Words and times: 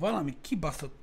valami 0.00 0.36
kibaszott... 0.40 0.98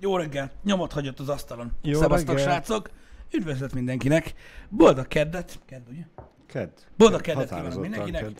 Jó 0.00 0.16
reggel, 0.16 0.50
nyomot 0.64 0.92
hagyott 0.92 1.20
az 1.20 1.28
asztalon. 1.28 1.72
Jó 1.82 2.00
Szevasztok, 2.00 2.36
reggel. 2.36 2.52
srácok! 2.52 2.90
Üdvözlet 3.32 3.74
mindenkinek! 3.74 4.34
Boldog 4.68 5.08
keddet! 5.08 5.58
Kedd, 5.66 5.82
ugye? 5.90 6.02
Ked. 6.46 6.70
Boldog 6.96 7.20
keddet 7.20 7.48
kívánok 7.48 7.80
mindenkinek! 7.80 8.22
kedd. 8.22 8.36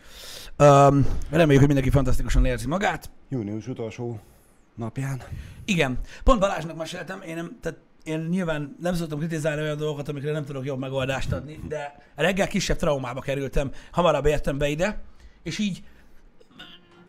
Um, 0.67 1.05
reméljük, 1.29 1.57
hogy 1.57 1.67
mindenki 1.67 1.89
fantasztikusan 1.89 2.45
érzi 2.45 2.67
magát. 2.67 3.09
Június 3.29 3.67
utolsó 3.67 4.19
napján. 4.75 5.21
Igen, 5.65 5.99
pont 6.23 6.39
Balázsnak 6.39 6.77
meséltem, 6.77 7.21
én 7.21 7.35
nem, 7.35 7.57
tehát 7.61 7.79
én 8.03 8.19
nyilván 8.19 8.75
nem 8.81 8.93
szoktam 8.93 9.19
kritizálni 9.19 9.61
olyan 9.61 9.77
dolgokat, 9.77 10.09
amikre 10.09 10.31
nem 10.31 10.45
tudok 10.45 10.65
jobb 10.65 10.79
megoldást 10.79 11.31
adni, 11.31 11.59
de 11.67 11.95
reggel 12.15 12.47
kisebb 12.47 12.77
traumába 12.77 13.21
kerültem, 13.21 13.71
hamarabb 13.91 14.25
értem 14.25 14.57
be 14.57 14.67
ide, 14.67 15.01
és 15.43 15.59
így 15.59 15.83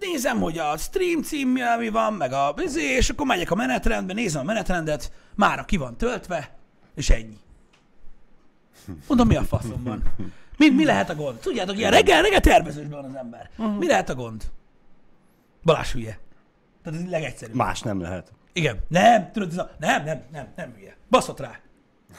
nézem, 0.01 0.41
hogy 0.41 0.59
a 0.59 0.77
stream 0.77 1.23
címmel 1.23 1.79
mi 1.79 1.89
van, 1.89 2.12
meg 2.12 2.33
a 2.33 2.55
izé, 2.57 2.83
és 2.83 3.09
akkor 3.09 3.27
megyek 3.27 3.51
a 3.51 3.55
menetrendbe, 3.55 4.12
nézem 4.12 4.41
a 4.41 4.45
menetrendet, 4.45 5.12
mára 5.34 5.65
ki 5.65 5.77
van 5.77 5.97
töltve, 5.97 6.56
és 6.95 7.11
ennyi. 7.11 7.39
Mondom, 9.06 9.27
mi 9.27 9.37
a 9.37 9.42
faszom 9.42 9.83
van? 9.84 10.03
Mi, 10.56 10.69
mi 10.69 10.84
lehet 10.84 11.11
a 11.11 11.15
gond? 11.15 11.39
Tudjátok, 11.39 11.77
ilyen 11.79 11.91
reggel, 11.91 12.23
reggel 12.23 12.41
tervezősben 12.41 13.01
van 13.01 13.11
az 13.11 13.16
ember. 13.16 13.51
Mi 13.79 13.87
lehet 13.87 14.09
a 14.09 14.15
gond? 14.15 14.45
Balázs 15.62 15.92
hülye. 15.92 16.19
Tehát 16.83 17.01
ez 17.01 17.11
legegyszerűbb. 17.11 17.55
Más 17.55 17.80
nem 17.80 18.01
lehet. 18.01 18.33
Igen. 18.53 18.78
Nem, 18.89 19.30
tudod, 19.33 19.51
ez 19.51 19.59
a... 19.59 19.70
Nem, 19.78 20.05
nem, 20.05 20.23
nem, 20.33 20.48
nem 20.56 20.75
hülye. 20.77 20.97
Baszott 21.11 21.41
rá. 21.41 21.61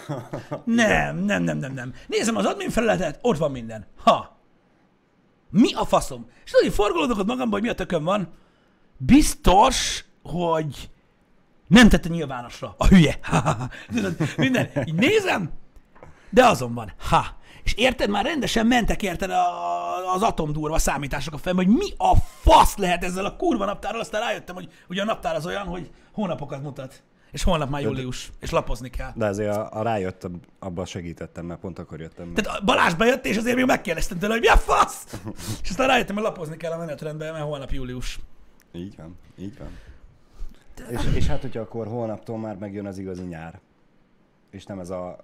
Nem, 0.64 1.18
nem, 1.18 1.44
nem, 1.44 1.58
nem, 1.58 1.74
nem. 1.74 1.94
Nézem 2.08 2.36
az 2.36 2.46
admin 2.46 2.70
felületet, 2.70 3.20
ott 3.22 3.38
van 3.38 3.52
minden. 3.52 3.86
Ha. 3.98 4.39
Mi 5.50 5.74
a 5.74 5.86
faszom? 5.86 6.30
És 6.46 6.52
tudod, 6.52 6.74
forgolódok 6.74 7.18
ott 7.18 7.26
magamban, 7.26 7.52
hogy 7.52 7.62
mi 7.62 7.70
a 7.70 7.76
tököm 7.76 8.04
van. 8.04 8.34
Biztos, 8.98 10.06
hogy 10.24 10.90
nem 11.68 11.90
tette 11.90 12.10
nyilvánosra. 12.10 12.76
A 12.78 12.88
hülye. 12.88 13.20
Tudod, 13.94 14.16
minden. 14.38 14.70
Így 14.86 14.94
nézem, 14.94 15.52
de 16.30 16.46
azon 16.46 16.74
van. 16.74 16.94
Ha. 17.10 17.38
És 17.64 17.74
érted, 17.74 18.10
már 18.10 18.26
rendesen 18.26 18.68
mentek 18.68 19.04
érted 19.04 19.30
a, 19.30 20.14
az 20.14 20.22
atomdurva 20.22 20.78
számítások 20.80 21.34
a 21.34 21.38
fejembe, 21.38 21.66
hogy 21.66 21.76
mi 21.76 21.94
a 21.98 22.16
fasz 22.42 22.78
lehet 22.78 23.04
ezzel 23.04 23.26
a 23.26 23.36
kurva 23.36 23.66
naptárral, 23.66 24.00
aztán 24.00 24.22
rájöttem, 24.22 24.56
hogy 24.56 24.70
ugye 24.90 25.02
a 25.02 25.06
naptár 25.06 25.36
az 25.36 25.46
olyan, 25.46 25.66
hogy 25.68 25.90
hónapokat 26.14 26.62
mutat. 26.62 27.04
És 27.32 27.44
holnap 27.44 27.70
már 27.70 27.82
július, 27.82 28.32
és 28.40 28.50
lapozni 28.50 28.90
kell. 28.90 29.12
De 29.16 29.26
azért 29.26 29.56
a, 29.56 29.70
a 29.72 29.82
rájöttem, 29.82 30.40
abban 30.60 30.86
segítettem, 30.86 31.46
mert 31.46 31.60
pont 31.60 31.80
akkor 31.80 32.00
jöttem. 32.00 32.28
meg. 32.28 32.44
Tehát 32.44 32.64
Balázs 32.66 32.94
bejött, 32.94 33.26
és 33.26 33.38
azért 33.38 33.56
még 33.56 33.66
megkérdeztem 33.66 34.18
tőle, 34.20 34.34
hogy 34.34 34.42
mi 34.42 34.48
a 34.48 34.58
fasz? 34.58 35.04
és 35.64 35.70
aztán 35.70 35.88
rájöttem, 35.88 36.16
hogy 36.16 36.24
lapozni 36.24 36.58
kell 36.58 36.72
a 36.72 36.78
menetrendbe, 36.78 37.32
mert 37.32 37.44
holnap 37.44 37.72
július. 37.72 38.20
Így 38.72 38.96
van, 38.96 39.18
így 39.38 39.58
van. 39.58 39.68
És, 40.90 41.02
és 41.16 41.28
hát, 41.28 41.42
hogyha 41.42 41.60
akkor 41.60 41.88
holnaptól 41.88 42.38
már 42.38 42.56
megjön 42.56 42.86
az 42.86 42.98
igazi 42.98 43.24
nyár. 43.24 43.60
És 44.52 44.66
nem 44.66 44.80
ez 44.80 44.90
a... 44.90 45.18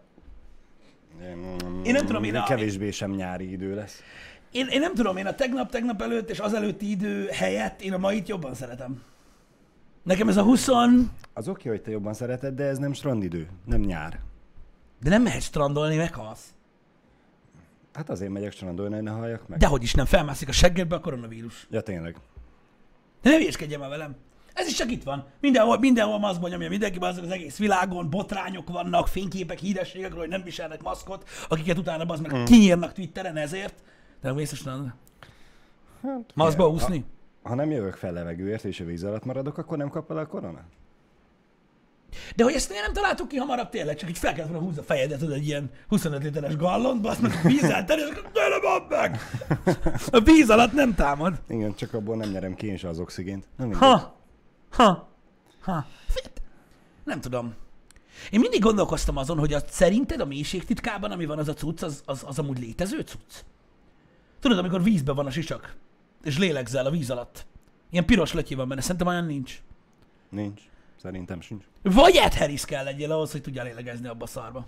Én 1.84 1.94
nem 1.94 2.06
tudom, 2.06 2.24
én 2.24 2.36
a- 2.36 2.44
Kevésbé 2.44 2.92
sem 2.92 3.12
nyári 3.12 3.52
idő 3.52 3.76
lesz. 3.76 4.02
Én, 4.52 4.68
én 4.68 4.80
nem 4.80 4.94
tudom, 4.94 5.18
én 5.18 5.26
a 5.26 5.36
tegnap-tegnap 5.36 6.02
előtt 6.02 6.30
és 6.30 6.40
az 6.40 6.54
előtti 6.54 6.90
idő 6.90 7.28
helyett 7.28 7.82
én 7.82 7.94
a 7.94 7.98
mait 7.98 8.28
jobban 8.28 8.54
szeretem. 8.54 9.02
Nekem 10.06 10.28
ez 10.30 10.38
a 10.38 10.44
20, 10.44 10.68
Az 11.34 11.48
oké, 11.48 11.70
hogy 11.70 11.82
te 11.82 11.92
jobban 11.92 12.14
szereted, 12.14 12.56
de 12.56 12.64
ez 12.64 12.78
nem 12.78 12.94
strandidő, 12.94 13.50
nem 13.66 13.80
nyár. 13.82 14.20
de 15.02 15.10
nem 15.10 15.22
mehetsz 15.22 15.44
strandolni, 15.44 15.96
meghalsz. 15.96 16.54
Hát 17.94 18.10
azért 18.10 18.32
megyek 18.32 18.52
strandolni, 18.52 18.94
hogy 18.94 19.04
ne 19.04 19.12
halljak 19.12 19.48
meg. 19.48 19.60
Dehogy 19.60 19.84
is 19.84 19.94
nem, 19.94 20.06
felmászik 20.06 20.50
a 20.50 20.52
seggedbe 20.52 20.96
a 20.96 21.00
koronavírus. 21.00 21.68
Ja, 21.70 21.82
tényleg. 21.82 22.18
De 23.22 23.30
ne 23.30 23.36
hülyeskedjen 23.38 23.80
már 23.80 23.90
velem. 23.90 24.16
Ez 24.54 24.68
is 24.68 24.74
csak 24.74 24.92
itt 24.92 25.04
van. 25.04 25.26
Mindenhol, 25.42 25.80
mindenhol 25.80 26.20
maszkban 26.20 26.50
nyomja 26.50 26.70
mindenki, 26.70 26.98
az, 27.00 27.18
az 27.18 27.30
egész 27.30 27.58
világon, 27.58 28.10
botrányok 28.10 28.70
vannak, 28.70 29.08
fényképek, 29.08 29.60
hírességekről, 29.60 30.20
hogy 30.20 30.30
nem 30.30 30.44
viselnek 30.44 30.82
maszkot, 30.84 31.30
akiket 31.50 31.78
utána 31.78 32.04
az 32.04 32.20
meg 32.20 32.36
Mm. 32.36 32.44
kinyírnak 32.44 32.94
Twitteren 32.94 33.38
ezért. 33.38 33.84
De 34.22 34.32
nem 34.32 34.38
a 34.66 34.68
Hát, 36.02 36.32
Maszkba 36.36 36.70
úszni? 36.70 37.06
Ha 37.46 37.56
nem 37.56 37.72
jövök 37.72 37.94
fel 37.94 38.14
levegőért, 38.14 38.64
és 38.64 38.80
a 38.80 38.86
víz 38.86 39.04
alatt 39.04 39.26
maradok, 39.26 39.58
akkor 39.58 39.78
nem 39.78 39.90
kap 39.90 40.12
el 40.12 40.18
a 40.18 40.28
korona? 40.28 40.62
De 42.36 42.44
hogy 42.44 42.54
ezt 42.54 42.70
miért 42.70 42.84
nem 42.86 42.94
találtuk 42.94 43.28
ki 43.28 43.38
hamarabb 43.38 43.70
tényleg, 43.70 43.96
csak 43.96 44.10
így 44.10 44.18
fel 44.18 44.34
kellett 44.34 44.50
volna 44.50 44.66
húzni 44.66 44.82
a 44.82 44.84
fejedet, 44.84 45.20
tudod, 45.20 45.34
egy 45.34 45.48
ilyen 45.48 45.72
25 45.88 46.24
literes 46.24 46.56
gallont, 46.56 47.08
azt 47.08 47.22
meg 47.22 47.32
vízzel 47.44 47.86
teli, 47.86 48.02
és 48.02 48.18
akkor 48.18 48.62
van 48.62 48.86
meg! 48.90 49.20
A 50.12 50.20
víz 50.20 50.50
alatt 50.50 50.74
nem 50.74 50.96
támad. 50.96 51.42
Igen, 51.48 51.76
csak 51.76 51.94
abból 51.94 52.16
nem 52.16 52.30
nyerem 52.30 52.56
ki 52.56 52.68
én 52.68 52.78
se 52.78 52.88
az 52.88 53.00
oxigént. 53.00 53.48
Nem 53.58 53.68
mindegy. 53.68 53.88
Ha! 53.88 54.16
Ha! 54.72 55.10
Ha! 55.62 55.86
Fiat. 56.08 56.42
Nem 57.04 57.22
tudom. 57.22 57.54
Én 58.32 58.40
mindig 58.40 58.62
gondolkoztam 58.62 59.18
azon, 59.18 59.40
hogy 59.40 59.54
a, 59.54 59.60
szerinted 59.70 60.20
a 60.20 60.26
mélységtitkában, 60.26 61.12
ami 61.12 61.26
van 61.26 61.38
az 61.38 61.48
a 61.48 61.54
cucc, 61.54 61.84
az, 61.84 62.02
az, 62.06 62.24
az 62.28 62.40
amúgy 62.40 62.60
létező 62.60 63.00
cucc? 63.00 63.44
Tudod, 64.40 64.58
amikor 64.58 64.84
vízben 64.84 65.16
van 65.16 65.26
a 65.26 65.32
sisak, 65.32 65.76
és 66.26 66.38
lélegzel 66.38 66.86
a 66.86 66.90
víz 66.90 67.10
alatt. 67.10 67.46
Ilyen 67.90 68.06
piros 68.06 68.34
lötyi 68.34 68.56
van 68.56 68.68
benne, 68.68 68.82
szerintem 68.82 69.08
olyan 69.08 69.26
nincs. 69.26 69.62
Nincs. 70.30 70.62
Szerintem 71.02 71.42
sincs. 71.42 71.64
Vagy 71.82 72.16
Ed 72.16 72.34
Harris 72.34 72.66
kell 72.66 72.84
legyél 72.84 73.12
ahhoz, 73.12 73.32
hogy 73.32 73.42
tudjál 73.42 73.66
lélegezni 73.66 74.08
abba 74.08 74.24
a 74.24 74.28
szarba. 74.28 74.66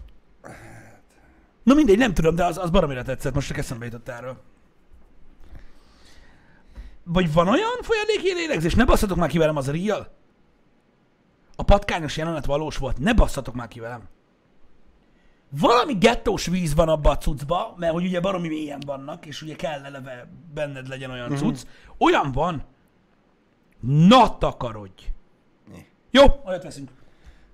Na 1.64 1.74
mindegy, 1.74 1.98
nem 1.98 2.14
tudom, 2.14 2.36
de 2.36 2.46
az, 2.46 2.58
az 2.58 2.70
baromira 2.70 3.04
tetszett, 3.04 3.34
most 3.34 3.48
csak 3.48 3.58
eszembe 3.58 3.86
jutott 3.86 4.08
erről. 4.08 4.42
Vagy 7.04 7.34
van 7.34 7.48
olyan 7.48 7.82
folyadéki 7.82 8.34
lélegzés? 8.34 8.76
Ne 8.76 8.86
basszatok 8.86 9.18
már 9.18 9.30
ki 9.30 9.38
velem, 9.38 9.56
az 9.56 9.72
real? 9.72 10.16
A 11.56 11.64
patkányos 11.64 12.18
jelenet 12.18 12.46
valós 12.46 12.78
volt, 12.78 12.98
ne 12.98 13.14
basszatok 13.14 13.56
már 13.56 13.68
ki 13.68 13.80
velem. 13.80 14.08
Valami 15.50 15.94
gettós 15.94 16.46
víz 16.46 16.76
van 16.76 16.90
abba 16.90 17.10
a 17.10 17.18
cuccba, 17.18 17.74
mert 17.78 17.94
hogy 17.94 18.06
ugye 18.06 18.20
baromi 18.20 18.48
mélyen 18.48 18.82
vannak, 18.86 19.26
és 19.26 19.42
ugye 19.42 19.56
kell 19.56 19.84
eleve 19.84 20.28
benned 20.54 20.88
legyen 20.88 21.12
olyan 21.12 21.36
cucc. 21.36 21.62
Olyan 21.98 22.32
van. 22.32 22.64
Na 23.80 24.38
takarodj! 24.38 25.04
Mi? 25.72 25.86
Jó, 26.12 26.24
olyat 26.46 26.64
veszünk. 26.64 26.90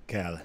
Kell. 0.06 0.38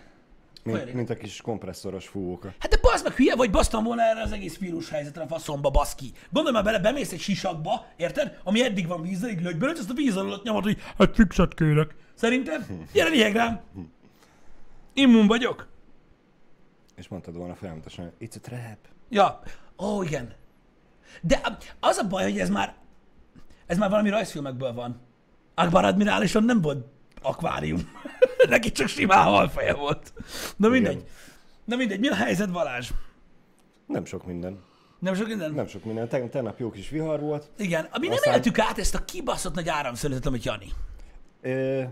Mint, 0.62 0.94
mint 0.94 1.10
a 1.10 1.14
kis 1.14 1.40
kompresszoros 1.40 2.06
fúvóka. 2.06 2.52
Hát 2.58 2.70
de 2.70 2.78
bazd 2.80 3.04
meg 3.04 3.12
hülye 3.12 3.36
vagy, 3.36 3.50
basztam 3.50 3.84
volna 3.84 4.02
erre 4.02 4.22
az 4.22 4.32
egész 4.32 4.58
vírus 4.58 4.90
helyzetre 4.90 5.22
a 5.22 5.26
faszomba, 5.26 5.70
baszki. 5.70 6.12
Gondolj 6.30 6.54
már 6.54 6.64
bele, 6.64 6.78
bemész 6.78 7.12
egy 7.12 7.20
sisakba, 7.20 7.86
érted? 7.96 8.40
Ami 8.44 8.64
eddig 8.64 8.86
van 8.86 9.02
vízzel, 9.02 9.30
így 9.30 9.42
lögyből, 9.42 9.70
azt 9.70 9.90
a 9.90 9.94
víz 9.94 10.16
alatt 10.16 10.44
nyomod, 10.44 10.62
hogy 10.62 10.78
hát 10.98 11.14
fixet 11.14 11.54
kérek. 11.54 11.94
Szerinted? 12.14 12.66
Gyere, 12.92 13.32
rám. 13.32 13.60
Immun 14.92 15.26
vagyok. 15.26 15.68
És 16.98 17.08
mondtad 17.08 17.34
volna 17.36 17.54
folyamatosan, 17.54 18.04
hogy 18.18 18.28
it's 18.28 18.36
a 18.36 18.40
trap. 18.40 18.78
Ja, 19.08 19.40
ó, 19.78 20.02
igen. 20.02 20.32
De 21.22 21.40
az 21.80 21.96
a 21.96 22.06
baj, 22.08 22.22
hogy 22.22 22.38
ez 22.38 22.48
már, 22.48 22.74
ez 23.66 23.78
már 23.78 23.90
valami 23.90 24.08
rajzfilmekből 24.10 24.72
van. 24.72 25.00
Akbar 25.54 25.84
Admirálison 25.84 26.44
nem 26.44 26.60
volt 26.60 26.86
akvárium. 27.22 27.90
Neki 28.48 28.72
csak 28.72 28.88
simán 28.88 29.24
halfeje 29.24 29.74
volt. 29.74 30.12
Na 30.56 30.68
mindegy. 30.68 30.92
Igen. 30.96 31.06
Na 31.64 31.76
mindegy, 31.76 32.00
mi 32.00 32.08
a 32.08 32.14
helyzet, 32.14 32.52
Balázs? 32.52 32.90
Nem 33.86 34.04
sok 34.04 34.26
minden. 34.26 34.62
Nem 34.98 35.14
sok 35.14 35.26
minden? 35.26 35.52
Nem 35.52 35.66
sok 35.66 35.84
minden. 35.84 36.08
Teg- 36.08 36.30
tegnap 36.30 36.58
jó 36.58 36.70
kis 36.70 36.88
vihar 36.88 37.20
volt. 37.20 37.50
Igen, 37.58 37.88
mi 38.00 38.06
nem 38.06 38.16
Aztán- 38.16 38.34
éltük 38.34 38.58
át 38.58 38.78
ezt 38.78 38.94
a 38.94 39.04
kibaszott 39.04 39.54
nagy 39.54 39.68
áramszönetet, 39.68 40.26
amit 40.26 40.44
Jani. 40.44 40.66
Ö, 41.40 41.82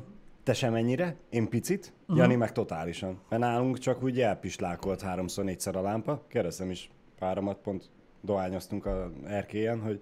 te 0.47 0.53
sem 0.55 0.75
ennyire, 0.75 1.17
én 1.31 1.49
picit, 1.49 1.93
uh-huh. 2.01 2.17
Jani 2.17 2.35
meg 2.35 2.53
totálisan. 2.53 3.21
Mert 3.29 3.43
nálunk 3.43 3.79
csak 3.79 4.03
úgy 4.03 4.21
elpislákolt 4.21 5.01
háromszor, 5.01 5.45
négyszer 5.45 5.77
a 5.77 5.81
lámpa. 5.81 6.25
Kérdeztem 6.29 6.71
is 6.71 6.91
páramat, 7.19 7.59
pont 7.59 7.91
dohányoztunk 8.21 8.87
a 8.87 9.11
erkélyen, 9.25 9.81
hogy 9.81 10.01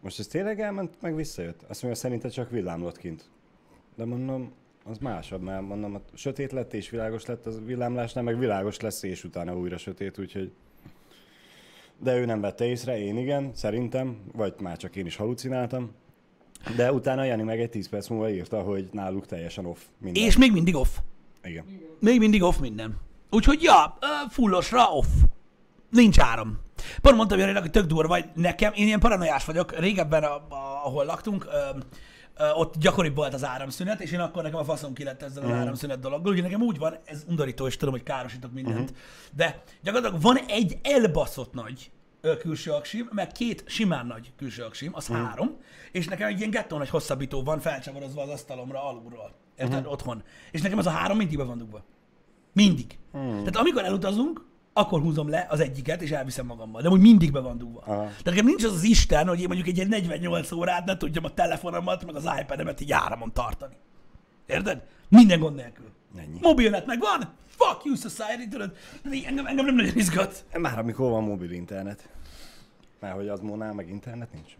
most 0.00 0.18
ez 0.18 0.26
tényleg 0.26 0.60
elment, 0.60 0.96
meg 1.00 1.14
visszajött. 1.14 1.62
Azt 1.68 1.82
mondja, 1.82 2.00
szerinted 2.00 2.30
csak 2.30 2.50
villámlott 2.50 2.98
kint. 2.98 3.30
De 3.96 4.04
mondom, 4.04 4.52
az 4.84 4.98
másabb, 4.98 5.42
mert 5.42 5.66
mondom, 5.66 5.94
a 5.94 6.00
sötét 6.14 6.52
lett 6.52 6.72
és 6.72 6.90
világos 6.90 7.26
lett 7.26 7.46
az 7.46 7.60
villámlásnál, 7.64 8.24
meg 8.24 8.38
világos 8.38 8.80
lesz 8.80 9.02
és 9.02 9.24
utána 9.24 9.58
újra 9.58 9.76
sötét, 9.76 10.18
úgyhogy... 10.18 10.52
De 11.98 12.16
ő 12.16 12.24
nem 12.24 12.40
vette 12.40 12.64
észre, 12.64 12.98
én 12.98 13.16
igen, 13.16 13.50
szerintem, 13.54 14.20
vagy 14.32 14.54
már 14.60 14.76
csak 14.76 14.96
én 14.96 15.06
is 15.06 15.16
halucináltam. 15.16 15.94
De 16.76 16.92
utána 16.92 17.24
Jani 17.24 17.42
meg 17.42 17.60
egy 17.60 17.70
10 17.70 17.88
perc 17.88 18.08
múlva 18.08 18.30
írta, 18.30 18.60
hogy 18.62 18.88
náluk 18.92 19.26
teljesen 19.26 19.66
off 19.66 19.78
minden. 19.98 20.22
És 20.22 20.36
még 20.36 20.52
mindig 20.52 20.74
off. 20.74 20.88
Igen. 21.42 21.64
Még 22.00 22.18
mindig 22.18 22.42
off 22.42 22.56
minden. 22.58 22.96
Úgyhogy 23.30 23.62
ja, 23.62 23.98
fullosra 24.30 24.92
off. 24.92 25.06
Nincs 25.90 26.18
áram. 26.18 26.58
Pont 27.00 27.16
mondtam 27.16 27.38
Janinak, 27.38 27.62
hogy 27.62 27.70
tök 27.70 27.86
durva, 27.86 28.08
vagy 28.08 28.24
nekem, 28.34 28.72
én 28.74 28.86
ilyen 28.86 29.00
paranoiás 29.00 29.44
vagyok. 29.44 29.78
Régebben, 29.78 30.22
a, 30.22 30.34
a, 30.34 30.80
ahol 30.84 31.04
laktunk, 31.04 31.44
ö, 31.44 31.78
ö, 32.36 32.50
ott 32.50 32.74
gyakoribb 32.78 33.16
volt 33.16 33.34
az 33.34 33.44
áramszünet, 33.44 34.00
és 34.00 34.12
én 34.12 34.20
akkor 34.20 34.42
nekem 34.42 34.58
a 34.58 34.64
faszom 34.64 34.92
ki 34.92 35.04
lett 35.04 35.22
ezzel 35.22 35.44
az 35.44 35.50
áramszünet 35.50 36.00
dologgal. 36.00 36.32
Ugye 36.32 36.42
nekem 36.42 36.62
úgy 36.62 36.78
van, 36.78 36.96
ez 37.04 37.24
undorító, 37.28 37.66
és 37.66 37.76
tudom, 37.76 37.94
hogy 37.94 38.02
károsítok 38.02 38.52
mindent. 38.52 38.92
De 39.36 39.62
gyakorlatilag 39.82 40.22
van 40.22 40.36
egy 40.36 40.78
elbaszott 40.82 41.52
nagy 41.52 41.90
külső 42.38 42.70
aksim, 42.70 43.08
meg 43.12 43.32
két 43.32 43.64
simán 43.66 44.06
nagy 44.06 44.32
külső 44.36 44.62
aksim, 44.62 44.90
az 44.94 45.06
három, 45.06 45.56
és 45.92 46.06
nekem 46.06 46.28
egy 46.28 46.38
ilyen 46.38 46.50
gettó 46.50 46.78
nagy 46.78 46.88
hosszabbító 46.88 47.42
van 47.42 47.60
felcsavarozva 47.60 48.22
az 48.22 48.28
asztalomra 48.28 48.84
alulról. 48.88 49.34
Érted? 49.56 49.76
Uh-huh. 49.76 49.92
Otthon. 49.92 50.22
És 50.50 50.62
nekem 50.62 50.78
az 50.78 50.86
a 50.86 50.90
három 50.90 51.16
mindig 51.16 51.36
be 51.36 51.44
van 51.44 51.58
dugva. 51.58 51.84
Mindig. 52.52 52.98
Hmm. 53.12 53.38
Tehát 53.38 53.56
amikor 53.56 53.84
elutazunk, 53.84 54.46
akkor 54.72 55.00
húzom 55.00 55.28
le 55.28 55.46
az 55.50 55.60
egyiket, 55.60 56.02
és 56.02 56.10
elviszem 56.10 56.46
magammal. 56.46 56.82
De 56.82 56.88
úgy 56.88 57.00
mindig 57.00 57.32
be 57.32 57.40
van 57.40 57.58
dugva. 57.58 57.80
Aha. 57.80 58.10
De 58.22 58.30
nekem 58.30 58.44
nincs 58.44 58.64
az 58.64 58.72
az 58.72 58.82
Isten, 58.82 59.28
hogy 59.28 59.40
én 59.40 59.46
mondjuk 59.46 59.68
egy 59.68 59.76
ilyen 59.76 59.88
48 59.88 60.52
órát 60.52 60.84
ne 60.84 60.96
tudjam 60.96 61.24
a 61.24 61.34
telefonomat, 61.34 62.04
meg 62.04 62.14
az 62.14 62.28
iPad-emet 62.40 62.80
így 62.80 62.92
áramon 62.92 63.32
tartani. 63.32 63.76
Érted? 64.46 64.82
Minden 65.08 65.40
gond 65.40 65.56
nélkül. 65.56 65.86
Ennyi. 66.16 66.38
Mobilnet 66.40 66.86
meg 66.86 67.00
van, 67.00 67.34
fuck 67.58 67.84
you 67.84 67.94
society, 67.94 68.48
tudod? 68.48 68.76
De 69.02 69.10
engem, 69.26 69.46
engem 69.46 69.64
nem 69.64 69.74
nagyon 69.74 69.96
izgat. 69.96 70.44
Már 70.58 70.78
amikor 70.78 71.10
van 71.10 71.22
mobil 71.24 71.50
internet. 71.50 72.08
Mert 73.00 73.14
hogy 73.14 73.28
az 73.28 73.40
mónál 73.40 73.72
meg 73.74 73.88
internet 73.88 74.32
nincs. 74.32 74.52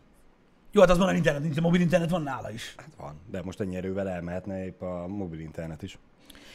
Jó, 0.73 0.81
hát 0.81 0.91
az 0.91 0.99
van 0.99 1.17
internet, 1.17 1.43
nincs, 1.43 1.57
a 1.57 1.61
mobil 1.61 1.81
internet 1.81 2.11
van 2.11 2.23
nála 2.23 2.51
is. 2.51 2.75
Hát 2.77 2.89
van, 2.97 3.21
de 3.31 3.43
most 3.43 3.61
ennyi 3.61 3.77
erővel 3.77 4.09
elmehetne 4.09 4.65
épp 4.65 4.81
a 4.83 5.07
mobil 5.07 5.41
internet 5.41 5.83
is. 5.83 5.99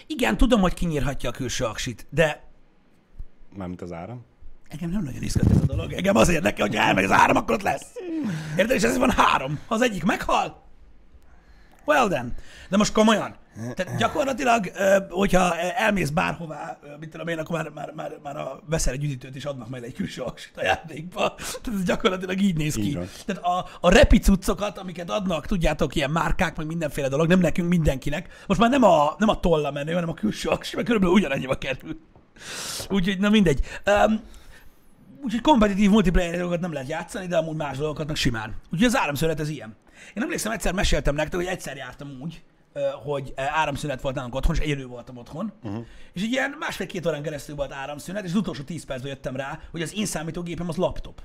Igen, 0.07 0.37
tudom, 0.37 0.61
hogy 0.61 0.73
kinyírhatja 0.73 1.29
a 1.29 1.33
külső 1.33 1.65
aksit, 1.65 2.05
de 2.09 2.43
Mármint 3.55 3.81
az 3.81 3.91
áram. 3.91 4.25
engem 4.69 4.89
nem 4.89 5.03
nagyon 5.03 5.21
izgat 5.21 5.51
ez 5.51 5.57
a 5.61 5.65
dolog. 5.65 5.91
Engem 5.93 6.15
az 6.15 6.29
érdekel, 6.29 6.67
hogy 6.67 6.75
elmegy 6.75 7.03
az 7.03 7.11
áram, 7.11 7.35
akkor 7.35 7.55
ott 7.55 7.61
lesz. 7.61 7.85
Érted? 8.57 8.75
És 8.75 8.83
ez 8.83 8.97
van 8.97 9.11
három. 9.11 9.59
Ha 9.67 9.75
az 9.75 9.81
egyik 9.81 10.03
meghal, 10.03 10.63
well 11.85 12.07
then. 12.07 12.35
De 12.69 12.77
most 12.77 12.93
komolyan. 12.93 13.35
Tehát 13.75 13.97
gyakorlatilag, 13.97 14.71
hogyha 15.09 15.57
elmész 15.57 16.09
bárhová, 16.09 16.79
mit 16.99 17.09
tudom 17.09 17.27
én, 17.27 17.39
akkor 17.39 17.55
már, 17.55 17.69
már, 17.69 17.91
már, 17.95 18.11
már 18.23 18.37
a, 18.37 18.59
veszel 18.69 18.93
egy 18.93 19.03
üdítőt, 19.03 19.35
és 19.35 19.45
adnak 19.45 19.69
majd 19.69 19.83
egy 19.83 19.93
külső 19.93 20.21
aksit 20.21 20.57
a 20.57 20.63
játékba. 20.63 21.35
Tehát 21.61 21.79
ez 21.79 21.83
gyakorlatilag 21.85 22.41
így 22.41 22.57
néz 22.57 22.75
ki. 22.75 22.93
Van. 22.93 23.07
Tehát 23.25 23.43
a, 23.43 23.65
a 23.81 23.89
repi 23.89 24.19
cuccokat, 24.19 24.77
amiket 24.77 25.09
adnak, 25.09 25.45
tudjátok, 25.45 25.95
ilyen 25.95 26.11
márkák, 26.11 26.57
meg 26.57 26.65
mindenféle 26.65 27.07
dolog, 27.07 27.27
nem 27.27 27.39
nekünk, 27.39 27.69
mindenkinek. 27.69 28.43
Most 28.47 28.59
már 28.59 28.69
nem 28.69 28.83
a, 28.83 29.15
nem 29.17 29.29
a 29.29 29.39
tolla 29.39 29.71
menő, 29.71 29.93
hanem 29.93 30.09
a 30.09 30.13
külső 30.13 30.49
aksi, 30.49 30.75
mert 30.75 30.87
körülbelül 30.87 31.15
ugyanannyiba 31.15 31.57
kerül. 31.57 31.99
Úgyhogy, 32.89 33.19
na 33.19 33.29
mindegy. 33.29 33.59
Um, 33.85 34.21
úgyhogy 35.23 35.41
kompetitív 35.41 35.89
multiplayer 35.89 36.35
dolgokat 36.35 36.59
nem 36.59 36.73
lehet 36.73 36.89
játszani, 36.89 37.27
de 37.27 37.37
amúgy 37.37 37.55
más 37.55 37.77
dolgokat 37.77 38.07
meg 38.07 38.15
simán. 38.15 38.55
Úgyhogy 38.71 38.87
az 38.87 38.97
áramszünet 38.97 39.39
ez 39.39 39.49
ilyen. 39.49 39.75
Én 40.13 40.23
emlékszem, 40.23 40.51
egyszer 40.51 40.73
meséltem 40.73 41.15
nektek, 41.15 41.35
hogy 41.35 41.45
egyszer 41.45 41.75
jártam 41.75 42.17
úgy, 42.21 42.43
hogy 43.03 43.33
áramszünet 43.35 44.01
volt 44.01 44.15
nálunk 44.15 44.35
otthon, 44.35 44.55
és 44.55 44.61
egyedül 44.61 44.87
voltam 44.87 45.17
otthon. 45.17 45.53
Uh-huh. 45.63 45.85
És 46.13 46.21
így 46.21 46.31
ilyen 46.31 46.55
másfél-két 46.59 47.05
órán 47.07 47.23
keresztül 47.23 47.55
volt 47.55 47.73
áramszünet, 47.73 48.23
és 48.23 48.29
az 48.29 48.37
utolsó 48.37 48.63
10 48.63 48.85
percben 48.85 49.11
jöttem 49.11 49.35
rá, 49.35 49.59
hogy 49.71 49.81
az 49.81 49.95
én 49.95 50.05
számítógépem 50.05 50.69
az 50.69 50.75
laptop. 50.75 51.21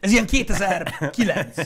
Ez 0.00 0.10
ilyen 0.10 0.26
2009. 0.26 1.56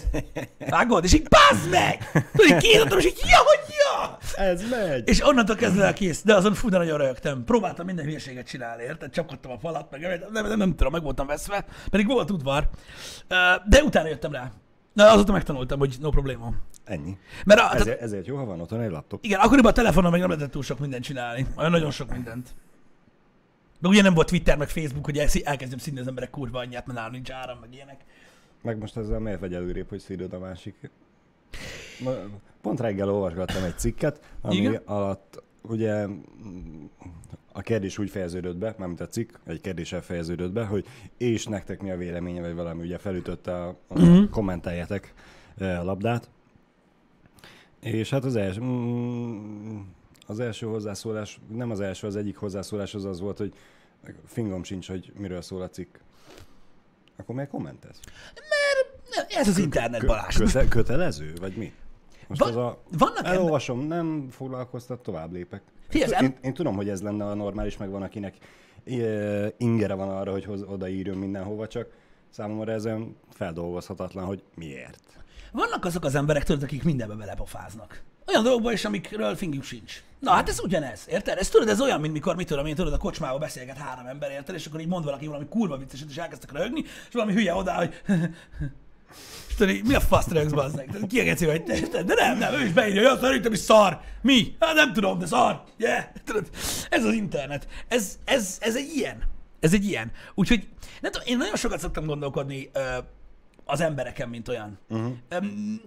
Vágod? 0.59 1.05
És 1.05 1.13
így 1.13 1.29
bazd 1.29 1.71
meg! 1.71 2.09
Tudod, 2.33 2.51
így 2.51 2.57
kinyitottam, 2.57 2.99
és 2.99 3.05
így 3.05 3.21
ja, 3.23 3.39
hogy 3.39 3.75
ja! 3.77 4.19
Ez 4.45 4.69
megy! 4.71 5.09
És 5.09 5.27
onnantól 5.27 5.57
kezdve 5.57 5.85
el 5.85 5.93
kész. 5.93 6.23
De 6.23 6.35
azon 6.35 6.55
fú, 6.55 6.69
de 6.69 6.79
nagyon 6.79 6.99
rögtem. 6.99 7.45
Próbáltam 7.45 7.87
minden 7.87 8.05
hülyeséget 8.05 8.47
csinálni, 8.47 8.83
érted? 8.83 9.11
Csapkodtam 9.11 9.53
a 9.53 9.59
falat, 9.59 9.91
meg 9.91 10.01
nem, 10.01 10.33
nem, 10.33 10.47
nem, 10.47 10.59
nem 10.59 10.77
tudom, 10.77 10.93
meg 10.93 11.03
voltam 11.03 11.27
veszve, 11.27 11.65
pedig 11.91 12.07
volt 12.07 12.31
udvar. 12.31 12.69
De 13.69 13.83
utána 13.83 14.09
jöttem 14.09 14.33
rá. 14.33 14.53
Na, 14.93 15.11
azóta 15.11 15.33
megtanultam, 15.33 15.79
hogy 15.79 15.97
no 16.01 16.11
probléma. 16.11 16.53
Ennyi. 16.85 17.19
Mert 17.45 17.61
a, 17.61 17.75
Ezért, 17.75 18.01
ezért 18.01 18.27
jó, 18.27 18.37
ha 18.37 18.45
van 18.45 18.61
otthon 18.61 18.81
egy 18.81 18.91
laptop. 18.91 19.25
igen, 19.25 19.41
akkoriban 19.41 19.71
a 19.71 19.75
telefonon 19.75 20.11
még 20.11 20.21
nem 20.21 20.29
lehetett 20.31 20.51
túl 20.51 20.63
sok 20.63 20.79
mindent 20.79 21.05
csinálni. 21.05 21.47
Olyan 21.57 21.71
nagyon 21.71 21.91
sok 21.91 22.11
mindent. 22.13 22.49
De 23.81 23.89
ugye 23.89 24.03
nem 24.03 24.15
volt 24.15 24.29
Twitter, 24.29 24.57
meg 24.57 24.69
Facebook, 24.69 25.05
hogy 25.05 25.19
elkezdjem 25.45 25.79
színni 25.79 26.01
az 26.01 26.07
emberek 26.07 26.31
kurva 26.31 26.59
anyját, 26.59 26.87
mert 26.87 26.99
nálam 26.99 27.13
nincs 27.13 27.31
áram, 27.31 27.59
meg 27.61 27.75
ilyenek. 27.75 28.01
Meg 28.63 28.79
most 28.79 28.97
ezzel 28.97 29.19
miért 29.19 29.41
vagy 29.41 29.55
előrébb, 29.55 29.89
hogy 29.89 29.99
szírod 29.99 30.33
a 30.33 30.39
másik? 30.39 30.91
Pont 32.61 32.81
reggel 32.81 33.11
olvasgattam 33.11 33.63
egy 33.65 33.79
cikket, 33.79 34.21
ami 34.41 34.57
Igen? 34.57 34.83
Alatt 34.85 35.43
ugye 35.63 36.07
a 37.53 37.61
kérdés 37.61 37.99
úgy 37.99 38.11
fejeződött 38.11 38.57
be, 38.57 38.75
mármint 38.79 39.01
a 39.01 39.07
cikk, 39.07 39.33
egy 39.47 39.61
kérdéssel 39.61 40.03
fejeződött 40.03 40.53
be, 40.53 40.65
hogy 40.65 40.87
és 41.19 41.47
nektek 41.47 41.81
mi 41.83 41.91
a 41.91 41.97
véleménye, 41.97 42.41
vagy 42.41 42.55
valami 42.55 42.83
ugye 42.83 42.99
felütötte 42.99 43.55
a, 43.63 43.69
a 43.89 43.99
Mhm. 43.99 44.25
kommenteljetek 44.31 45.15
eh, 45.59 45.81
a 45.81 45.85
labdát. 45.85 46.29
És 47.83 48.11
hát 48.11 48.25
az 48.25 48.37
első, 48.37 48.61
mm, 48.61 49.81
az 50.27 50.41
első 50.41 50.67
hozzászólás, 50.67 51.41
nem 51.49 51.71
az 51.71 51.81
első, 51.81 52.07
az 52.07 52.17
egyik 52.17 52.37
hozzászólás 52.37 52.95
az 52.95 53.05
az 53.05 53.21
volt, 53.21 53.39
hogy 53.39 53.53
fingom 54.27 54.63
sincs, 54.63 54.89
hogy 54.89 55.13
miről 55.19 55.43
szól 55.43 55.63
a 55.63 55.69
cikk. 55.69 55.97
Akkor 57.17 57.35
miért 57.35 57.51
kommentez? 57.51 58.01
Nem, 59.15 59.27
ez 59.29 59.49
az 59.49 59.59
internet, 59.59 60.07
Balázs. 60.07 60.37
Köte, 60.37 60.69
kötelező, 60.69 61.33
vagy 61.41 61.57
mi? 61.57 61.73
Most 62.29 62.41
Va- 62.41 62.51
az 62.51 62.57
a... 62.57 62.83
vannak 62.99 63.27
Elolvasom, 63.27 63.87
nem 63.87 64.29
foglalkoztat, 64.31 65.03
tovább 65.03 65.33
lépek. 65.33 65.63
Én, 66.21 66.37
én, 66.43 66.55
tudom, 66.55 66.77
hogy 66.77 66.89
ez 66.89 67.03
lenne 67.03 67.25
a 67.25 67.35
normális, 67.35 67.77
meg 67.77 67.91
van 67.91 68.03
akinek 68.03 68.35
eh, 68.85 69.49
ingere 69.57 69.95
van 69.95 70.09
arra, 70.09 70.31
hogy 70.31 70.45
hoz, 70.45 70.63
odaírjon 70.63 71.17
mindenhova, 71.17 71.67
csak 71.67 71.91
számomra 72.29 72.73
ez 72.73 72.87
olyan 72.87 73.17
feldolgozhatatlan, 73.31 74.25
hogy 74.25 74.43
miért. 74.55 75.23
Vannak 75.53 75.85
azok 75.85 76.05
az 76.05 76.15
emberek, 76.15 76.45
tudod, 76.45 76.63
akik 76.63 76.83
mindenbe 76.83 77.15
belepofáznak. 77.15 78.03
Olyan 78.27 78.43
dolgokban 78.43 78.73
is, 78.73 78.85
amikről 78.85 79.37
fingjuk 79.37 79.65
sincs. 79.65 80.03
Na 80.19 80.31
hát 80.31 80.49
ez 80.49 80.61
ugyanez, 80.61 81.05
érted? 81.09 81.39
Ez 81.39 81.49
tudod, 81.49 81.69
ez 81.69 81.81
olyan, 81.81 82.01
mint 82.01 82.13
mikor, 82.13 82.37
mit 82.37 82.47
tudom 82.47 82.67
én, 82.67 82.75
tudod, 82.75 82.93
a 82.93 82.99
kocsmába 82.99 83.39
beszélget 83.39 83.77
három 83.77 84.07
ember, 84.07 84.31
érted? 84.31 84.55
És 84.55 84.67
akkor 84.67 84.81
így 84.81 84.87
mond 84.87 85.05
valaki 85.05 85.27
valami 85.27 85.47
kurva 85.49 85.77
vicceset, 85.77 86.11
és 86.11 86.17
elkezdtek 86.17 86.53
röhögni, 86.53 86.81
és 86.81 87.13
valami 87.13 87.33
hülye 87.33 87.55
oda, 87.55 87.73
hogy 87.73 88.03
tudod, 89.57 89.87
mi 89.87 89.95
a 89.95 90.01
fasz 90.01 90.29
rögsz, 90.29 90.53
bazdmeg? 90.53 90.87
Tehát 90.87 91.07
Kiegeci 91.07 91.47
vagy, 91.47 91.65
te, 91.65 91.75
érted? 91.75 92.07
De 92.07 92.15
nem, 92.15 92.39
nem, 92.39 92.55
ő 92.55 92.65
is 92.65 92.73
beírja, 92.73 93.11
hogy 93.11 93.21
szerintem 93.21 93.53
is 93.53 93.59
szar. 93.59 94.01
Mi? 94.21 94.57
Hát 94.61 94.75
nem 94.75 94.93
tudom, 94.93 95.19
de 95.19 95.27
szar. 95.27 95.63
Yeah. 95.77 96.05
Tudod, 96.25 96.49
ez 96.91 97.05
az 97.05 97.13
internet. 97.13 97.67
Ez, 97.89 98.19
ez, 98.25 98.59
ez 98.61 98.77
egy 98.77 98.93
ilyen. 98.97 99.23
Ez 99.61 99.73
egy 99.73 99.85
ilyen. 99.85 100.13
Úgyhogy, 100.35 100.69
nem 101.01 101.13
tudom, 101.13 101.27
én 101.29 101.37
nagyon 101.37 101.57
sokat 101.57 101.81
szoktam 101.81 102.07
gondolkodni 102.07 102.71
ö, 102.73 102.81
az 103.65 103.81
embereken, 103.81 104.29
mint 104.29 104.49
olyan. 104.49 104.79
Uh-huh. 104.89 105.13
Um, 105.41 105.81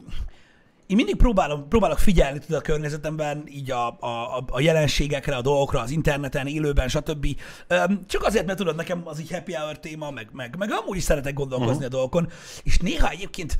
én 0.87 0.95
mindig 0.95 1.15
próbálom, 1.15 1.67
próbálok 1.67 1.99
figyelni 1.99 2.39
tudod, 2.39 2.59
a 2.59 2.61
környezetemben, 2.61 3.43
így 3.47 3.71
a, 3.71 3.87
a, 3.99 4.43
a- 4.47 4.59
jelenségekre, 4.59 5.35
a 5.35 5.41
dolgokra, 5.41 5.79
az 5.79 5.89
interneten, 5.89 6.47
élőben, 6.47 6.87
stb. 6.87 7.27
Csak 8.07 8.23
azért, 8.23 8.45
mert 8.45 8.57
tudod, 8.57 8.75
nekem 8.75 9.01
az 9.05 9.19
így 9.19 9.31
happy 9.31 9.53
hour 9.53 9.79
téma, 9.79 10.11
meg, 10.11 10.29
meg, 10.31 10.55
meg 10.57 10.71
amúgy 10.71 10.97
is 10.97 11.03
szeretek 11.03 11.33
gondolkozni 11.33 11.73
uh-huh. 11.73 11.85
a 11.85 11.89
dolgokon, 11.89 12.29
és 12.63 12.77
néha 12.77 13.09
egyébként 13.09 13.57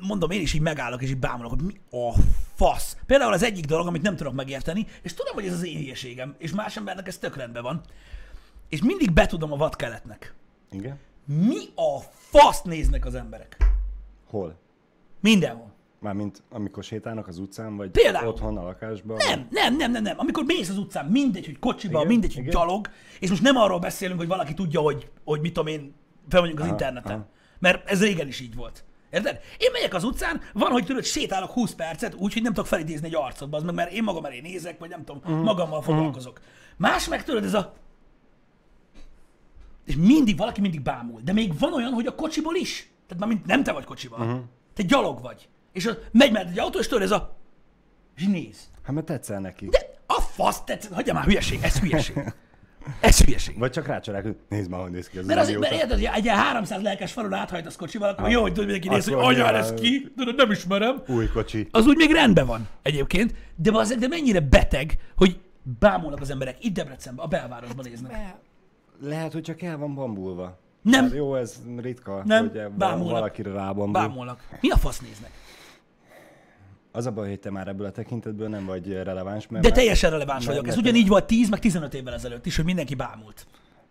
mondom, 0.00 0.30
én 0.30 0.40
is 0.40 0.52
így 0.52 0.60
megállok, 0.60 1.02
és 1.02 1.10
így 1.10 1.18
bámulok, 1.18 1.50
hogy 1.50 1.62
mi 1.62 1.80
a 1.90 2.14
fasz. 2.54 2.96
Például 3.06 3.32
az 3.32 3.42
egyik 3.42 3.64
dolog, 3.64 3.86
amit 3.86 4.02
nem 4.02 4.16
tudok 4.16 4.34
megérteni, 4.34 4.86
és 5.02 5.14
tudom, 5.14 5.34
hogy 5.34 5.46
ez 5.46 5.52
az 5.52 5.66
én 5.66 5.76
hülyeségem, 5.76 6.34
és 6.38 6.52
más 6.52 6.76
embernek 6.76 7.06
ez 7.06 7.18
tök 7.18 7.36
rendben 7.36 7.62
van, 7.62 7.80
és 8.68 8.82
mindig 8.82 9.12
betudom 9.12 9.52
a 9.52 9.56
vadkeletnek. 9.56 10.34
Igen? 10.70 10.98
Mi 11.24 11.58
a 11.76 12.00
fasz 12.30 12.62
néznek 12.62 13.06
az 13.06 13.14
emberek? 13.14 13.56
Hol? 14.30 14.56
Mindenhol. 15.20 15.68
Mármint 15.98 16.42
amikor 16.50 16.84
sétálnak 16.84 17.28
az 17.28 17.38
utcán, 17.38 17.76
vagy 17.76 17.90
Például. 17.90 18.28
otthon 18.28 18.56
a 18.56 18.62
lakásban? 18.62 19.16
Nem, 19.16 19.46
nem, 19.50 19.76
nem, 19.76 19.90
nem, 19.90 20.02
nem. 20.02 20.18
Amikor 20.18 20.44
mész 20.44 20.68
az 20.68 20.78
utcán, 20.78 21.06
mindegy, 21.06 21.44
hogy 21.44 21.58
kocsiba, 21.58 21.96
Igen, 21.96 22.06
mindegy, 22.10 22.34
hogy 22.34 22.42
igen. 22.46 22.54
gyalog, 22.54 22.88
és 23.20 23.28
most 23.30 23.42
nem 23.42 23.56
arról 23.56 23.78
beszélünk, 23.78 24.18
hogy 24.18 24.28
valaki 24.28 24.54
tudja, 24.54 24.80
hogy, 24.80 25.10
hogy 25.24 25.40
mit 25.40 25.52
tudom 25.52 25.68
én, 25.72 25.94
fel 26.28 26.40
vagyunk 26.40 26.58
az 26.58 26.64
Aha, 26.64 26.72
interneten. 26.74 27.12
aha. 27.12 27.26
Mert 27.58 27.88
ez 27.90 28.02
régen 28.02 28.26
is 28.28 28.40
így 28.40 28.54
volt. 28.54 28.84
Érted? 29.10 29.40
Én 29.58 29.70
megyek 29.72 29.94
az 29.94 30.04
utcán, 30.04 30.40
van, 30.52 30.70
hogy 30.70 30.84
tudod, 30.84 31.04
sétálok 31.04 31.50
20 31.50 31.74
percet, 31.74 32.14
úgy, 32.14 32.32
hogy 32.32 32.42
nem 32.42 32.52
tudok 32.52 32.68
felidézni 32.68 33.06
egy 33.06 33.14
arcot, 33.14 33.54
az 33.54 33.62
meg, 33.62 33.74
mert 33.74 33.92
én 33.92 34.02
magam 34.02 34.24
elé 34.24 34.40
nézek, 34.40 34.78
vagy 34.78 34.88
nem 34.88 35.04
tudom, 35.04 35.22
Mhm. 35.24 35.42
magammal 35.44 35.82
foglalkozok. 35.82 36.40
Más 36.76 37.08
meg 37.08 37.24
tudod, 37.24 37.44
ez 37.44 37.54
a... 37.54 37.72
És 39.90 39.96
mindig, 39.96 40.36
valaki 40.36 40.60
mindig 40.60 40.80
bámul. 40.82 41.20
De 41.24 41.32
még 41.32 41.58
van 41.58 41.72
olyan, 41.74 41.92
hogy 41.92 42.06
a 42.06 42.14
kocsiból 42.14 42.54
is. 42.56 42.90
Tehát 43.06 43.18
már 43.24 43.28
mint 43.28 43.46
nem 43.46 43.62
te 43.62 43.72
vagy 43.72 43.84
kocsiban. 43.84 44.20
Mhm. 44.20 44.28
Uh-huh. 44.28 44.44
Te 44.74 44.82
gyalog 44.82 45.20
vagy. 45.22 45.48
És 45.72 45.86
az, 45.86 45.96
megy 46.12 46.32
mellett 46.32 46.50
egy 46.50 46.58
autó, 46.58 46.78
és 46.78 46.86
tudod, 46.86 47.02
ez 47.02 47.10
a... 47.10 47.36
És 48.16 48.26
néz. 48.26 48.70
Hát 48.82 48.94
mert 48.94 49.06
tetszel 49.06 49.40
neki. 49.40 49.66
De 49.66 49.78
a 50.06 50.20
fasz 50.20 50.64
tetszett, 50.64 50.92
hagyja 50.92 51.14
már 51.14 51.24
hülyeség, 51.24 51.58
ez 51.62 51.78
hülyeség. 51.80 52.32
Ez 53.00 53.24
hülyeség. 53.24 53.58
Vagy 53.58 53.70
csak 53.70 53.86
rácsolják, 53.86 54.24
hogy 54.24 54.36
nézd 54.48 54.70
már, 54.70 54.80
hogy 54.80 54.90
néz 54.90 55.08
ki 55.08 55.18
az 55.18 55.26
Mert 55.26 55.40
az, 55.40 55.50
mert 55.50 55.72
érted, 55.72 55.90
hogy 55.90 56.08
egy 56.14 56.24
ilyen 56.24 56.36
300 56.36 56.82
lelkes 56.82 57.12
falon 57.12 57.32
áthajtasz 57.32 57.76
kocsival, 57.76 58.08
akkor 58.08 58.30
jó, 58.30 58.40
hogy 58.40 58.52
tudod, 58.52 58.64
mindenki 58.70 58.88
néz, 58.88 59.08
hogy 59.08 59.34
nyilván- 59.34 59.54
ez 59.54 59.74
ki, 59.74 60.12
tudod, 60.16 60.34
nem 60.34 60.50
ismerem. 60.50 61.02
Új 61.06 61.28
kocsi. 61.28 61.68
Az 61.70 61.86
úgy 61.86 61.96
még 61.96 62.10
rendben 62.10 62.46
van 62.46 62.68
egyébként, 62.82 63.34
de 63.56 63.70
az, 63.72 63.94
de 63.98 64.08
mennyire 64.08 64.40
beteg, 64.40 64.98
hogy 65.16 65.40
bámulnak 65.78 66.20
az 66.20 66.30
emberek 66.30 66.64
itt 66.64 66.74
Debrecenben, 66.74 67.24
a 67.24 67.28
belvárosban 67.28 67.84
néznek. 67.88 68.34
Lehet, 69.00 69.32
hogy 69.32 69.42
csak 69.42 69.62
el 69.62 69.76
van 69.78 69.94
bambulva. 69.94 70.58
Nem. 70.82 71.04
Hát 71.04 71.14
jó, 71.14 71.34
ez 71.34 71.62
ritka, 71.76 72.22
Nem, 72.24 72.48
hogy 72.48 72.68
bámulnak. 72.76 73.12
valakire 73.12 73.52
rábambul. 73.52 73.92
Bámulnak. 73.92 74.48
Mi 74.60 74.70
a 74.70 74.76
fasz 74.76 75.00
néznek? 75.00 75.30
Az 76.92 77.06
a 77.06 77.10
baj, 77.12 77.28
hogy 77.28 77.40
te 77.40 77.50
már 77.50 77.68
ebből 77.68 77.86
a 77.86 77.90
tekintetből 77.90 78.48
nem 78.48 78.64
vagy 78.66 78.92
releváns, 78.92 79.46
mert 79.48 79.64
De 79.64 79.70
teljesen 79.70 80.10
releváns 80.10 80.44
Nem, 80.44 80.52
vagyok. 80.54 80.68
Ez 80.68 80.74
nem. 80.74 80.84
ugyanígy 80.84 81.08
volt 81.08 81.24
10 81.26 81.48
meg 81.48 81.58
15 81.58 81.94
évvel 81.94 82.14
ezelőtt 82.14 82.46
is, 82.46 82.56
hogy 82.56 82.64
mindenki 82.64 82.94
bámult. 82.94 83.46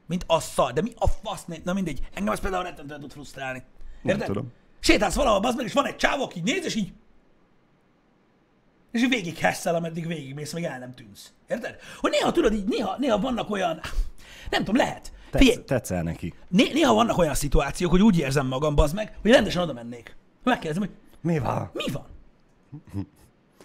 Mint 0.07 0.23
a 0.27 0.39
szar. 0.39 0.73
De 0.73 0.81
mi 0.81 0.91
a 0.97 1.07
fasz 1.07 1.45
né- 1.45 1.63
Na 1.63 1.73
mindegy. 1.73 1.99
Engem 2.13 2.33
az 2.33 2.39
például 2.39 2.63
rettentően 2.63 2.99
tud 2.99 3.11
frusztrálni. 3.11 3.63
Nem 4.01 4.13
Érted? 4.15 4.27
tudom. 4.27 4.51
Sétálsz 4.79 5.15
valahol, 5.15 5.39
bazd 5.39 5.57
meg, 5.57 5.65
és 5.65 5.73
van 5.73 5.85
egy 5.85 5.95
csávó, 5.95 6.23
aki 6.23 6.39
néz, 6.43 6.65
és 6.65 6.75
így... 6.75 6.93
És 8.91 9.05
végig 9.09 9.37
hesszel, 9.37 9.75
ameddig 9.75 10.07
végigmész, 10.07 10.53
meg 10.53 10.63
el 10.63 10.79
nem 10.79 10.93
tűnsz. 10.93 11.31
Érted? 11.47 11.75
Hogy 11.99 12.11
néha 12.11 12.31
tudod, 12.31 12.53
így 12.53 12.65
néha, 12.65 12.95
néha 12.99 13.19
vannak 13.19 13.49
olyan, 13.49 13.79
nem 14.49 14.63
tudom, 14.63 14.75
lehet. 14.75 15.11
Figyelj, 15.31 15.55
Tetsz, 15.55 15.65
tetszel 15.67 16.03
neki. 16.03 16.33
né- 16.47 16.73
néha 16.73 16.93
vannak 16.93 17.17
olyan 17.17 17.33
szituációk, 17.35 17.91
hogy 17.91 18.01
úgy 18.01 18.17
érzem 18.17 18.47
magam, 18.47 18.75
bazd 18.75 18.95
meg, 18.95 19.17
hogy 19.21 19.31
rendesen 19.31 19.61
oda 19.61 19.73
mennék. 19.73 20.15
Megkérdezem, 20.43 20.81
hogy 20.81 20.91
Mi 21.21 21.39
van? 21.39 21.69
mi 21.73 21.83
van? 21.91 22.05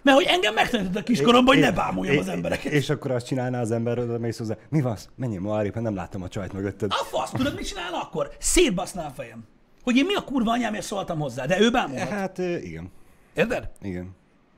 Mert 0.01 0.17
hogy 0.17 0.25
engem 0.25 0.53
megtanítottak 0.53 1.03
kiskoromban, 1.03 1.53
hogy 1.55 1.63
ne 1.63 1.71
bámuljam 1.71 2.17
az 2.17 2.27
embereket. 2.27 2.71
És 2.71 2.89
akkor 2.89 3.11
azt 3.11 3.25
csinálná 3.25 3.61
az 3.61 3.71
ember, 3.71 3.99
oda 3.99 4.17
mész 4.19 4.37
hozzá. 4.37 4.55
Mi 4.69 4.81
van? 4.81 4.97
Menjél 5.15 5.39
ma 5.39 5.53
arrébb, 5.55 5.75
nem 5.75 5.95
láttam 5.95 6.21
a 6.23 6.27
csajt 6.27 6.53
mögötted. 6.53 6.91
A 6.91 7.03
fasz, 7.03 7.29
tudod, 7.31 7.55
mit 7.55 7.67
csinál 7.67 7.93
akkor? 7.93 8.31
Szétbaszná 8.39 9.05
a 9.05 9.09
fejem. 9.09 9.43
Hogy 9.83 9.95
én 9.97 10.05
mi 10.05 10.13
a 10.13 10.21
kurva 10.21 10.51
anyámért 10.51 10.85
szóltam 10.85 11.19
hozzá, 11.19 11.45
de 11.45 11.59
ő 11.59 11.71
bámulhat. 11.71 12.09
Hát 12.09 12.37
igen. 12.37 12.91
Érted? 13.33 13.69
Igen. 13.81 14.15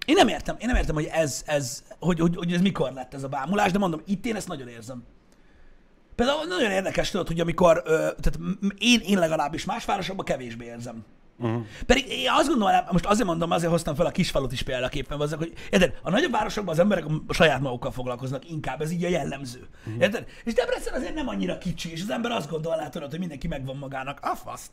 Én 0.08 0.16
nem 0.16 0.28
értem, 0.28 0.56
én 0.60 0.68
nem 0.68 0.76
értem, 0.76 0.96
hogy 0.96 1.10
ez, 1.12 1.44
ez 1.46 1.84
hogy, 2.00 2.20
hogy, 2.20 2.36
hogy 2.36 2.54
ez 2.54 2.62
mikor 2.62 2.92
lett 2.92 3.14
ez 3.14 3.24
a 3.24 3.28
bámulás, 3.28 3.72
de 3.72 3.78
mondom, 3.78 4.02
itt 4.06 4.26
én 4.26 4.36
ezt 4.36 4.48
nagyon 4.48 4.68
érzem. 4.68 5.04
Például 6.16 6.46
nagyon 6.46 6.72
érdekes 6.72 7.10
tudod, 7.10 7.28
hogy 7.28 7.40
amikor, 7.40 7.82
ö, 7.86 7.92
tehát 7.98 8.40
én, 8.78 9.00
én 9.00 9.20
legalábbis 9.20 9.66
más 9.66 9.86
városokban 9.86 10.26
kevésbé 10.26 10.66
érzem. 10.66 11.06
Uh-huh. 11.40 11.66
Pedig 11.86 12.08
én 12.10 12.30
azt 12.30 12.48
gondolom, 12.48 12.76
most 12.92 13.06
azért 13.06 13.28
mondom, 13.28 13.52
azért 13.52 13.72
hoztam 13.72 13.96
fel 13.96 14.06
a 14.06 14.12
kisfalut 14.12 14.52
is 14.52 14.62
példaképpen, 14.62 15.20
azok, 15.20 15.40
hogy 15.40 15.54
érted, 15.70 16.00
a 16.02 16.10
nagyobb 16.10 16.32
városokban 16.32 16.74
az 16.74 16.80
emberek 16.80 17.06
a 17.28 17.34
saját 17.34 17.62
magukkal 17.62 17.92
foglalkoznak 17.92 18.50
inkább, 18.50 18.82
ez 18.82 18.92
így 18.92 19.04
a 19.04 19.10
jellemző. 19.10 19.68
Uh-huh. 19.86 20.02
Érted? 20.02 20.26
És 20.44 20.54
Debrecen 20.54 20.94
azért 20.94 21.14
nem 21.14 21.28
annyira 21.28 21.58
kicsi, 21.58 21.92
és 21.92 22.02
az 22.02 22.10
ember 22.10 22.32
azt 22.32 22.50
gondolná, 22.50 22.90
tudod, 22.90 23.10
hogy 23.10 23.20
mindenki 23.20 23.48
megvan 23.48 23.78
magának. 23.78 24.20
A 24.22 24.36
faszt. 24.36 24.72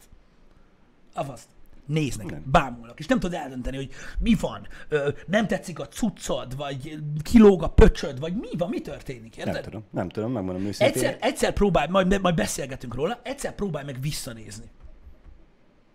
A 1.14 1.24
faszt. 1.24 1.48
Néznek, 1.86 2.30
Nem. 2.30 2.42
bámulnak, 2.50 2.98
és 2.98 3.06
nem 3.06 3.20
tudod 3.20 3.40
eldönteni, 3.40 3.76
hogy 3.76 3.90
mi 4.18 4.34
van, 4.40 4.66
ö, 4.88 5.08
nem 5.26 5.46
tetszik 5.46 5.78
a 5.78 5.88
cuccod, 5.88 6.56
vagy 6.56 6.98
kilóg 7.22 7.62
a 7.62 7.68
pöcsöd, 7.68 8.20
vagy 8.20 8.34
mi 8.34 8.48
van, 8.58 8.68
mi 8.68 8.80
történik, 8.80 9.36
érted? 9.36 9.52
Nem 9.54 9.62
tudom, 9.62 9.84
nem 9.90 10.08
tudom, 10.08 10.32
megmondom 10.32 10.64
őszintén. 10.64 11.02
Egyszer, 11.02 11.18
egyszer 11.20 11.52
próbálj, 11.52 11.88
majd, 11.90 12.20
majd 12.20 12.34
beszélgetünk 12.34 12.94
róla, 12.94 13.20
egyszer 13.22 13.54
próbálj 13.54 13.84
meg 13.84 14.00
visszanézni. 14.00 14.70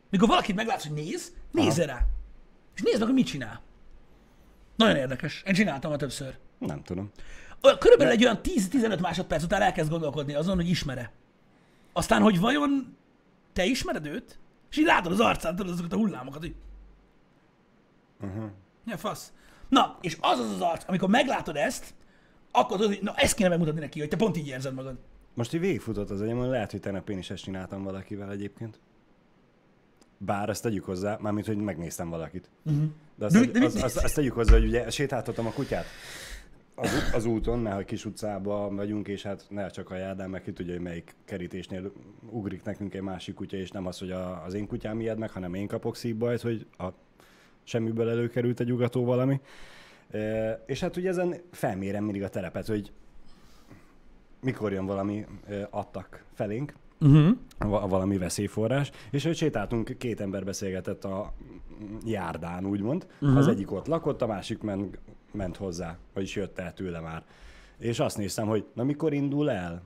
Mikor 0.10 0.28
valakit 0.28 0.56
meglátsz, 0.56 0.88
hogy 0.88 0.96
néz, 0.96 1.34
nézz 1.52 1.78
rá. 1.78 2.06
És 2.76 2.82
nézd 2.82 2.98
meg, 2.98 3.08
hogy 3.08 3.18
mit 3.18 3.26
csinál. 3.26 3.62
Nagyon 4.76 4.96
érdekes. 4.96 5.44
Én 5.46 5.54
csináltam 5.54 5.92
a 5.92 5.96
többször. 5.96 6.38
Nem 6.58 6.84
tudom. 6.84 7.12
Körülbelül 7.80 8.14
egy 8.14 8.24
olyan 8.24 8.40
10-15 8.44 9.00
másodperc 9.02 9.44
után 9.44 9.62
elkezd 9.62 9.90
gondolkodni 9.90 10.34
azon, 10.34 10.56
hogy 10.56 10.70
ismere. 10.70 11.12
Aztán, 11.94 12.22
hogy 12.22 12.40
vajon 12.40 12.98
te 13.54 13.66
ismered 13.66 14.06
őt? 14.06 14.40
És 14.70 14.78
így 14.78 14.86
látod 14.86 15.12
az 15.12 15.20
arcán, 15.20 15.56
tudod 15.56 15.72
azokat 15.72 15.94
a 15.94 15.98
hullámokat, 15.98 16.42
hogy... 16.42 16.56
Uh-huh. 18.22 18.50
Ja, 18.86 18.98
fasz. 18.98 19.34
Na, 19.70 19.98
és 20.02 20.18
az 20.22 20.40
az 20.40 20.52
az 20.52 20.62
arc, 20.62 20.84
amikor 20.88 21.10
meglátod 21.10 21.56
ezt, 21.56 21.94
akkor 22.52 22.78
tudod, 22.78 22.94
hogy 22.94 23.04
na 23.04 23.14
ezt 23.16 23.36
kéne 23.36 23.50
megmutatni 23.50 23.80
neki, 23.80 24.00
hogy 24.00 24.10
te 24.10 24.18
pont 24.18 24.38
így 24.38 24.48
érzed 24.48 24.74
magad. 24.74 24.98
Most 25.34 25.54
így 25.54 25.60
végigfutott 25.60 26.10
az 26.10 26.22
agyamon, 26.22 26.50
lehet, 26.50 26.72
hogy 26.72 26.80
tegnap 26.80 27.10
én 27.10 27.18
is 27.18 27.30
ezt 27.30 27.44
csináltam 27.44 27.84
valakivel 27.84 28.32
egyébként. 28.32 28.80
Bár 30.18 30.50
ezt 30.50 30.62
tegyük 30.62 30.86
hozzá, 30.86 31.18
mármint, 31.22 31.46
hogy 31.46 31.58
megnéztem 31.58 32.10
valakit. 32.10 32.50
Uh-huh. 32.64 32.84
De, 33.16 33.26
azt, 33.26 33.34
De- 33.34 33.46
de, 33.46 33.60
de 33.60 33.66
azt, 33.66 33.84
azt, 33.84 33.98
azt 33.98 34.16
tegyük 34.16 34.34
hozzá, 34.34 34.54
hogy 34.54 34.66
ugye 34.66 34.90
sétáltatom 34.90 35.48
a 35.48 35.52
kutyát 35.52 35.86
az, 36.82 37.12
az 37.14 37.26
úton, 37.26 37.60
mert 37.60 37.76
hogy 37.76 37.86
kis 37.86 38.06
utcában 38.06 38.76
vagyunk, 38.76 39.08
és 39.08 39.24
hát 39.24 39.46
ne 39.50 39.70
csak 39.70 39.90
a 39.90 39.96
járdán, 39.96 40.30
meg 40.30 40.42
ki 40.42 40.54
tudja, 40.54 40.74
hogy 40.74 40.82
melyik 40.82 41.16
kerítésnél 41.26 41.92
ugrik 42.30 42.64
nekünk 42.64 42.94
egy 42.94 43.02
másik 43.02 43.36
kutya, 43.36 43.58
és 43.58 43.72
nem 43.72 43.86
az, 43.86 44.00
hogy 44.00 44.12
a, 44.12 44.44
az 44.44 44.54
én 44.54 44.68
kutyám 44.68 45.00
ijed 45.00 45.18
meg, 45.18 45.32
hanem 45.32 45.54
én 45.54 45.68
kapok 45.68 45.96
szívbajt, 45.96 46.42
hogy 46.42 46.66
a 46.78 46.88
semmiből 47.64 48.10
előkerült 48.10 48.60
egy 48.60 48.72
ugató 48.72 49.06
valami. 49.06 49.40
E, 50.12 50.52
és 50.66 50.80
hát 50.80 50.98
ugye 50.98 51.10
ezen 51.10 51.36
felmérem 51.52 52.04
mindig 52.04 52.24
a 52.24 52.30
terepet, 52.30 52.68
hogy 52.68 52.92
mikor 54.42 54.72
jön 54.72 54.86
valami 54.86 55.26
e, 55.48 55.68
attak 55.70 56.24
felénk, 56.34 56.74
Uh-huh. 57.02 57.38
va- 57.58 57.90
valami 57.90 58.18
veszélyforrás, 58.18 58.92
és 59.12 59.24
hogy 59.24 59.36
sétáltunk, 59.36 59.96
két 59.98 60.22
ember 60.22 60.44
beszélgetett 60.44 61.04
a 61.04 61.34
járdán, 62.06 62.66
úgymond. 62.66 63.08
Uh-huh. 63.22 63.38
Az 63.38 63.48
egyik 63.48 63.72
ott 63.72 63.88
lakott, 63.88 64.22
a 64.22 64.28
másik 64.28 64.62
ment, 64.62 65.00
ment 65.32 65.58
hozzá, 65.58 65.98
vagyis 66.14 66.36
jött 66.36 66.60
el 66.60 66.74
tőle 66.74 67.00
már. 67.00 67.24
És 67.78 68.00
azt 68.00 68.18
néztem, 68.18 68.48
hogy 68.48 68.66
na 68.74 68.84
mikor 68.84 69.14
indul 69.14 69.52
el? 69.52 69.82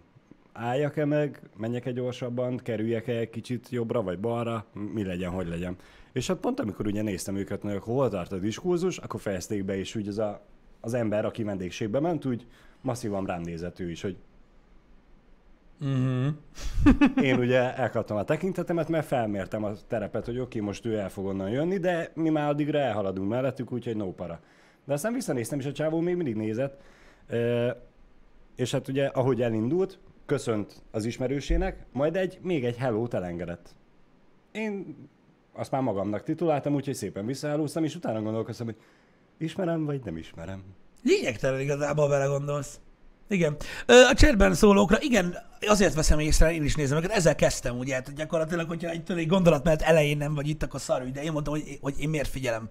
Álljak-e 0.54 1.06
meg, 1.06 1.42
menjek-e 1.58 1.92
gyorsabban, 1.92 2.58
kerüljek-e 2.58 3.18
egy 3.18 3.30
kicsit 3.30 3.70
jobbra 3.70 4.02
vagy 4.02 4.20
balra, 4.20 4.66
mi 4.94 5.04
legyen, 5.04 5.30
hogy 5.30 5.48
legyen. 5.48 5.76
És 6.12 6.28
hát 6.28 6.38
pont 6.38 6.60
amikor 6.60 6.88
ugye 6.88 7.02
néztem 7.02 7.36
őket, 7.36 7.62
hogy 7.62 7.80
hol 7.80 8.10
tart 8.10 8.32
a 8.32 8.38
diskurzus, 8.38 8.98
akkor 8.98 9.22
fejezték 9.22 9.64
be, 9.64 9.78
és 9.78 9.96
úgy 9.96 10.08
az, 10.08 10.18
a, 10.18 10.42
az 10.82 10.94
ember, 10.94 11.26
aki 11.26 11.44
vendégségbe 11.44 12.00
ment, 12.00 12.26
úgy 12.26 12.48
masszívan 12.82 13.26
rám 13.26 13.42
nézett 13.42 13.80
ő 13.80 13.90
is, 13.90 14.02
hogy 14.02 14.18
Uh-huh. 15.82 16.34
én 17.28 17.40
ugye 17.40 17.76
elkaptam 17.76 18.18
a 18.18 18.24
tekintetemet, 18.24 18.90
mert 18.90 19.06
felmértem 19.06 19.64
a 19.64 19.72
terepet, 19.88 20.26
hogy 20.26 20.40
oké, 20.40 20.60
most 20.60 20.86
ő 20.86 20.98
el 20.98 21.10
fog 21.10 21.26
onnan 21.26 21.50
jönni, 21.50 21.78
de 21.78 22.12
mi 22.14 22.30
már 22.30 22.50
addigra 22.50 22.80
elhaladunk 22.80 23.30
mellettük, 23.30 23.72
úgyhogy 23.72 23.96
no 23.96 24.12
para. 24.12 24.40
De 24.86 24.94
aztán 24.94 25.14
visszanéztem, 25.14 25.60
és 25.60 25.66
a 25.66 25.72
csávó 25.72 26.00
még 26.00 26.16
mindig 26.16 26.36
nézett, 26.36 26.82
Ö, 27.28 27.72
és 28.56 28.72
hát 28.72 28.88
ugye, 28.88 29.06
ahogy 29.06 29.42
elindult, 29.42 30.00
köszönt 30.26 30.82
az 30.92 31.06
ismerősének, 31.06 31.86
majd 31.92 32.16
egy, 32.16 32.40
még 32.42 32.66
egy 32.66 32.78
hello 32.78 33.08
elengedett. 33.12 33.76
Én 34.52 34.96
azt 35.54 35.72
már 35.72 35.82
magamnak 35.82 36.24
tituláltam, 36.24 36.74
úgyhogy 36.74 36.96
szépen 36.96 37.26
visszaállóztam, 37.26 37.84
és 37.84 37.96
utána 37.96 38.22
gondolkoztam, 38.22 38.66
hogy 38.66 38.76
ismerem, 39.38 39.86
vagy 39.86 40.02
nem 40.04 40.18
ismerem. 40.18 40.64
Lényegtelen 41.04 41.60
igazából 41.60 42.08
vele 42.08 42.26
gondolsz. 42.26 42.80
Igen. 43.28 43.56
A 43.88 44.14
chatben 44.16 44.54
szólókra, 44.54 44.98
igen, 45.02 45.38
azért 45.68 45.94
veszem 45.94 46.20
észre, 46.20 46.54
én 46.54 46.64
is 46.64 46.76
nézem 46.76 46.98
őket, 46.98 47.12
ezzel 47.12 47.36
kezdtem, 47.36 47.78
ugye, 47.78 47.94
hát 47.94 48.14
gyakorlatilag, 48.14 48.68
hogyha 48.68 48.90
egy, 48.90 49.12
egy 49.12 49.28
gondolat 49.28 49.64
mert 49.64 49.82
elején 49.82 50.18
nem 50.18 50.34
vagy 50.34 50.48
itt, 50.48 50.64
akkor 50.64 50.82
szarű, 50.82 51.12
de 51.12 51.24
én 51.24 51.32
mondtam, 51.32 51.54
hogy, 51.54 51.78
hogy 51.82 51.96
én 52.00 52.10
miért 52.10 52.28
figyelem 52.28 52.70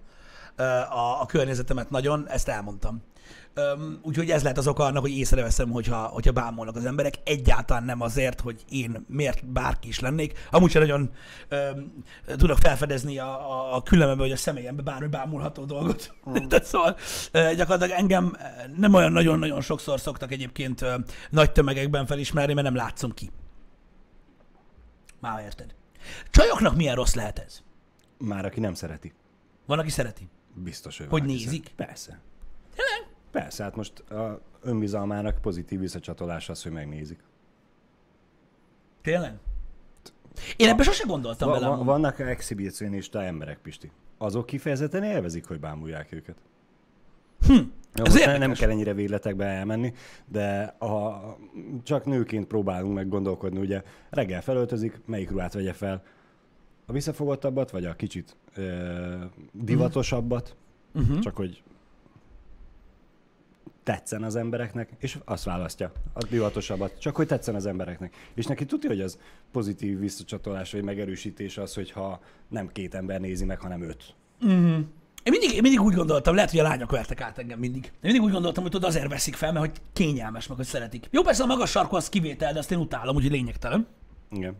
a, 0.89 1.21
a 1.21 1.25
környezetemet 1.25 1.89
nagyon, 1.89 2.27
ezt 2.29 2.47
elmondtam. 2.47 3.03
Öm, 3.55 3.99
úgyhogy 4.01 4.29
ez 4.29 4.41
lehet 4.41 4.57
az 4.57 4.67
oka 4.67 4.83
annak, 4.83 5.01
hogy 5.01 5.17
észreveszem, 5.17 5.69
hogyha, 5.69 5.97
hogyha 5.97 6.31
bámulnak 6.31 6.75
az 6.75 6.85
emberek. 6.85 7.13
Egyáltalán 7.23 7.83
nem 7.83 8.01
azért, 8.01 8.41
hogy 8.41 8.63
én 8.69 9.05
miért 9.07 9.45
bárki 9.45 9.87
is 9.87 9.99
lennék. 9.99 10.47
Amúgy 10.51 10.71
sem 10.71 10.81
nagyon 10.81 11.09
öm, 11.47 12.03
tudok 12.37 12.57
felfedezni 12.57 13.19
a, 13.19 13.51
a, 13.51 13.75
a 13.75 13.81
küllemembe, 13.81 14.21
vagy 14.21 14.31
a 14.31 14.35
személyembe 14.35 14.81
bármi 14.81 15.07
bámulható 15.07 15.65
dolgot. 15.65 16.11
Mm. 16.29 16.47
Tehát 16.47 16.65
szóval 16.65 16.97
ö, 17.31 17.55
gyakorlatilag 17.55 17.99
engem 17.99 18.37
nem 18.77 18.93
olyan 18.93 19.11
nagyon-nagyon 19.11 19.61
sokszor 19.61 19.99
szoktak 19.99 20.31
egyébként 20.31 20.81
ö, 20.81 20.95
nagy 21.29 21.51
tömegekben 21.51 22.05
felismerni, 22.05 22.53
mert 22.53 22.65
nem 22.65 22.75
látszom 22.75 23.13
ki. 23.13 23.29
Már 25.19 25.43
érted. 25.43 25.75
Csajoknak 26.29 26.75
milyen 26.75 26.95
rossz 26.95 27.13
lehet 27.13 27.39
ez? 27.39 27.61
Már 28.17 28.45
aki 28.45 28.59
nem 28.59 28.73
szereti. 28.73 29.13
Van, 29.65 29.79
aki 29.79 29.89
szereti. 29.89 30.29
Biztos, 30.53 30.97
hogy 30.97 31.07
Hogy 31.09 31.23
nézik? 31.23 31.71
Persze. 31.75 32.19
Tényleg? 32.75 33.15
Persze, 33.31 33.63
hát 33.63 33.75
most 33.75 33.99
a 33.99 34.41
önbizalmának 34.61 35.41
pozitív 35.41 35.79
visszacsatolás 35.79 36.49
az, 36.49 36.63
hogy 36.63 36.71
megnézik. 36.71 37.19
Tényleg? 39.01 39.33
Én 40.57 40.67
ebben 40.69 40.83
sose 40.85 41.03
gondoltam 41.07 41.47
Va- 41.49 41.55
bele. 41.57 41.67
va- 41.69 41.75
amúgy. 41.75 41.87
vannak 41.87 42.19
exhibicionista 42.19 43.23
emberek, 43.23 43.57
Pisti. 43.57 43.91
Azok 44.17 44.45
kifejezetten 44.45 45.03
élvezik, 45.03 45.45
hogy 45.47 45.59
bámulják 45.59 46.11
őket. 46.11 46.35
Hm, 47.47 47.53
Jó, 47.53 47.63
ez 47.93 48.13
most 48.13 48.13
ne- 48.13 48.25
nem 48.25 48.33
érdekes. 48.33 48.59
kell 48.59 48.69
ennyire 48.69 48.93
végletekbe 48.93 49.45
elmenni, 49.45 49.93
de 50.27 50.61
a, 50.63 51.21
csak 51.83 52.05
nőként 52.05 52.47
próbálunk 52.47 52.93
meg 52.93 53.07
gondolkodni, 53.09 53.59
ugye 53.59 53.81
reggel 54.09 54.41
felöltözik, 54.41 55.01
melyik 55.05 55.29
ruhát 55.29 55.53
vegye 55.53 55.73
fel, 55.73 56.03
a 56.85 56.91
visszafogottabbat, 56.91 57.71
vagy 57.71 57.85
a 57.85 57.93
kicsit 57.95 58.35
ö, 58.55 59.23
divatosabbat, 59.51 60.55
Uh-huh. 60.95 61.19
csak 61.19 61.35
hogy 61.35 61.63
tetszen 63.83 64.23
az 64.23 64.35
embereknek, 64.35 64.89
és 64.99 65.17
azt 65.25 65.43
választja, 65.43 65.91
a 66.13 66.23
divatosabbat, 66.25 66.99
csak 66.99 67.15
hogy 67.15 67.27
tetszen 67.27 67.55
az 67.55 67.65
embereknek. 67.65 68.15
És 68.33 68.45
neki 68.45 68.65
tudja, 68.65 68.89
hogy 68.89 69.01
az 69.01 69.19
pozitív 69.51 69.99
visszacsatolás, 69.99 70.71
vagy 70.71 70.83
megerősítés 70.83 71.57
az, 71.57 71.73
hogyha 71.73 72.19
nem 72.47 72.67
két 72.71 72.95
ember 72.95 73.19
nézi 73.19 73.45
meg, 73.45 73.59
hanem 73.59 73.81
öt. 73.81 74.15
Én 75.23 75.31
mindig, 75.31 75.51
én 75.51 75.61
mindig 75.61 75.81
úgy 75.81 75.93
gondoltam, 75.93 76.35
lehet, 76.35 76.49
hogy 76.49 76.59
a 76.59 76.63
lányok 76.63 76.91
vertek 76.91 77.21
át 77.21 77.37
engem 77.37 77.59
mindig. 77.59 77.83
Én 77.85 77.91
mindig 78.01 78.21
úgy 78.21 78.31
gondoltam, 78.31 78.63
hogy 78.63 78.71
tudod, 78.71 78.89
azért 78.89 79.07
veszik 79.09 79.35
fel, 79.35 79.51
mert 79.51 79.65
hogy 79.65 79.81
kényelmes, 79.93 80.47
meg 80.47 80.57
hogy 80.57 80.65
szeretik. 80.65 81.07
Jó, 81.11 81.21
persze 81.21 81.43
a 81.43 81.45
magas 81.45 81.69
sarkú 81.69 81.95
az 81.95 82.09
kivétel, 82.09 82.53
de 82.53 82.59
azt 82.59 82.71
én 82.71 82.77
utálom, 82.77 83.15
úgyhogy 83.15 83.31
lényegtelen. 83.31 83.87
Igen. 84.31 84.55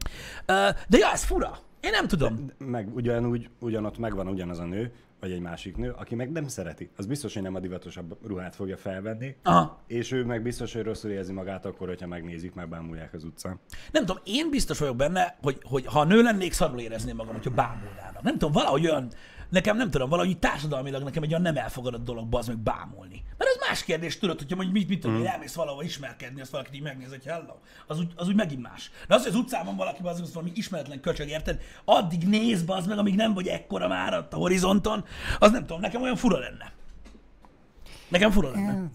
De 0.87 0.97
ja, 0.97 1.11
ez 1.11 1.23
fura. 1.23 1.59
Én 1.83 1.91
nem 1.91 2.07
tudom. 2.07 2.51
Meg 2.57 2.95
ugyanúgy, 2.95 3.49
ugyanott 3.59 3.97
megvan 3.97 4.27
ugyanaz 4.27 4.59
a 4.59 4.65
nő, 4.65 4.91
vagy 5.19 5.31
egy 5.31 5.39
másik 5.39 5.77
nő, 5.77 5.93
aki 5.97 6.15
meg 6.15 6.31
nem 6.31 6.47
szereti. 6.47 6.89
Az 6.97 7.05
biztos, 7.05 7.33
hogy 7.33 7.41
nem 7.43 7.55
a 7.55 7.59
divatosabb 7.59 8.17
ruhát 8.27 8.55
fogja 8.55 8.77
felvenni, 8.77 9.35
Aha. 9.43 9.81
és 9.87 10.11
ő 10.11 10.25
meg 10.25 10.41
biztos, 10.41 10.73
hogy 10.73 10.83
rosszul 10.83 11.11
érzi 11.11 11.33
magát 11.33 11.65
akkor, 11.65 11.87
hogyha 11.87 12.07
megnézik, 12.07 12.53
meg 12.53 12.69
bámulják 12.69 13.13
az 13.13 13.23
utcán. 13.23 13.59
Nem 13.91 14.05
tudom, 14.05 14.21
én 14.25 14.49
biztos 14.49 14.79
vagyok 14.79 14.95
benne, 14.95 15.37
hogy, 15.41 15.57
hogy 15.63 15.85
ha 15.85 16.03
nő 16.03 16.21
lennék, 16.21 16.53
szarul 16.53 16.79
érezném 16.79 17.15
magam, 17.15 17.33
hogyha 17.33 17.51
bámulnának. 17.51 18.21
Nem 18.21 18.33
tudom, 18.33 18.51
valahogy 18.51 18.85
olyan, 18.85 19.11
nekem 19.53 19.77
nem 19.77 19.89
tudom, 19.89 20.09
valahogy 20.09 20.37
társadalmilag 20.37 21.03
nekem 21.03 21.23
egy 21.23 21.29
olyan 21.29 21.41
nem 21.41 21.57
elfogadott 21.57 22.03
dolog 22.03 22.27
bazd 22.27 22.47
meg 22.47 22.57
bámulni. 22.57 23.23
Mert 23.37 23.49
ez 23.49 23.67
más 23.67 23.83
kérdés, 23.83 24.17
tudod, 24.17 24.37
hogyha 24.37 24.55
mondjuk 24.55 24.77
mit, 24.77 24.87
mit 24.89 24.99
tudom, 24.99 25.17
mm. 25.17 25.25
elmész 25.25 25.53
valahova 25.53 25.83
ismerkedni, 25.83 26.41
azt 26.41 26.51
valaki 26.51 26.69
így 26.75 26.81
megnéz, 26.81 27.09
hogy 27.09 27.23
hello, 27.25 27.53
az 27.87 27.99
úgy, 27.99 28.11
az 28.15 28.27
úgy 28.27 28.35
megint 28.35 28.61
más. 28.61 28.91
De 29.07 29.15
az, 29.15 29.23
hogy 29.23 29.31
az 29.31 29.37
utcában 29.37 29.75
valaki 29.75 29.99
az, 30.03 30.21
az 30.21 30.33
valami 30.33 30.51
ismeretlen 30.55 30.99
köcsög, 30.99 31.27
érted? 31.27 31.61
Addig 31.85 32.27
néz 32.27 32.63
bazd 32.63 32.87
meg, 32.87 32.97
amíg 32.97 33.15
nem 33.15 33.33
vagy 33.33 33.47
ekkora 33.47 33.87
már 33.87 34.13
a 34.13 34.27
horizonton, 34.31 35.05
az 35.39 35.51
nem 35.51 35.61
tudom, 35.61 35.81
nekem 35.81 36.01
olyan 36.01 36.15
fura 36.15 36.39
lenne. 36.39 36.71
Nekem 38.07 38.31
fura 38.31 38.51
lenne. 38.51 38.89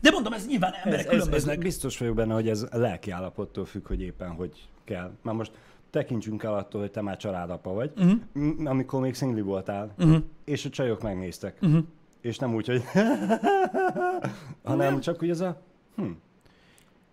De 0.00 0.10
mondom, 0.10 0.32
ez 0.32 0.46
nyilván 0.46 0.72
emberek 0.72 0.92
Ez, 0.92 0.98
ez, 0.98 1.06
ez 1.06 1.10
különböznek. 1.10 1.58
biztos 1.58 1.98
vagyok 1.98 2.14
benne, 2.14 2.34
hogy 2.34 2.48
ez 2.48 2.66
a 2.70 2.76
lelki 2.76 3.10
állapottól 3.10 3.64
függ, 3.64 3.86
hogy 3.86 4.00
éppen 4.00 4.30
hogy 4.30 4.68
kell. 4.84 5.10
Már 5.22 5.34
most 5.34 5.52
tekintsünk 5.94 6.42
el 6.42 6.54
attól, 6.54 6.80
hogy 6.80 6.90
te 6.90 7.00
már 7.00 7.16
családapa 7.16 7.72
vagy, 7.72 7.92
uh-huh. 7.96 8.68
amikor 8.68 9.00
még 9.00 9.14
szingli 9.14 9.40
voltál, 9.40 9.94
uh-huh. 9.98 10.22
és 10.44 10.64
a 10.64 10.68
csajok 10.68 11.02
megnéztek. 11.02 11.58
Uh-huh. 11.62 11.84
És 12.20 12.38
nem 12.38 12.54
úgy, 12.54 12.66
hogy 12.66 12.82
hanem 14.64 15.00
csak 15.00 15.22
úgy 15.22 15.30
ez 15.30 15.40
a 15.40 15.62
hm. 15.96 16.10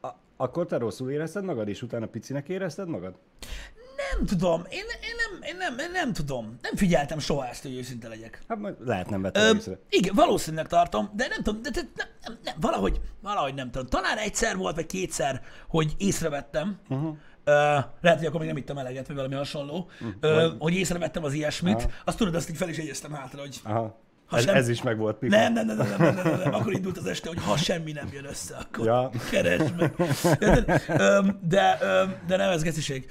A, 0.01 0.07
akkor 0.37 0.65
te 0.65 0.77
rosszul 0.77 1.11
érezted 1.11 1.43
magad, 1.43 1.67
és 1.67 1.81
utána 1.81 2.05
picinek 2.05 2.49
érezted 2.49 2.87
magad? 2.87 3.15
Nem 4.15 4.25
tudom, 4.25 4.61
én, 4.69 4.77
én, 4.79 5.15
nem, 5.17 5.41
én, 5.49 5.57
nem, 5.57 5.77
én 5.79 5.91
nem 5.91 6.13
tudom. 6.13 6.57
Nem 6.61 6.75
figyeltem 6.75 7.19
soha 7.19 7.47
ezt, 7.47 7.61
hogy 7.61 7.75
őszinte 7.75 8.07
legyek. 8.07 8.41
Hát 8.47 8.59
majd 8.59 8.75
lehet 8.85 9.09
nem 9.09 9.21
vettem 9.21 9.55
észre. 9.55 9.79
igen, 9.89 10.15
valószínűleg 10.15 10.67
tartom, 10.67 11.09
de 11.15 11.27
nem 11.27 11.43
tudom, 11.43 11.61
de, 11.61 11.69
de 11.69 11.81
nem, 11.95 12.07
nem, 12.23 12.37
nem, 12.43 12.55
valahogy, 12.59 13.01
valahogy 13.21 13.53
nem 13.53 13.71
tudom. 13.71 13.87
Talán 13.87 14.17
egyszer 14.17 14.57
volt, 14.57 14.75
vagy 14.75 14.85
kétszer, 14.85 15.41
hogy 15.67 15.95
észrevettem, 15.97 16.77
uh-huh. 16.89 17.17
Uh, 17.45 17.53
lehet, 18.01 18.17
hogy 18.17 18.25
akkor 18.25 18.39
még 18.39 18.49
nem 18.49 18.57
ittam 18.57 18.77
eleget, 18.77 19.07
vagy 19.07 19.15
valami 19.15 19.35
hasonló, 19.35 19.89
mm, 20.03 20.09
uh, 20.21 20.53
hogy 20.59 20.73
észrevettem 20.73 21.23
az 21.23 21.33
ilyesmit, 21.33 21.75
Aha. 21.75 21.89
azt 22.05 22.17
tudod, 22.17 22.35
azt 22.35 22.49
így 22.49 22.57
fel 22.57 22.69
is 22.69 22.77
jegyeztem 22.77 23.13
hátra, 23.13 23.39
hogy 23.39 23.59
Aha. 23.63 23.99
Ha 24.31 24.37
ez, 24.37 24.43
sem... 24.43 24.55
ez 24.55 24.69
is 24.69 24.81
meg 24.81 24.97
volt 24.97 25.17
pipa. 25.17 25.35
Nem, 25.35 25.53
nem, 25.53 25.65
nem, 25.65 25.77
nem, 25.77 25.87
nem, 25.87 26.15
nem, 26.15 26.25
nem, 26.25 26.39
nem, 26.39 26.53
akkor 26.53 26.73
indult 26.73 26.97
az 26.97 27.05
este, 27.05 27.27
hogy 27.27 27.43
ha 27.43 27.57
semmi 27.57 27.91
nem 27.91 28.09
jön 28.13 28.25
össze, 28.25 28.55
akkor 28.57 28.85
ja. 28.85 29.09
keresd 29.29 29.75
meg. 29.75 29.95
De, 30.39 30.63
de, 31.41 31.77
de 32.27 32.37
nem, 32.37 32.49
ez 32.49 32.61
geciség. 32.61 33.09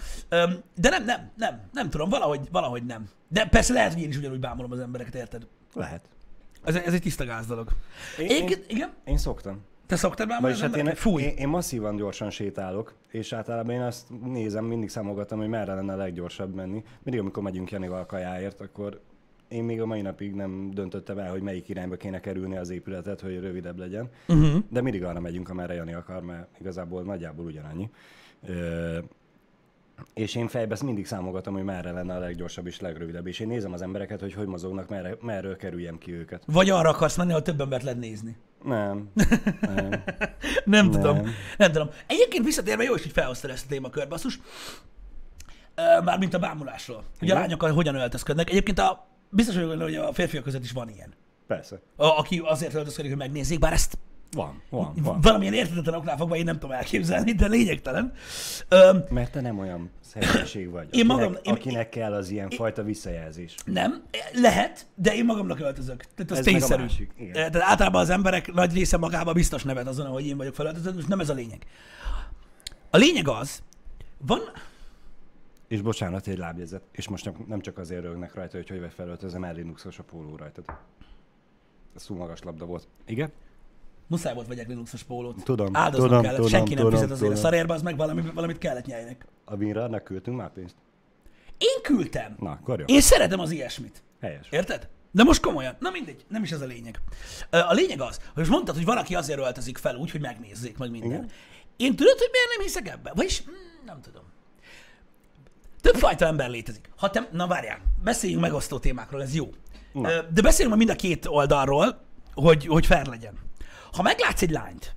De 0.74 0.88
nem, 0.88 1.04
nem, 1.04 1.30
nem, 1.36 1.60
nem 1.72 1.90
tudom, 1.90 2.08
valahogy, 2.08 2.48
valahogy 2.50 2.84
nem. 2.84 3.08
De 3.28 3.46
persze 3.46 3.72
lehet, 3.72 3.92
hogy 3.92 4.02
én 4.02 4.08
is 4.08 4.16
ugyanúgy 4.16 4.40
bámolom 4.40 4.72
az 4.72 4.80
embereket, 4.80 5.14
érted? 5.14 5.46
Lehet. 5.74 6.04
Ez, 6.64 6.74
ez 6.74 6.92
egy 6.92 7.02
tiszta 7.02 7.24
gáz 7.24 7.46
dolog. 7.46 7.68
Én, 8.18 8.28
én, 8.28 8.48
én, 8.48 8.64
igen? 8.66 8.90
én 9.04 9.16
szoktam. 9.16 9.64
Te 9.90 9.96
szoktál 9.96 10.26
bámulni 10.26 10.54
Vagyis 10.54 10.70
hát 10.70 10.86
én? 10.86 10.94
Fúj. 10.94 11.22
én, 11.22 11.34
én 11.36 11.48
masszívan 11.48 11.96
gyorsan 11.96 12.30
sétálok, 12.30 12.94
és 13.08 13.32
általában 13.32 13.74
én 13.74 13.80
azt 13.80 14.06
nézem, 14.24 14.64
mindig 14.64 14.88
számogatom, 14.88 15.38
hogy 15.38 15.48
merre 15.48 15.74
lenne 15.74 15.92
a 15.92 15.96
leggyorsabb 15.96 16.54
menni. 16.54 16.84
Mindig, 17.02 17.20
amikor 17.20 17.42
megyünk 17.42 17.70
Janival 17.70 18.06
kajáért, 18.06 18.60
akkor 18.60 19.00
én 19.48 19.64
még 19.64 19.80
a 19.80 19.86
mai 19.86 20.00
napig 20.00 20.34
nem 20.34 20.70
döntöttem 20.70 21.18
el, 21.18 21.30
hogy 21.30 21.42
melyik 21.42 21.68
irányba 21.68 21.96
kéne 21.96 22.20
kerülni 22.20 22.56
az 22.56 22.70
épületet, 22.70 23.20
hogy 23.20 23.40
rövidebb 23.40 23.78
legyen. 23.78 24.10
Uh-huh. 24.28 24.62
De 24.68 24.80
mindig 24.80 25.04
arra 25.04 25.20
megyünk, 25.20 25.48
amerre 25.48 25.74
Jani 25.74 25.94
akar, 25.94 26.22
mert 26.22 26.48
igazából 26.60 27.02
nagyjából 27.02 27.44
ugyanannyi. 27.44 27.90
Ö, 28.46 28.98
és 30.14 30.34
én 30.34 30.48
fejbe 30.48 30.72
ezt 30.72 30.82
mindig 30.82 31.06
számogatom, 31.06 31.54
hogy 31.54 31.64
merre 31.64 31.90
lenne 31.90 32.14
a 32.14 32.18
leggyorsabb 32.18 32.66
és 32.66 32.80
legrövidebb. 32.80 33.26
És 33.26 33.40
én 33.40 33.46
nézem 33.46 33.72
az 33.72 33.82
embereket, 33.82 34.20
hogy 34.20 34.34
hogy 34.34 34.46
mozognak, 34.46 34.88
merre, 34.88 35.16
merről 35.20 35.56
kerüljem 35.56 35.98
ki 35.98 36.12
őket. 36.12 36.42
Vagy 36.46 36.70
arra 36.70 36.88
akarsz 36.88 37.16
menni, 37.16 37.30
ahol 37.30 37.42
több 37.42 37.60
embert 37.60 37.82
lehet 37.82 37.98
nézni. 37.98 38.36
Nem. 38.64 39.10
nem. 39.60 39.90
Nem, 40.64 40.90
tudom. 40.90 41.16
Nem. 41.16 41.30
Nem 41.56 41.72
tudom. 41.72 41.90
Egyébként 42.06 42.44
visszatérve 42.44 42.82
jó 42.82 42.94
is, 42.94 43.02
hogy 43.02 43.12
felhoztad 43.12 43.50
ezt 43.50 43.64
a 43.64 43.68
témakört, 43.68 44.08
basszus. 44.08 44.40
Mármint 46.04 46.34
a 46.34 46.38
bámulásról. 46.38 47.04
Hogy 47.18 47.30
a 47.30 47.34
lányok 47.34 47.62
hogyan 47.62 47.94
öltözködnek. 47.94 48.50
Egyébként 48.50 48.78
a, 48.78 49.08
biztos 49.28 49.54
vagyok 49.54 49.82
hogy 49.82 49.94
a 49.94 50.12
férfiak 50.12 50.42
között 50.42 50.62
is 50.62 50.72
van 50.72 50.88
ilyen. 50.88 51.14
Persze. 51.46 51.80
A, 51.96 52.06
aki 52.06 52.38
azért 52.44 52.74
öltözködik, 52.74 53.10
hogy 53.10 53.20
megnézzék, 53.20 53.58
bár 53.58 53.72
ezt 53.72 53.98
Van, 54.32 54.62
van, 54.68 54.92
van. 55.02 55.20
valamilyen 55.20 55.54
értetetlen 55.54 55.94
oknál 55.94 56.16
fogva 56.16 56.36
én 56.36 56.44
nem 56.44 56.58
tudom 56.58 56.70
elképzelni, 56.76 57.32
de 57.32 57.46
lényegtelen. 57.46 58.12
Öm, 58.68 59.04
Mert 59.10 59.32
te 59.32 59.40
nem 59.40 59.58
olyan 59.58 59.90
személyiség 60.00 60.70
vagy, 60.70 60.82
Én 60.84 60.88
akinek, 60.90 61.06
magam- 61.16 61.46
én- 61.46 61.52
akinek 61.52 61.88
kell 61.88 62.12
az 62.12 62.30
ilyen 62.30 62.50
fajta 62.50 62.82
visszajelzés. 62.82 63.54
nem, 63.64 64.02
lehet, 64.32 64.86
de 64.94 65.14
én 65.14 65.24
magamnak 65.24 65.60
öltözök. 65.60 66.04
Tehát 66.14 66.30
az 66.30 66.38
Ez 66.38 66.44
meg 66.44 66.54
a 66.54 66.58
tényszerű. 66.58 66.82
másik, 66.82 67.10
igen. 67.18 67.32
Tehát 67.32 67.56
általában 67.56 68.00
az 68.00 68.10
emberek 68.10 68.52
nagy 68.52 68.72
része 68.74 68.96
magába 68.96 69.32
biztos 69.32 69.62
nevet 69.62 69.86
azon, 69.86 70.06
hogy 70.06 70.26
én 70.26 70.36
vagyok 70.36 70.54
felöltözött, 70.54 70.94
most 70.94 71.08
nem 71.08 71.20
ez 71.20 71.28
a 71.28 71.34
lényeg. 71.34 71.66
A 72.90 72.96
lényeg 72.96 73.28
az, 73.28 73.62
van, 74.26 74.40
És 75.68 75.80
bocsánat, 75.82 76.26
egy 76.26 76.38
lábjegyzet. 76.38 76.82
És 76.92 77.08
most 77.08 77.24
nem, 77.24 77.34
nem 77.48 77.60
csak 77.60 77.78
azért 77.78 78.02
rögnek 78.02 78.34
rajta, 78.34 78.56
hogy 78.56 78.68
hogy 78.68 78.80
vagy 78.80 78.92
felöltözöm, 78.92 79.44
el 79.44 79.54
Linuxos 79.54 79.98
a 79.98 80.02
póló 80.02 80.36
rajtad. 80.36 80.64
Ez 81.96 82.02
túl 82.02 82.16
magas 82.16 82.42
labda 82.42 82.64
volt. 82.64 82.88
Igen? 83.06 83.30
Muszáj 84.10 84.34
volt 84.34 84.46
vegyek 84.46 84.68
Linuxos 84.68 85.02
pólót. 85.02 85.44
Tudom, 85.44 85.76
Áldoznom 85.76 86.08
tudom, 86.08 86.22
kellett, 86.22 86.36
tudom, 86.36 86.50
senki 86.50 86.74
nem 86.74 86.84
tudom, 86.84 86.98
fizet 86.98 87.10
azért 87.10 87.30
a 87.30 87.34
tudom. 87.34 87.42
szarérba, 87.42 87.74
az 87.74 87.82
meg 87.82 87.96
valami, 87.96 88.22
valamit 88.34 88.58
kellett 88.58 88.86
nyeljenek. 88.86 89.26
A 89.44 89.56
Winrarnak 89.56 90.04
küldtünk 90.04 90.36
már 90.36 90.52
pénzt? 90.52 90.74
Én 91.58 91.82
küldtem. 91.82 92.36
Na, 92.38 92.50
akkor 92.50 92.78
jó. 92.78 92.84
Én 92.88 93.00
szeretem 93.00 93.40
az 93.40 93.50
ilyesmit. 93.50 94.02
Helyes. 94.20 94.46
Érted? 94.50 94.88
De 95.10 95.22
most 95.22 95.40
komolyan. 95.40 95.76
Na 95.78 95.90
mindegy, 95.90 96.24
nem 96.28 96.42
is 96.42 96.50
ez 96.50 96.60
a 96.60 96.66
lényeg. 96.66 97.00
A 97.50 97.72
lényeg 97.72 98.00
az, 98.00 98.16
hogy 98.16 98.32
most 98.34 98.50
mondtad, 98.50 98.74
hogy 98.74 98.84
valaki 98.84 99.14
azért 99.14 99.38
öltözik 99.38 99.78
fel 99.78 99.96
úgy, 99.96 100.10
hogy 100.10 100.20
megnézzék 100.20 100.78
meg 100.78 100.90
minden. 100.90 101.10
Igen. 101.10 101.30
Én 101.76 101.96
tudod, 101.96 102.18
hogy 102.18 102.28
miért 102.32 102.48
nem 102.56 102.66
hiszek 102.66 102.88
ebben? 102.88 103.12
Vagyis 103.16 103.42
mm, 103.42 103.84
nem 103.86 104.00
tudom. 104.00 104.22
Többfajta 105.80 106.26
ember 106.26 106.50
létezik. 106.50 106.90
Ha 106.96 107.10
te, 107.10 107.28
na 107.32 107.46
várjál, 107.46 107.78
beszéljünk 108.02 108.42
megosztó 108.42 108.78
témákról, 108.78 109.22
ez 109.22 109.34
jó. 109.34 109.48
Na. 109.92 110.08
De 110.22 110.42
beszéljünk 110.42 110.70
ma 110.70 110.76
mind 110.76 110.90
a 110.90 110.94
két 110.96 111.26
oldalról, 111.26 112.00
hogy, 112.34 112.66
hogy 112.66 112.86
fair 112.86 113.06
legyen. 113.06 113.48
Ha 113.92 114.02
meglátsz 114.02 114.42
egy 114.42 114.50
lányt, 114.50 114.94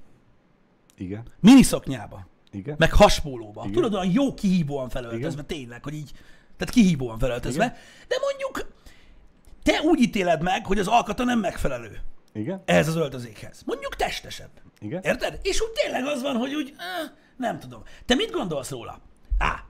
Igen. 0.98 1.24
miniszoknyába, 1.40 2.28
Igen. 2.52 2.76
meg 2.78 2.94
haspólóba. 2.94 3.62
Igen. 3.62 3.74
Tudod, 3.74 3.94
olyan 3.94 4.12
jó 4.12 4.34
kihívóan 4.34 4.90
felöltözve, 4.90 5.42
tényleg, 5.44 5.84
hogy 5.84 5.94
így, 5.94 6.12
tehát 6.58 6.74
kihívóan 6.74 7.20
felöltözve. 7.20 7.66
Igen. 7.66 7.78
De 8.08 8.16
mondjuk 8.22 8.74
te 9.64 9.82
úgy 9.82 10.00
ítéled 10.00 10.42
meg, 10.42 10.66
hogy 10.66 10.80
az 10.80 10.88
alkata 10.88 11.24
nem 11.24 11.40
megfelelő 11.40 12.00
Igen. 12.34 12.62
ehhez 12.66 12.88
az 12.88 12.96
öltözékhez. 12.96 13.62
Mondjuk 13.66 13.96
testesebb. 13.96 14.50
Igen. 14.80 15.02
Érted? 15.04 15.40
És 15.42 15.62
úgy 15.62 15.72
tényleg 15.72 16.06
az 16.06 16.22
van, 16.22 16.36
hogy 16.36 16.54
úgy, 16.56 16.74
eh, 16.78 17.12
nem 17.38 17.60
tudom. 17.60 17.84
Te 18.06 18.16
mit 18.16 18.32
gondolsz 18.32 18.70
róla? 18.70 19.00
Á, 19.38 19.64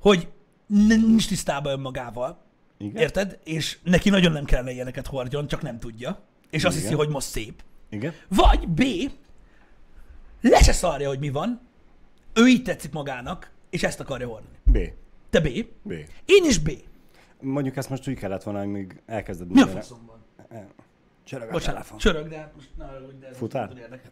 hogy 0.00 0.28
nincs 0.66 1.28
tisztában 1.28 1.72
önmagával, 1.72 2.44
Igen. 2.78 3.02
érted? 3.02 3.38
És 3.44 3.78
neki 3.82 4.10
nagyon 4.10 4.32
nem 4.32 4.44
kellene 4.44 4.70
ilyeneket 4.70 5.06
hordjon, 5.06 5.46
csak 5.46 5.62
nem 5.62 5.78
tudja. 5.78 6.22
És 6.50 6.64
azt 6.64 6.76
Igen. 6.76 6.88
hiszi, 6.88 6.98
hogy 7.00 7.08
most 7.08 7.26
szép. 7.26 7.62
Igen. 7.90 8.12
Vagy 8.28 8.68
B, 8.68 8.82
le 10.40 10.62
se 10.62 10.72
szarja, 10.72 11.08
hogy 11.08 11.18
mi 11.18 11.30
van, 11.30 11.60
ő 12.34 12.46
így 12.46 12.62
tetszik 12.62 12.92
magának, 12.92 13.50
és 13.70 13.82
ezt 13.82 14.00
akarja 14.00 14.28
hordani. 14.28 14.56
B. 14.64 14.78
Te 15.30 15.40
B, 15.40 15.48
B. 15.82 15.92
én 16.24 16.44
is 16.44 16.58
B. 16.58 16.70
Mondjuk 17.40 17.76
ezt 17.76 17.88
most 17.90 18.08
úgy 18.08 18.14
kellett 18.18 18.42
volna, 18.42 18.60
amíg 18.60 19.02
elkezded 19.06 19.50
Mi 19.50 19.60
a 19.60 19.66
faszomban? 19.66 20.16
Csörög 21.24 21.48
a 21.48 21.50
Bocsánat, 21.52 21.74
telefon. 21.74 21.98
csörög, 21.98 22.28
de 22.28 22.36
hát 22.38 22.52
most 22.54 22.68
ne 22.76 22.84
hogy 22.84 23.18
de 23.18 23.26
ez 23.28 23.36
Futál? 23.36 23.66
nem 23.66 23.76
érdekel. 23.76 24.10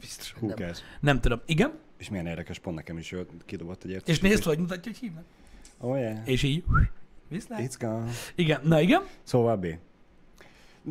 Biztos. 0.00 0.32
Hú, 0.32 0.46
Nem. 0.46 0.56
kezd. 0.56 0.82
Nem 1.00 1.20
tudom. 1.20 1.40
Igen? 1.46 1.72
És 1.98 2.08
milyen 2.10 2.26
érdekes, 2.26 2.58
pont 2.58 2.76
nekem 2.76 2.98
is 2.98 3.10
jött, 3.10 3.30
kidobott 3.44 3.84
egy 3.84 3.90
És 3.90 3.94
értesítést. 3.96 4.32
nézd, 4.32 4.44
hogy 4.44 4.58
mutatja, 4.58 4.92
hogy 4.92 5.00
hívnak. 5.00 5.24
Oh 5.78 5.98
yeah. 5.98 6.28
És 6.28 6.42
így. 6.42 6.64
Viszlát. 7.28 7.60
It's 7.62 7.74
gone. 7.78 8.10
Igen, 8.34 8.60
na 8.64 8.80
igen. 8.80 9.02
Szóval 9.22 9.56
B. 9.56 9.66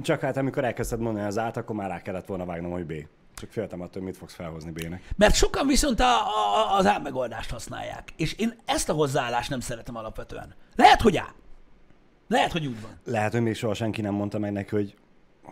Csak 0.01 0.21
hát 0.21 0.38
amikor 0.38 0.63
elkezdted 0.63 0.99
mondani 0.99 1.25
az 1.25 1.38
át, 1.38 1.58
akkor 1.58 1.75
már 1.75 1.89
rá 1.89 2.01
kellett 2.01 2.25
volna 2.25 2.45
vágnom, 2.45 2.71
hogy 2.71 2.86
B. 2.86 2.93
Csak 3.36 3.51
féltem 3.51 3.82
attól, 3.82 3.93
hogy 3.93 4.01
mit 4.01 4.17
fogsz 4.17 4.34
felhozni 4.34 4.71
B-nek. 4.71 5.10
Mert 5.17 5.36
sokan 5.36 5.67
viszont 5.67 5.99
a, 5.99 6.15
a, 6.15 6.77
az 6.77 6.86
álmegoldást 6.86 7.49
használják. 7.49 8.13
És 8.17 8.34
én 8.34 8.56
ezt 8.65 8.89
a 8.89 8.93
hozzáállást 8.93 9.49
nem 9.49 9.60
szeretem 9.60 9.95
alapvetően. 9.95 10.56
Lehet, 10.75 11.01
hogy 11.01 11.17
á. 11.17 11.34
Lehet, 12.27 12.51
hogy 12.51 12.65
úgy 12.65 12.82
van. 12.82 12.99
Lehet, 13.06 13.32
hogy 13.32 13.41
még 13.41 13.56
soha 13.56 13.73
senki 13.73 14.01
nem 14.01 14.13
mondta 14.13 14.39
meg 14.39 14.51
neki, 14.51 14.75
hogy 14.75 14.95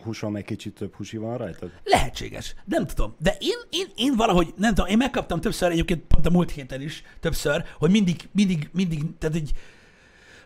húson 0.03 0.31
meg 0.31 0.43
kicsit 0.43 0.73
több 0.73 0.95
húsi 0.95 1.17
van 1.17 1.37
rajtad? 1.37 1.71
Lehetséges. 1.83 2.55
Nem 2.65 2.85
tudom. 2.85 3.15
De 3.19 3.35
én, 3.39 3.57
én, 3.69 3.87
én 3.95 4.15
valahogy, 4.15 4.53
nem 4.57 4.73
tudom, 4.73 4.89
én 4.89 4.97
megkaptam 4.97 5.41
többször, 5.41 5.71
egyébként 5.71 6.01
pont 6.07 6.25
a 6.25 6.29
múlt 6.29 6.51
héten 6.51 6.81
is 6.81 7.03
többször, 7.19 7.63
hogy 7.79 7.91
mindig, 7.91 8.29
mindig, 8.31 8.69
mindig, 8.73 9.17
tehát 9.17 9.35
egy 9.35 9.51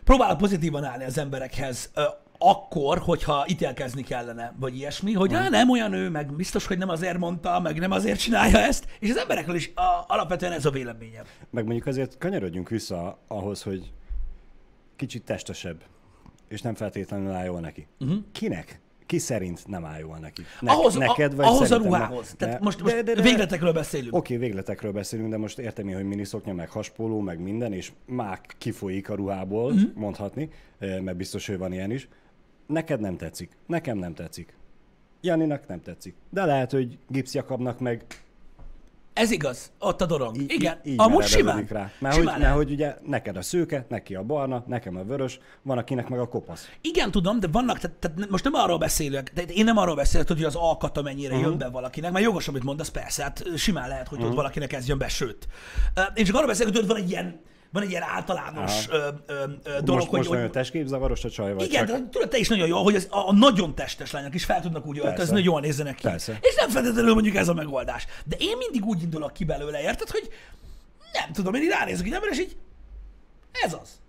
próbálok 0.04 0.38
pozitívan 0.38 0.84
állni 0.84 1.04
az 1.04 1.18
emberekhez, 1.18 1.90
akkor, 2.38 2.98
hogyha 2.98 3.44
ítélkezni 3.48 4.02
kellene, 4.02 4.54
vagy 4.58 4.76
ilyesmi, 4.76 5.12
hogy 5.12 5.34
á, 5.34 5.48
nem 5.48 5.70
olyan 5.70 5.92
ő, 5.92 6.10
meg 6.10 6.32
biztos, 6.34 6.66
hogy 6.66 6.78
nem 6.78 6.88
azért 6.88 7.18
mondta, 7.18 7.60
meg 7.60 7.78
nem 7.78 7.90
azért 7.90 8.20
csinálja 8.20 8.58
ezt, 8.58 8.86
és 9.00 9.10
az 9.10 9.16
emberekről 9.16 9.56
is 9.56 9.72
a, 9.74 10.04
alapvetően 10.06 10.52
ez 10.52 10.64
a 10.64 10.70
véleményem. 10.70 11.24
Meg 11.50 11.64
mondjuk 11.64 11.86
azért 11.86 12.18
kanyarodjunk 12.18 12.68
vissza 12.68 13.18
ahhoz, 13.28 13.62
hogy 13.62 13.92
kicsit 14.96 15.22
testesebb, 15.24 15.82
és 16.48 16.62
nem 16.62 16.74
feltétlenül 16.74 17.30
áll 17.30 17.44
jól 17.44 17.60
neki. 17.60 17.86
Uh-huh. 18.00 18.18
Kinek? 18.32 18.80
Ki 19.06 19.18
szerint 19.18 19.66
nem 19.66 19.84
áll 19.84 19.98
jól 19.98 20.18
neki? 20.18 20.42
Ne- 20.60 20.72
ahhoz, 20.72 20.94
neked, 20.94 21.34
vagy 21.34 21.46
ahhoz 21.46 21.70
a 21.70 21.76
ruhához. 21.76 22.34
ne- 22.38 22.46
Tehát 22.46 22.60
most, 22.60 22.82
most 22.82 22.94
de- 22.94 23.02
de- 23.02 23.14
de- 23.14 23.22
végletekről 23.22 23.72
beszélünk. 23.72 24.14
Oké, 24.14 24.36
végletekről 24.36 24.92
beszélünk, 24.92 25.30
de 25.30 25.36
most 25.36 25.58
értem 25.58 25.88
én, 25.88 25.94
hogy 25.94 26.04
miniszoknya, 26.04 26.52
meg 26.52 26.70
haspóló, 26.70 27.20
meg 27.20 27.40
minden, 27.40 27.72
és 27.72 27.92
mák 28.06 28.54
kifolyik 28.58 29.08
a 29.10 29.14
ruhából, 29.14 29.72
uh-huh. 29.72 29.90
mondhatni, 29.94 30.50
eh, 30.78 31.00
mert 31.00 31.16
biztos, 31.16 31.46
hogy 31.46 31.58
van 31.58 31.72
ilyen 31.72 31.90
is. 31.90 32.08
Neked 32.66 33.00
nem 33.00 33.16
tetszik, 33.16 33.50
nekem 33.66 33.98
nem 33.98 34.14
tetszik. 34.14 34.54
Janinak 35.20 35.66
nem 35.68 35.82
tetszik. 35.82 36.14
De 36.30 36.44
lehet, 36.44 36.70
hogy 36.70 36.98
Gibbs 37.08 37.34
Jakabnak 37.34 37.78
meg 37.78 38.04
Ez 39.12 39.30
igaz, 39.30 39.72
ott 39.78 40.00
a 40.00 40.06
dorong. 40.06 40.36
így, 40.36 40.50
Igen, 40.52 40.80
így 40.84 40.94
amúgy 40.98 41.24
simán. 41.24 41.66
rá. 41.68 41.90
Mert, 41.98 42.14
simán 42.14 42.34
hogy, 42.34 42.42
mert 42.42 42.54
hogy 42.54 42.70
ugye 42.70 42.94
neked 43.06 43.36
a 43.36 43.42
szőke, 43.42 43.84
neki 43.88 44.14
a 44.14 44.22
barna, 44.22 44.64
nekem 44.66 44.96
a 44.96 45.02
vörös, 45.04 45.40
van 45.62 45.78
akinek 45.78 46.08
meg 46.08 46.18
a 46.18 46.28
kopasz. 46.28 46.68
Igen, 46.80 47.10
tudom, 47.10 47.40
de 47.40 47.46
vannak, 47.52 47.78
tehát, 47.78 47.96
tehát 47.96 48.30
most 48.30 48.44
nem 48.44 48.54
arról 48.54 48.78
beszélek, 48.78 49.32
de 49.34 49.42
én 49.42 49.64
nem 49.64 49.76
arról 49.76 49.94
beszélek, 49.94 50.28
hogy 50.28 50.44
az 50.44 50.54
alkata 50.54 51.02
mennyire 51.02 51.28
Mhm. 51.28 51.36
uh-huh. 51.36 51.50
jön 51.50 51.58
be 51.58 51.68
valakinek, 51.68 52.12
mert 52.12 52.24
jogos, 52.24 52.48
amit 52.48 52.64
mondasz, 52.64 52.88
persze, 52.88 53.22
hát 53.22 53.44
simán 53.56 53.88
lehet, 53.88 54.08
hogy 54.08 54.16
uh-huh. 54.18 54.30
ott 54.32 54.36
valakinek 54.38 54.72
ez 54.72 54.88
jön 54.88 54.98
be, 54.98 55.08
sőt. 55.08 55.48
Én 56.14 56.24
csak 56.24 56.34
arról 56.34 56.46
beszélek, 56.46 56.72
hogy 56.72 56.82
tudod, 56.82 56.96
van 56.96 57.04
egy 57.04 57.10
ilyen, 57.10 57.40
van 57.72 57.82
egy 57.82 57.90
ilyen 57.90 58.02
általános 58.02 58.88
ö, 58.88 59.08
ö, 59.26 59.34
ö, 59.62 59.80
dolog, 59.80 60.00
most 60.00 60.06
hogy, 60.06 60.18
most 60.18 60.30
nagyon 60.30 60.50
testképzavaros 60.50 61.24
a 61.24 61.30
csaj, 61.30 61.54
vagy 61.54 61.64
igen, 61.64 61.86
csak... 61.86 61.96
de 61.96 62.08
tudod, 62.10 62.28
te 62.28 62.38
is 62.38 62.48
nagyon 62.48 62.66
jó, 62.66 62.82
hogy 62.82 62.94
az, 62.94 63.06
a, 63.10 63.28
a 63.28 63.32
nagyon 63.32 63.74
testes 63.74 64.10
lányok 64.10 64.34
is 64.34 64.44
fel 64.44 64.60
tudnak 64.60 64.86
úgy 64.86 64.98
öltözni, 64.98 65.34
hogy 65.34 65.44
jól 65.44 65.60
nézzenek 65.60 65.94
ki. 65.94 66.02
Persze. 66.02 66.38
És 66.40 66.54
nem 66.54 66.68
feltétlenül 66.68 67.12
mondjuk 67.12 67.36
ez 67.36 67.48
a 67.48 67.54
megoldás. 67.54 68.06
De 68.24 68.36
én 68.38 68.56
mindig 68.56 68.84
úgy 68.84 69.02
indulok 69.02 69.32
ki 69.32 69.44
belőle, 69.44 69.82
érted, 69.82 70.10
hogy 70.10 70.28
nem 71.12 71.32
tudom, 71.32 71.54
én 71.54 71.62
így 71.62 71.68
ránézek 71.68 72.06
egy 72.06 72.12
ember, 72.12 72.30
és 72.30 72.38
így 72.38 72.56
ez 73.52 73.72
az. 73.72 74.00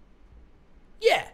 Yeah! 1.00 1.26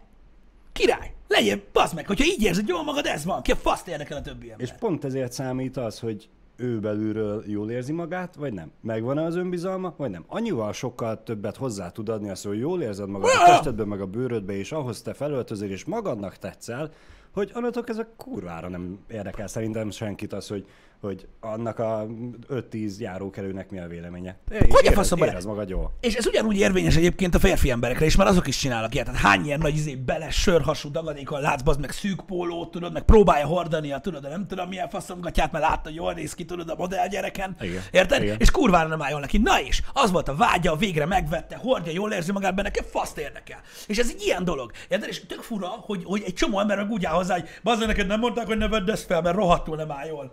Király! 0.71 1.13
Legyen, 1.27 1.63
bazd 1.71 1.95
meg, 1.95 2.07
hogyha 2.07 2.25
így 2.25 2.43
érzed 2.43 2.67
jól 2.67 2.83
magad, 2.83 3.05
ez 3.05 3.25
van. 3.25 3.41
Ki 3.41 3.51
a 3.51 3.55
faszt 3.55 3.87
érdekel 3.87 4.17
a 4.17 4.21
többi 4.21 4.51
ember. 4.51 4.67
És 4.67 4.73
pont 4.79 5.05
ezért 5.05 5.31
számít 5.31 5.77
az, 5.77 5.99
hogy 5.99 6.29
ő 6.55 6.79
belülről 6.79 7.43
jól 7.47 7.71
érzi 7.71 7.91
magát, 7.91 8.35
vagy 8.35 8.53
nem? 8.53 8.71
Megvan-e 8.81 9.23
az 9.23 9.35
önbizalma, 9.35 9.93
vagy 9.97 10.09
nem? 10.09 10.23
Annyival 10.27 10.73
sokkal 10.73 11.23
többet 11.23 11.57
hozzá 11.57 11.89
tud 11.89 12.09
adni 12.09 12.29
az, 12.29 12.43
hogy 12.43 12.59
jól 12.59 12.81
érzed 12.81 13.09
magad 13.09 13.29
a 13.29 13.45
testedben, 13.45 13.87
meg 13.87 14.01
a 14.01 14.05
bőrödbe, 14.05 14.53
és 14.53 14.71
ahhoz 14.71 15.01
te 15.01 15.13
felöltözöl, 15.13 15.69
és 15.69 15.85
magadnak 15.85 16.37
tetszel, 16.37 16.91
hogy 17.33 17.51
annatok 17.53 17.89
ez 17.89 17.97
a 17.97 18.07
kurvára 18.17 18.69
nem 18.69 18.99
érdekel 19.09 19.47
szerintem 19.47 19.89
senkit 19.89 20.33
az, 20.33 20.47
hogy, 20.47 20.67
hogy 21.03 21.27
annak 21.39 21.79
a 21.79 22.05
5-10 22.49 22.97
járókelőnek 22.97 23.69
mi 23.69 23.79
a 23.79 23.87
véleménye. 23.87 24.37
Hogy 24.49 24.57
a 24.71 24.79
Érez- 24.81 24.93
faszomba 24.93 25.25
Érez 25.25 25.45
magad 25.45 25.69
jól. 25.69 25.91
És 25.99 26.15
ez 26.15 26.27
ugyanúgy 26.27 26.57
érvényes 26.57 26.95
egyébként 26.95 27.35
a 27.35 27.39
férfi 27.39 27.69
emberekre 27.69 28.05
is, 28.05 28.15
mert 28.15 28.29
azok 28.29 28.47
is 28.47 28.57
csinálnak 28.57 28.93
ilyet. 28.93 29.05
Tehát 29.05 29.21
hány 29.21 29.45
ilyen 29.45 29.59
nagy 29.59 29.75
izé 29.75 29.95
bele 29.95 30.29
sörhasú 30.29 30.91
dagadékon 30.91 31.41
látsz, 31.41 31.61
bazd 31.61 31.79
meg 31.79 31.91
szűk 31.91 32.25
pólót, 32.25 32.71
tudod, 32.71 32.93
meg 32.93 33.01
próbálja 33.03 33.45
hordani, 33.45 33.95
tudod, 34.01 34.21
de 34.21 34.29
nem 34.29 34.47
tudom 34.47 34.67
milyen 34.67 34.89
faszomgatját, 34.89 35.51
mert 35.51 35.65
látta, 35.65 35.81
hogy 35.83 35.95
jól 35.95 36.13
néz 36.13 36.33
ki, 36.33 36.45
tudod, 36.45 36.69
a 36.69 36.75
modell 36.75 37.07
gyereken. 37.07 37.55
Igen. 37.61 37.81
Érted? 37.91 38.23
Igen. 38.23 38.35
És 38.39 38.51
kurvára 38.51 38.87
nem 38.87 39.01
álljon 39.01 39.19
neki. 39.19 39.37
Na 39.37 39.61
és, 39.61 39.81
az 39.93 40.11
volt 40.11 40.27
a 40.27 40.35
vágya, 40.35 40.75
végre 40.75 41.05
megvette, 41.05 41.55
hordja, 41.55 41.91
jól 41.91 42.11
érzi 42.11 42.31
magát 42.31 42.55
benne, 42.55 42.67
nekem 42.67 42.85
faszt 42.89 43.17
érdekel. 43.17 43.59
És 43.87 43.97
ez 43.97 44.09
egy 44.09 44.21
ilyen 44.21 44.43
dolog. 44.43 44.71
Érted? 44.89 45.09
És 45.09 45.25
tök 45.25 45.41
fura, 45.41 45.67
hogy, 45.67 46.03
hogy 46.03 46.23
egy 46.25 46.33
csomó 46.33 46.59
ember 46.59 46.87
úgy 46.89 47.05
áll 47.05 47.15
hozzá, 47.15 47.33
hogy 47.33 47.87
neked 47.87 48.07
nem 48.07 48.19
mondták, 48.19 48.45
hogy 48.45 48.57
ne 48.57 48.67
vedd 48.67 48.89
ezt 48.89 49.05
fel, 49.05 49.21
mert 49.21 49.35
rohadtul 49.35 49.75
nem 49.75 49.91
áll 49.91 50.07
jól. 50.07 50.31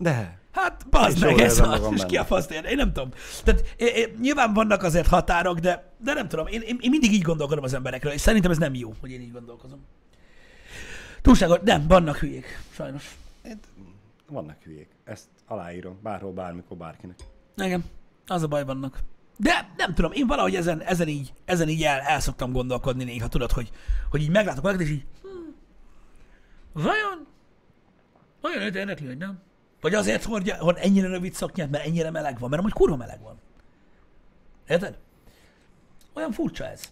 De. 0.00 0.38
Hát, 0.52 0.86
bazd 0.90 1.24
meg, 1.24 1.38
ez 1.38 1.58
az, 1.58 1.88
és 1.94 2.02
ki 2.06 2.16
a 2.16 2.24
faszt 2.24 2.50
ér? 2.50 2.64
Én 2.64 2.76
nem 2.76 2.92
tudom. 2.92 3.10
Tehát 3.44 3.74
é, 3.76 3.84
é, 3.84 4.14
nyilván 4.20 4.52
vannak 4.52 4.82
azért 4.82 5.06
határok, 5.06 5.58
de, 5.58 5.92
de 5.98 6.12
nem 6.12 6.28
tudom. 6.28 6.46
Én, 6.46 6.60
én, 6.60 6.78
én, 6.80 6.90
mindig 6.90 7.12
így 7.12 7.22
gondolkodom 7.22 7.64
az 7.64 7.74
emberekről, 7.74 8.12
és 8.12 8.20
szerintem 8.20 8.50
ez 8.50 8.58
nem 8.58 8.74
jó, 8.74 8.94
hogy 9.00 9.10
én 9.10 9.20
így 9.20 9.32
gondolkozom. 9.32 9.86
Túlságos, 11.22 11.58
nem, 11.64 11.86
vannak 11.86 12.16
hülyék, 12.16 12.62
sajnos. 12.74 13.16
Hát, 13.44 13.58
vannak 14.28 14.56
hülyék. 14.62 14.88
Ezt 15.04 15.28
aláírom. 15.46 15.98
Bárhol, 16.02 16.32
bármikor, 16.32 16.76
bárkinek. 16.76 17.18
Igen, 17.56 17.84
az 18.26 18.42
a 18.42 18.46
baj 18.46 18.64
vannak. 18.64 18.98
De 19.36 19.72
nem 19.76 19.94
tudom, 19.94 20.12
én 20.12 20.26
valahogy 20.26 20.54
ezen, 20.54 20.80
ezen 20.82 21.08
így, 21.08 21.32
ezen 21.44 21.68
így 21.68 21.82
el, 21.82 22.00
el 22.00 22.20
szoktam 22.20 22.52
gondolkodni 22.52 23.04
néha, 23.04 23.28
tudod, 23.28 23.52
hogy, 23.52 23.70
hogy 24.10 24.22
így 24.22 24.30
meglátok 24.30 24.62
valakit, 24.62 24.86
és 24.86 24.92
így, 24.92 25.04
hm, 25.22 25.28
vajon, 26.72 27.26
vajon 28.40 28.62
őt 28.62 28.74
érdekli, 28.74 29.06
hogy 29.06 29.18
nem? 29.18 29.40
Vagy 29.80 29.94
azért 29.94 30.24
hordja, 30.24 30.56
hord 30.56 30.78
ennyire 30.80 31.08
rövid 31.08 31.34
szoknyát, 31.34 31.70
mert 31.70 31.86
ennyire 31.86 32.10
meleg 32.10 32.38
van, 32.38 32.48
mert 32.48 32.62
amúgy 32.62 32.74
kurva 32.74 32.96
meleg 32.96 33.20
van. 33.22 33.38
Érted? 34.68 34.98
Olyan 36.14 36.32
furcsa 36.32 36.66
ez. 36.66 36.82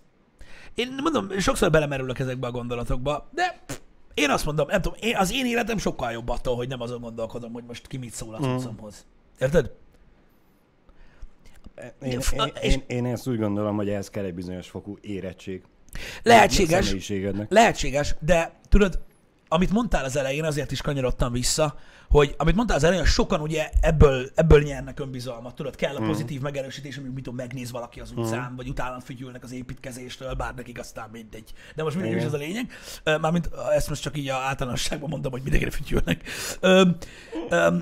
Én 0.74 0.94
mondom, 1.02 1.38
sokszor 1.38 1.70
belemerülök 1.70 2.18
ezekbe 2.18 2.46
a 2.46 2.50
gondolatokba, 2.50 3.28
de 3.32 3.62
pff, 3.66 3.78
én 4.14 4.30
azt 4.30 4.44
mondom, 4.44 4.66
nem 4.66 4.82
tudom, 4.82 4.98
én, 5.00 5.16
az 5.16 5.32
én 5.32 5.46
életem 5.46 5.78
sokkal 5.78 6.12
jobb 6.12 6.28
attól, 6.28 6.56
hogy 6.56 6.68
nem 6.68 6.80
azon 6.80 7.00
gondolkodom, 7.00 7.52
hogy 7.52 7.64
most 7.64 7.86
ki 7.86 7.96
mit 7.96 8.12
szól 8.12 8.34
a 8.34 8.38
cuccomhoz. 8.38 9.06
Érted? 9.38 9.70
Én, 12.02 12.20
én, 12.32 12.52
én, 12.62 12.82
én 12.86 13.06
ezt 13.06 13.28
úgy 13.28 13.38
gondolom, 13.38 13.76
hogy 13.76 13.88
ehhez 13.88 14.10
kell 14.10 14.24
egy 14.24 14.34
bizonyos 14.34 14.68
fokú 14.68 14.98
érettség. 15.00 15.62
Lehetséges, 16.22 16.94
lehetséges, 17.48 18.14
de 18.20 18.52
tudod, 18.68 19.00
amit 19.48 19.70
mondtál 19.70 20.04
az 20.04 20.16
elején, 20.16 20.44
azért 20.44 20.72
is 20.72 20.80
kanyarodtam 20.80 21.32
vissza, 21.32 21.74
hogy 22.08 22.34
amit 22.38 22.54
mondtál 22.54 22.76
az 22.76 22.84
elején, 22.84 23.04
sokan 23.04 23.40
ugye 23.40 23.70
ebből, 23.80 24.30
ebből 24.34 24.62
nyernek 24.62 25.00
önbizalmat, 25.00 25.54
tudod, 25.54 25.76
kell 25.76 25.96
a 25.96 26.06
pozitív 26.06 26.40
megerősítés, 26.40 26.96
amit 26.96 27.14
mit 27.14 27.24
tudom, 27.24 27.38
megnéz 27.38 27.70
valaki 27.70 28.00
az 28.00 28.12
utcán, 28.16 28.56
vagy 28.56 28.68
utána 28.68 29.00
fütyülnek 29.00 29.44
az 29.44 29.52
építkezéstől, 29.52 30.34
bár 30.34 30.54
nekik 30.54 30.78
aztán 30.78 31.08
mindegy. 31.12 31.52
De 31.74 31.82
most 31.82 31.96
mindig 31.96 32.16
is 32.16 32.22
ez 32.22 32.32
a 32.32 32.36
lényeg. 32.36 32.72
Mármint 33.04 33.50
ezt 33.74 33.88
most 33.88 34.02
csak 34.02 34.16
így 34.16 34.28
a 34.28 34.36
általánosságban 34.36 35.08
mondom, 35.08 35.32
hogy 35.32 35.42
mindenkire 35.42 35.70
fütyülnek. 35.70 36.22
Ö, 36.60 36.84
ö, 37.48 37.76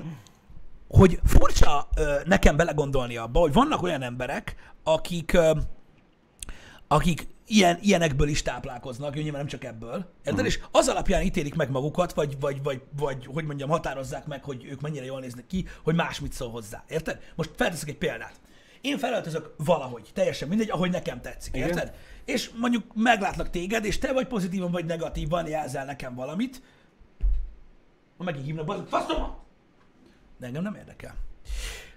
hogy 0.87 1.19
furcsa 1.23 1.87
nekem 2.25 2.55
belegondolni 2.55 3.17
abba, 3.17 3.39
hogy 3.39 3.53
vannak 3.53 3.81
olyan 3.81 4.01
emberek, 4.01 4.55
akik 4.83 5.37
akik 6.87 7.27
ilyen, 7.47 7.77
ilyenekből 7.81 8.27
is 8.27 8.41
táplálkoznak, 8.41 9.15
jó, 9.15 9.21
nyilván 9.21 9.39
nem 9.39 9.49
csak 9.49 9.63
ebből, 9.63 10.05
érted? 10.25 10.45
És 10.45 10.59
az 10.71 10.87
alapján 10.87 11.21
ítélik 11.21 11.55
meg 11.55 11.69
magukat, 11.69 12.13
vagy, 12.13 12.39
vagy, 12.39 12.63
vagy, 12.63 12.81
vagy, 12.97 13.25
hogy 13.33 13.45
mondjam, 13.45 13.69
határozzák 13.69 14.25
meg, 14.25 14.43
hogy 14.43 14.65
ők 14.65 14.81
mennyire 14.81 15.05
jól 15.05 15.19
néznek 15.19 15.47
ki, 15.47 15.67
hogy 15.83 15.95
más 15.95 16.19
mit 16.19 16.33
szól 16.33 16.49
hozzá, 16.49 16.83
érted? 16.87 17.19
Most 17.35 17.51
felteszek 17.55 17.89
egy 17.89 17.97
példát. 17.97 18.39
Én 18.81 18.97
felöltözök 18.97 19.53
valahogy, 19.57 20.09
teljesen 20.13 20.47
mindegy, 20.47 20.69
ahogy 20.69 20.91
nekem 20.91 21.21
tetszik, 21.21 21.55
Igen. 21.55 21.67
érted? 21.67 21.93
És 22.25 22.51
mondjuk 22.59 22.83
meglátlak 22.93 23.49
téged, 23.49 23.85
és 23.85 23.97
te 23.97 24.13
vagy 24.13 24.27
pozitívan, 24.27 24.71
vagy 24.71 24.85
negatívan 24.85 25.47
jelzel 25.47 25.85
nekem 25.85 26.15
valamit, 26.15 26.61
ma 28.17 28.23
megint 28.23 28.45
hívnak, 28.45 28.65
bazd, 28.65 28.87
faszom! 28.87 29.35
De 30.37 30.45
engem 30.45 30.63
nem 30.63 30.75
érdekel. 30.75 31.15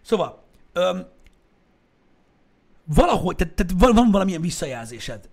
Szóval, 0.02 0.42
öm, 0.72 1.06
valahogy, 2.84 3.36
tehát, 3.36 3.54
tehát 3.54 3.72
van, 3.78 3.94
van 3.94 4.10
valamilyen 4.10 4.40
visszajelzésed. 4.40 5.28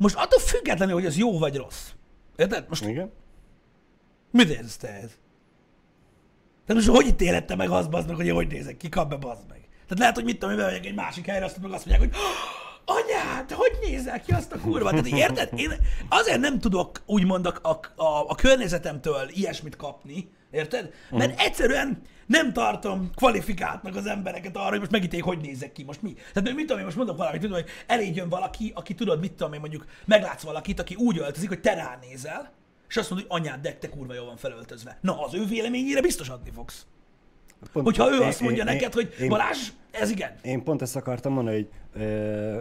Most 0.00 0.14
attól 0.16 0.38
függetlenül, 0.40 0.94
hogy 0.94 1.06
az 1.06 1.16
jó 1.16 1.38
vagy 1.38 1.56
rossz. 1.56 1.88
Érted? 2.36 2.64
Most 2.68 2.84
Igen? 2.84 3.10
mit 4.30 4.48
érzesz 4.48 4.76
te 4.76 4.88
ez? 4.88 5.10
Tehát 6.66 6.84
most 6.84 6.96
hogy 6.96 7.06
ítélette 7.06 7.56
meg 7.56 7.70
azt, 7.70 7.90
bazd 7.90 8.06
meg, 8.06 8.16
hogy 8.16 8.30
hogy 8.30 8.46
nézek 8.48 8.76
ki, 8.76 8.88
kap 8.88 9.08
be, 9.08 9.16
bazd 9.16 9.42
meg. 9.48 9.58
Tehát 9.70 9.98
lehet, 9.98 10.14
hogy 10.14 10.24
mit 10.24 10.38
tudom, 10.38 10.56
bemegyek 10.56 10.86
egy 10.86 10.94
másik 10.94 11.26
helyre, 11.26 11.44
azt 11.44 11.60
meg 11.62 11.72
azt 11.72 11.86
mondják, 11.86 12.10
hogy 12.12 12.20
"Ah, 12.20 12.96
anyád, 12.96 13.50
hogy 13.50 13.78
nézel 13.80 14.20
ki 14.20 14.32
azt 14.32 14.52
a 14.52 14.58
kurva? 14.58 14.90
Tehát 14.90 15.06
érted? 15.06 15.58
Én 15.58 15.72
azért 16.08 16.40
nem 16.40 16.58
tudok 16.58 17.02
úgymond 17.06 17.46
a, 17.46 17.54
a, 17.62 18.02
a, 18.02 18.24
a 18.28 18.34
környezetemtől 18.34 19.28
ilyesmit 19.28 19.76
kapni, 19.76 20.30
érted? 20.50 20.92
Mert 21.10 21.40
egyszerűen 21.40 22.02
nem 22.26 22.52
tartom 22.52 23.10
kvalifikáltnak 23.14 23.96
az 23.96 24.06
embereket 24.06 24.56
arra, 24.56 24.68
hogy 24.68 24.78
most 24.78 24.90
megítéljék, 24.90 25.28
hogy 25.28 25.40
nézek 25.40 25.72
ki, 25.72 25.82
most 25.82 26.02
mi. 26.02 26.14
Tehát 26.32 26.54
mit 26.54 26.66
tudom 26.66 26.78
én, 26.78 26.84
most 26.84 26.96
mondok 26.96 27.16
valamit, 27.16 27.40
tudom, 27.40 27.56
hogy 27.56 27.68
elég 27.86 28.16
jön 28.16 28.28
valaki, 28.28 28.72
aki 28.74 28.94
tudod, 28.94 29.20
mit 29.20 29.32
tudom 29.32 29.52
én, 29.52 29.60
mondjuk 29.60 29.84
meglátsz 30.04 30.42
valakit, 30.42 30.80
aki 30.80 30.94
úgy 30.94 31.18
öltözik, 31.18 31.48
hogy 31.48 31.60
te 31.60 31.74
ránézel, 31.74 32.52
és 32.88 32.96
azt 32.96 33.10
mondod, 33.10 33.28
hogy 33.30 33.40
anyád, 33.40 33.60
de 33.60 33.72
te 33.72 33.88
kurva 33.88 34.14
jól 34.14 34.26
van 34.26 34.36
felöltözve. 34.36 34.98
Na, 35.00 35.24
az 35.24 35.34
ő 35.34 35.44
véleményére 35.44 36.00
biztos 36.00 36.28
adni 36.28 36.50
fogsz. 36.50 36.86
Pont, 37.72 37.84
Hogyha 37.86 38.10
ő 38.10 38.14
én- 38.20 38.26
azt 38.26 38.40
mondja 38.40 38.64
én- 38.64 38.72
neked, 38.72 38.92
hogy 38.94 39.14
én, 39.20 39.28
Balázs, 39.28 39.68
ez 39.90 40.10
igen. 40.10 40.30
Én 40.42 40.62
pont 40.62 40.82
ezt 40.82 40.96
akartam 40.96 41.32
mondani, 41.32 41.56
hogy 41.56 41.68
ö, 42.02 42.56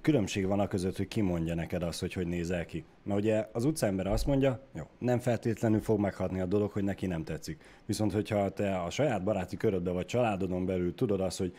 különbség 0.00 0.46
van 0.46 0.60
a 0.60 0.66
között, 0.68 0.96
hogy 0.96 1.08
ki 1.08 1.20
mondja 1.20 1.54
neked 1.54 1.82
azt, 1.82 2.00
hogy 2.00 2.12
hogy 2.12 2.26
nézel 2.26 2.64
ki. 2.66 2.84
Mert 3.02 3.20
ugye 3.20 3.48
az 3.52 3.64
utcaember 3.64 4.06
azt 4.06 4.26
mondja, 4.26 4.66
jó, 4.74 4.82
nem 4.98 5.18
feltétlenül 5.18 5.80
fog 5.80 6.00
meghatni 6.00 6.40
a 6.40 6.46
dolog, 6.46 6.70
hogy 6.70 6.84
neki 6.84 7.06
nem 7.06 7.24
tetszik. 7.24 7.60
Viszont, 7.86 8.12
hogyha 8.12 8.48
te 8.48 8.76
a 8.78 8.90
saját 8.90 9.24
baráti 9.24 9.56
körödbe 9.56 9.90
vagy 9.90 10.06
családodon 10.06 10.66
belül 10.66 10.94
tudod 10.94 11.20
azt, 11.20 11.38
hogy 11.38 11.54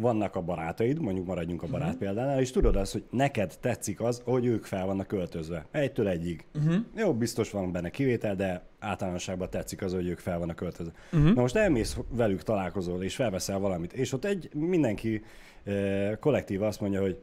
vannak 0.00 0.36
a 0.36 0.40
barátaid, 0.42 1.00
mondjuk 1.00 1.26
maradjunk 1.26 1.62
a 1.62 1.66
barát 1.66 1.86
Mhm. 1.86 1.96
uh-huh. 1.96 2.14
példánál, 2.14 2.40
és 2.40 2.50
tudod 2.50 2.76
azt, 2.76 2.92
hogy 2.92 3.04
neked 3.10 3.58
tetszik 3.60 4.00
az, 4.00 4.22
hogy 4.24 4.46
ők 4.46 4.64
fel 4.64 4.86
vannak 4.86 5.06
költözve. 5.06 5.66
Egytől 5.70 6.08
egyig. 6.08 6.44
Mhm. 6.52 6.66
Uh-huh. 6.68 6.84
Jó, 6.96 7.14
biztos 7.14 7.50
van 7.50 7.72
benne 7.72 7.90
kivétel, 7.90 8.34
de 8.36 8.62
általánosságban 8.78 9.50
tetszik 9.50 9.82
az, 9.82 9.92
hogy 9.92 10.08
ők 10.08 10.18
fel 10.18 10.38
vannak 10.38 10.56
költözve. 10.56 10.92
Mhm. 11.10 11.20
Uh-huh. 11.20 11.34
Na 11.34 11.40
most 11.40 11.56
elmész 11.56 11.96
velük, 12.10 12.42
találkozol, 12.42 13.02
és 13.02 13.14
felveszel 13.14 13.58
valamit, 13.58 13.92
és 13.92 14.12
ott 14.12 14.24
egy 14.24 14.50
mindenki 14.54 15.22
eh, 15.64 16.16
kollektív 16.20 16.62
azt 16.62 16.80
mondja, 16.80 17.00
hogy 17.00 17.18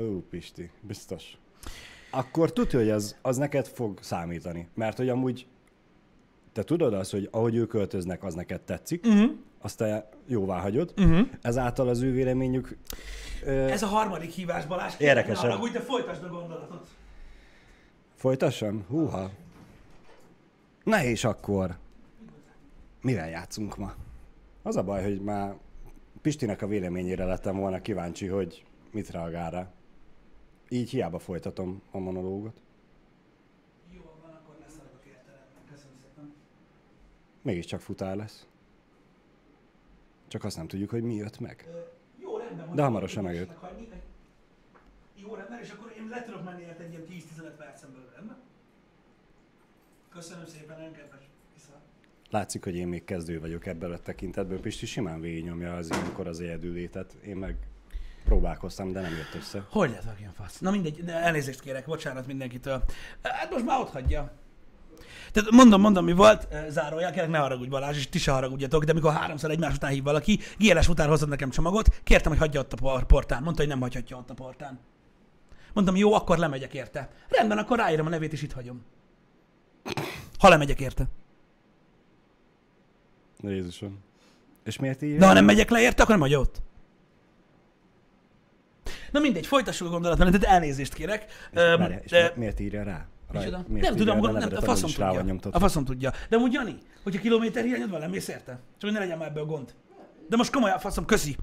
ó, 0.00 0.04
Pisti, 0.30 0.70
biztos. 0.80 1.38
Akkor 2.10 2.52
tudja, 2.52 2.78
hogy 2.78 2.90
az, 2.90 3.16
az 3.22 3.36
neked 3.36 3.66
fog 3.66 3.98
számítani. 4.02 4.68
Mert 4.74 4.96
hogy 4.96 5.08
amúgy 5.08 5.46
te 6.58 6.64
tudod 6.64 6.94
azt, 6.94 7.10
hogy 7.10 7.28
ahogy 7.30 7.54
ők 7.54 7.68
költöznek, 7.68 8.24
az 8.24 8.34
neked 8.34 8.60
tetszik, 8.60 9.06
uh-huh. 9.06 9.30
azt 9.60 9.76
te 9.76 10.08
jóvá 10.26 10.60
hagyod, 10.60 10.92
uh-huh. 10.96 11.28
ezáltal 11.42 11.88
az 11.88 12.00
ő 12.00 12.12
véleményük 12.12 12.76
ö, 13.44 13.50
Ez 13.50 13.82
a 13.82 13.86
harmadik 13.86 14.30
hívás, 14.30 14.66
Balázs. 14.66 14.94
Érdekes, 14.98 15.36
Ne 15.36 15.42
nem? 15.42 15.50
haragudj, 15.50 15.72
de 15.72 15.80
folytasd 15.80 16.24
a 16.24 16.28
gondolatot. 16.28 16.88
Folytassam? 18.14 18.84
Húha. 18.88 19.30
Na 20.84 21.02
és 21.02 21.24
akkor, 21.24 21.76
mivel 23.02 23.28
játszunk 23.28 23.76
ma? 23.76 23.94
Az 24.62 24.76
a 24.76 24.82
baj, 24.82 25.02
hogy 25.02 25.20
már 25.20 25.54
Pistinek 26.22 26.62
a 26.62 26.66
véleményére 26.66 27.24
lettem 27.24 27.56
volna 27.56 27.82
kíváncsi, 27.82 28.26
hogy 28.26 28.64
mit 28.92 29.10
reagál 29.10 29.50
rá. 29.50 29.70
Így 30.68 30.90
hiába 30.90 31.18
folytatom 31.18 31.82
a 31.90 31.98
monológot. 31.98 32.60
Jó, 33.92 34.00
van, 34.22 34.30
akkor 34.30 34.56
leszaladok 34.60 35.04
értelemben. 35.06 35.62
Köszönöm 35.70 35.96
szépen. 36.02 36.34
Mégiscsak 37.48 37.80
futár 37.80 38.16
lesz. 38.16 38.46
Csak 40.26 40.44
azt 40.44 40.56
nem 40.56 40.68
tudjuk, 40.68 40.90
hogy 40.90 41.02
mi 41.02 41.14
jött 41.14 41.38
meg. 41.38 41.68
Ö, 41.72 41.78
Jó, 42.22 42.36
rendben. 42.36 42.74
De 42.74 42.82
hamarosan 42.82 43.24
megjött. 43.24 43.50
Jó, 45.14 45.34
rendben, 45.34 45.60
és 45.60 45.70
akkor 45.70 45.92
én 45.96 46.08
le 46.08 46.22
tudok 46.22 46.44
menni 46.44 46.62
érte 46.62 46.82
egy 46.82 46.90
ilyen 46.90 47.04
10-15 47.10 47.52
percen 47.56 47.92
belül, 47.92 48.10
rendben? 48.14 48.36
Köszönöm 50.12 50.46
szépen, 50.46 50.78
nagyon 50.78 50.92
kedves. 50.92 51.20
Viszont. 51.54 51.82
Látszik, 52.30 52.64
hogy 52.64 52.74
én 52.74 52.88
még 52.88 53.04
kezdő 53.04 53.40
vagyok 53.40 53.66
ebből 53.66 53.92
a 53.92 53.98
tekintetből. 53.98 54.60
Pisti 54.60 54.86
simán 54.86 55.20
végignyomja 55.20 55.76
az 55.76 55.90
ilyenkor 55.90 56.26
az 56.26 56.40
egyedülétet. 56.40 57.12
Én 57.12 57.36
meg 57.36 57.56
próbálkoztam, 58.24 58.92
de 58.92 59.00
nem 59.00 59.12
jött 59.12 59.34
össze. 59.34 59.66
Hogy 59.70 59.90
lehet 59.90 60.18
ilyen 60.18 60.32
fasz? 60.32 60.58
Na 60.58 60.70
mindegy, 60.70 61.04
de 61.04 61.12
elnézést 61.12 61.60
kérek, 61.60 61.86
bocsánat 61.86 62.26
mindenkitől. 62.26 62.84
Hát 63.22 63.50
most 63.50 63.64
már 63.64 63.80
ott 63.80 63.90
hagyja. 63.90 64.32
Tehát 65.32 65.50
mondom, 65.50 65.80
mondom, 65.80 66.04
mi 66.04 66.12
volt, 66.12 66.52
eh, 66.52 66.66
zárójel, 66.68 67.10
kérlek 67.12 67.30
ne 67.30 67.38
haragudj 67.38 67.68
Balázs, 67.68 67.96
és 67.96 68.08
ti 68.08 68.18
se 68.18 68.32
haragudjatok, 68.32 68.84
de 68.84 68.92
mikor 68.92 69.12
háromszor 69.12 69.50
egymás 69.50 69.74
után 69.74 69.90
hív 69.90 70.02
valaki, 70.02 70.38
GLS 70.58 70.88
után 70.88 71.08
hozott 71.08 71.28
nekem 71.28 71.50
csomagot, 71.50 72.00
kértem, 72.04 72.30
hogy 72.32 72.40
hagyja 72.40 72.60
ott 72.60 72.72
a 72.72 72.76
por- 72.76 73.04
portán. 73.04 73.42
Mondta, 73.42 73.60
hogy 73.62 73.70
nem 73.70 73.80
hagyhatja 73.80 74.16
ott 74.16 74.30
a 74.30 74.34
portán. 74.34 74.78
Mondtam, 75.72 75.96
jó, 75.96 76.12
akkor 76.14 76.38
lemegyek 76.38 76.74
érte. 76.74 77.10
Rendben, 77.28 77.58
akkor 77.58 77.78
ráírom 77.78 78.06
a 78.06 78.10
nevét, 78.10 78.32
és 78.32 78.42
itt 78.42 78.52
hagyom. 78.52 78.84
Ha 80.38 80.48
lemegyek 80.48 80.80
érte. 80.80 81.04
Jézusom. 83.40 83.98
És 84.64 84.78
miért 84.78 85.02
így? 85.02 85.18
De 85.18 85.26
ha 85.26 85.32
nem 85.32 85.44
megyek 85.44 85.70
le 85.70 85.80
érte, 85.80 86.02
akkor 86.02 86.14
nem 86.14 86.22
hagyja 86.24 86.38
ott. 86.40 86.62
Na 89.10 89.20
mindegy, 89.20 89.46
folytassuk 89.46 89.86
a 89.86 89.90
gondolatmenetet, 89.90 90.42
elnézést 90.44 90.94
kérek. 90.94 91.24
Öm, 91.52 91.78
Várjál, 91.78 92.00
és 92.04 92.10
mi- 92.10 92.18
miért 92.34 92.60
írja 92.60 92.82
rá? 92.82 93.06
Micsoda? 93.32 93.64
Nem 93.68 93.96
tudom, 93.96 94.20
nem, 94.20 94.32
nevedet, 94.32 94.58
a 94.58 94.62
faszom 94.62 94.90
tudja. 94.90 95.50
A 95.50 95.58
faszom 95.58 95.84
tudja. 95.84 96.12
De 96.28 96.36
amúgy 96.36 96.52
Jani, 96.52 96.78
hogyha 97.02 97.20
kilométer 97.20 97.64
hiányod 97.64 97.90
van, 97.90 98.10
mész 98.10 98.28
érte? 98.28 98.52
Csak 98.52 98.80
hogy 98.80 98.92
ne 98.92 98.98
legyen 98.98 99.18
már 99.18 99.28
ebből 99.28 99.44
gond. 99.44 99.74
De 100.28 100.36
most 100.36 100.52
komolyan, 100.52 100.76
a 100.76 100.80
faszom, 100.80 101.04
köszi. 101.04 101.36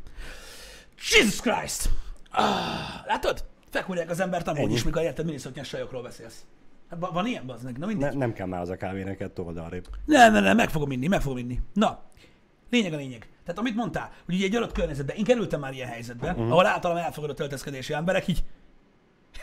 Jesus 1.11 1.39
Christ! 1.39 1.89
Ah, 2.31 3.05
látod? 3.05 3.45
Fekúrják 3.69 4.09
az 4.09 4.19
embert 4.19 4.47
amúgy 4.47 4.61
Ennyi. 4.61 4.73
is, 4.73 4.83
mikor 4.83 5.01
érted 5.01 5.25
miniszoknyás 5.25 5.67
sajokról 5.67 6.01
beszélsz. 6.01 6.45
Hát 6.89 6.99
va- 6.99 7.13
van 7.13 7.25
ilyen, 7.25 7.45
bazd? 7.45 7.77
Na 7.77 7.85
mindegy. 7.85 8.11
Ne, 8.11 8.17
nem 8.17 8.33
kell 8.33 8.47
már 8.47 8.61
az 8.61 8.69
a 8.69 8.75
kávé 8.75 9.03
neked 9.03 9.31
told 9.31 9.57
arrébb. 9.57 9.87
Nem, 10.05 10.33
nem, 10.33 10.43
nem, 10.43 10.55
meg 10.55 10.69
fogom 10.69 10.91
inni, 10.91 11.07
meg 11.07 11.21
fogom 11.21 11.37
inni. 11.37 11.59
Na, 11.73 11.99
lényeg 12.69 12.93
a 12.93 12.97
lényeg. 12.97 13.27
Tehát 13.43 13.59
amit 13.59 13.75
mondtál, 13.75 14.11
hogy 14.25 14.35
ugye 14.35 14.45
egy 14.45 14.55
adott 14.55 14.71
környezetben, 14.71 15.15
én 15.15 15.23
kerültem 15.23 15.59
már 15.59 15.73
ilyen 15.73 15.87
helyzetbe, 15.87 16.31
uh-huh. 16.31 16.51
ahol 16.51 16.65
általam 16.65 16.97
elfogadott 16.97 17.39
öltözködési 17.39 17.93
emberek 17.93 18.27
így, 18.27 18.43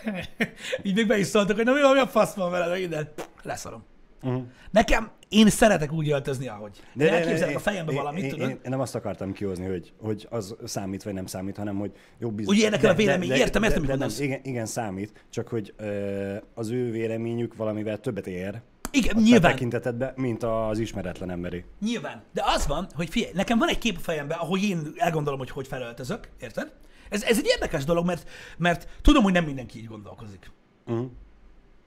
így 0.83 0.95
még 0.95 1.07
be 1.07 1.19
is 1.19 1.27
szóltak, 1.27 1.57
hogy 1.57 1.65
na 1.65 1.73
mi 1.73 1.81
mi 1.81 1.99
a 1.99 2.07
fasz 2.07 2.35
van 2.35 2.51
veled, 2.51 2.79
minden. 2.81 3.09
Leszarom. 3.43 3.85
Uh-huh. 4.23 4.43
Nekem, 4.71 5.11
én 5.29 5.49
szeretek 5.49 5.93
úgy 5.93 6.11
öltözni, 6.11 6.49
ahogy. 6.49 6.81
De 6.93 7.13
elképzelek 7.13 7.57
a 7.57 7.59
fejembe 7.59 7.93
valamit, 7.93 8.23
én, 8.23 8.31
tudod? 8.31 8.49
Én, 8.49 8.55
én 8.55 8.71
nem 8.71 8.81
azt 8.81 8.95
akartam 8.95 9.33
kihozni, 9.33 9.67
hogy, 9.67 9.93
hogy 10.01 10.27
az 10.31 10.55
számít 10.65 11.03
vagy 11.03 11.13
nem 11.13 11.27
számít, 11.27 11.57
hanem 11.57 11.77
hogy 11.77 11.93
jó 12.19 12.31
bizony. 12.31 12.55
Úgy 12.55 12.63
érdekel 12.63 12.91
a 12.91 12.95
vélemény, 12.95 13.31
értem, 13.31 13.63
értem, 13.63 13.81
mit 13.81 13.91
de, 13.91 13.97
de, 13.97 14.25
igen, 14.25 14.41
igen, 14.43 14.67
számít, 14.67 15.25
csak 15.31 15.49
hogy 15.49 15.75
ö, 15.77 16.37
az 16.55 16.71
ő 16.71 16.91
véleményük 16.91 17.57
valamivel 17.57 17.99
többet 17.99 18.27
ér 18.27 18.61
Igen, 18.91 19.17
a 19.17 19.21
nyilván, 19.21 19.51
tekintetedbe, 19.53 20.13
mint 20.17 20.43
az 20.43 20.79
ismeretlen 20.79 21.31
emberi. 21.31 21.65
nyilván. 21.81 22.23
De 22.33 22.43
az 22.47 22.67
van, 22.67 22.87
hogy 22.95 23.09
figyelj, 23.09 23.33
nekem 23.35 23.59
van 23.59 23.69
egy 23.69 23.79
kép 23.79 23.97
a 23.97 24.01
fejemben, 24.01 24.39
ahogy 24.39 24.63
én 24.63 24.93
elgondolom, 24.97 25.39
hogy 25.39 25.51
hogy 25.51 25.67
felöltözök, 25.67 26.29
érted? 26.41 26.73
Ez, 27.13 27.23
ez 27.23 27.39
egy 27.39 27.47
érdekes 27.47 27.85
dolog, 27.85 28.07
mert, 28.07 28.29
mert 28.59 28.89
tudom, 29.03 29.23
hogy 29.23 29.33
nem 29.33 29.45
mindenki 29.45 29.79
így 29.79 29.87
gondolkozik. 29.87 30.51
Uh-huh. 30.87 31.11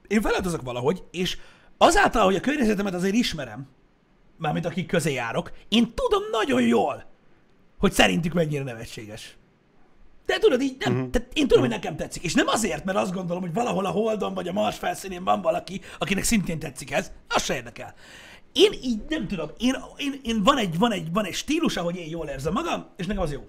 én 0.06 0.20
felöltözök 0.20 0.62
valahogy, 0.62 1.04
és 1.10 1.38
azáltal, 1.78 2.24
hogy 2.24 2.34
a 2.34 2.40
környezetemet 2.40 2.94
azért 2.94 3.14
ismerem, 3.14 3.68
mármint 4.36 4.66
akik 4.66 4.86
közé 4.86 5.12
járok, 5.12 5.52
én 5.68 5.92
tudom 5.94 6.22
nagyon 6.30 6.62
jól, 6.62 7.04
hogy 7.78 7.92
szerintük 7.92 8.32
mennyire 8.32 8.62
nevetséges. 8.62 9.36
De 10.26 10.38
tudod, 10.38 10.60
így 10.60 10.76
nem, 10.78 10.94
uh-huh. 10.94 11.10
tehát 11.10 11.28
én 11.32 11.46
tudom, 11.46 11.62
hogy 11.62 11.72
nekem 11.72 11.96
tetszik. 11.96 12.22
És 12.22 12.34
nem 12.34 12.46
azért, 12.46 12.84
mert 12.84 12.98
azt 12.98 13.12
gondolom, 13.12 13.42
hogy 13.42 13.52
valahol 13.52 13.86
a 13.86 13.90
Holdon 13.90 14.34
vagy 14.34 14.48
a 14.48 14.52
Mars 14.52 14.78
felszínén 14.78 15.24
van 15.24 15.40
valaki, 15.42 15.80
akinek 15.98 16.24
szintén 16.24 16.58
tetszik 16.58 16.90
ez, 16.90 17.12
az 17.28 17.42
se 17.42 17.54
érdekel. 17.54 17.94
Én 18.52 18.72
így 18.82 19.00
nem 19.08 19.28
tudom, 19.28 19.50
én, 19.58 19.74
én, 19.96 20.20
én 20.22 20.42
van, 20.42 20.58
egy, 20.58 20.78
van, 20.78 20.92
egy, 20.92 21.12
van 21.12 21.24
egy 21.24 21.34
stílus, 21.34 21.76
ahogy 21.76 21.96
én 21.96 22.08
jól 22.08 22.26
érzem 22.26 22.52
magam, 22.52 22.86
és 22.96 23.06
nekem 23.06 23.22
az 23.22 23.32
jó. 23.32 23.48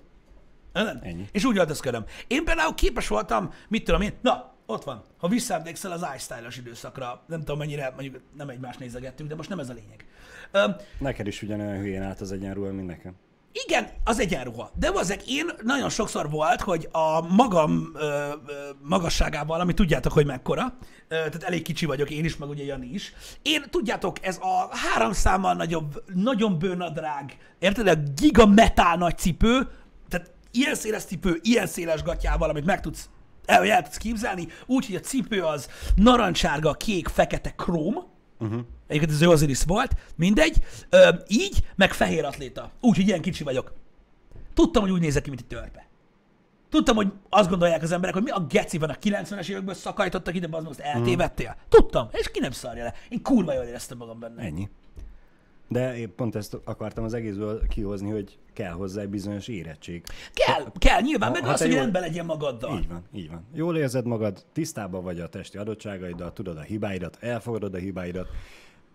Ennyi. 0.77 1.25
És 1.31 1.45
úgy 1.45 1.57
öltözködöm. 1.57 2.05
Én 2.27 2.43
például 2.43 2.73
képes 2.75 3.07
voltam, 3.07 3.53
mit 3.67 3.83
tudom 3.83 4.01
én, 4.01 4.13
na, 4.21 4.53
ott 4.65 4.83
van. 4.83 5.03
Ha 5.17 5.27
visszaemlékszel 5.27 5.91
az 5.91 6.05
iStyle-os 6.15 6.57
időszakra, 6.57 7.21
nem 7.27 7.39
tudom 7.39 7.57
mennyire, 7.57 7.91
mondjuk 7.95 8.21
nem 8.37 8.49
egymást 8.49 8.79
nézegettünk, 8.79 9.29
de 9.29 9.35
most 9.35 9.49
nem 9.49 9.59
ez 9.59 9.69
a 9.69 9.73
lényeg. 9.73 10.05
Öm, 10.51 10.75
Neked 10.99 11.27
is 11.27 11.41
ugyanolyan 11.41 11.77
hülyén 11.77 12.01
állt 12.01 12.21
az 12.21 12.31
egyenruha, 12.31 12.71
mint 12.71 12.87
nekem. 12.87 13.13
igen, 13.65 13.87
az 14.03 14.19
egyenruha. 14.19 14.71
De 14.79 14.89
azek 14.93 15.29
én 15.29 15.45
nagyon 15.63 15.89
sokszor 15.89 16.29
volt, 16.29 16.61
hogy 16.61 16.87
a 16.91 17.21
magam 17.21 17.91
ö, 17.95 18.05
ö, 18.47 18.53
magasságával, 18.81 19.59
ami 19.59 19.73
tudjátok, 19.73 20.11
hogy 20.11 20.25
mekkora, 20.25 20.63
ö, 21.07 21.15
tehát 21.15 21.43
elég 21.43 21.61
kicsi 21.61 21.85
vagyok 21.85 22.09
én 22.09 22.25
is, 22.25 22.37
meg 22.37 22.49
ugye 22.49 22.63
Jani 22.63 22.87
is. 22.93 23.13
Én, 23.41 23.63
tudjátok, 23.69 24.25
ez 24.25 24.37
a 24.37 24.69
három 24.75 25.11
számmal 25.11 25.53
nagyobb, 25.53 26.03
nagyon 26.13 26.59
bőnadrág, 26.59 27.37
érted? 27.59 27.87
A 27.87 27.95
giga 28.21 28.45
metal 28.45 28.95
nagy 28.95 29.17
cipő, 29.17 29.67
ilyen 30.51 30.75
széles 30.75 31.03
cipő, 31.03 31.39
ilyen 31.41 31.67
széles 31.67 32.03
gatyával, 32.03 32.49
amit 32.49 32.65
meg 32.65 32.81
tudsz 32.81 33.09
el, 33.45 33.71
el 33.71 33.83
tudsz 33.83 33.97
képzelni, 33.97 34.47
úgy, 34.65 34.85
hogy 34.85 34.95
a 34.95 34.99
cipő 34.99 35.43
az 35.43 35.69
narancssárga, 35.95 36.73
kék, 36.73 37.07
fekete, 37.07 37.53
króm, 37.55 37.95
uh-huh. 38.39 38.59
Egyébként 38.87 39.11
ez 39.11 39.21
az 39.21 39.33
Osiris 39.33 39.63
volt, 39.63 39.91
mindegy. 40.15 40.57
Ö, 40.89 41.09
így, 41.27 41.63
meg 41.75 41.93
fehér 41.93 42.25
atléta. 42.25 42.71
Úgy, 42.81 42.95
hogy 42.95 43.07
ilyen 43.07 43.21
kicsi 43.21 43.43
vagyok. 43.43 43.73
Tudtam, 44.53 44.81
hogy 44.81 44.91
úgy 44.91 45.01
nézek 45.01 45.23
ki, 45.23 45.29
mint 45.29 45.41
egy 45.41 45.47
törpe. 45.47 45.87
Tudtam, 46.69 46.95
hogy 46.95 47.11
azt 47.29 47.49
gondolják 47.49 47.81
az 47.81 47.91
emberek, 47.91 48.15
hogy 48.15 48.23
mi 48.23 48.29
a 48.29 48.45
geci 48.49 48.77
van 48.77 48.89
a 48.89 48.93
90-es 48.93 49.49
évekből 49.49 49.73
szakajtottak 49.73 50.35
ide, 50.35 50.47
az 50.51 50.63
most 50.63 50.79
eltévedtél. 50.79 51.55
Tudtam, 51.69 52.09
és 52.11 52.31
ki 52.31 52.39
nem 52.39 52.51
szarja 52.51 52.83
le. 52.83 52.93
Én 53.09 53.21
kurva 53.21 53.53
jól 53.53 53.63
éreztem 53.63 53.97
magam 53.97 54.19
benne. 54.19 54.41
Ennyi. 54.41 54.69
De 55.69 55.97
én 55.97 56.15
pont 56.15 56.35
ezt 56.35 56.57
akartam 56.63 57.03
az 57.03 57.13
egészből 57.13 57.67
kihozni, 57.67 58.09
hogy 58.09 58.37
kell 58.53 58.71
hozzá 58.71 59.01
egy 59.01 59.09
bizonyos 59.09 59.47
érettség. 59.47 60.03
Kell, 60.33 60.65
kell, 60.77 61.01
nyilván, 61.01 61.29
Ha- 61.29 61.35
meg 61.35 61.45
ha 61.45 61.51
az, 61.53 61.59
hogy 61.61 61.69
jól- 61.69 61.79
rendben 61.79 62.01
legyen 62.01 62.25
magaddal. 62.25 62.77
Így 62.77 62.87
van, 62.87 63.03
így 63.13 63.29
van. 63.29 63.43
Jól 63.53 63.77
érzed 63.77 64.05
magad, 64.05 64.45
tisztában 64.53 65.03
vagy 65.03 65.19
a 65.19 65.27
testi 65.29 65.57
adottságaiddal, 65.57 66.33
tudod 66.33 66.57
a 66.57 66.61
hibáidat, 66.61 67.17
elfogadod 67.21 67.73
a 67.73 67.77
hibáidat, 67.77 68.27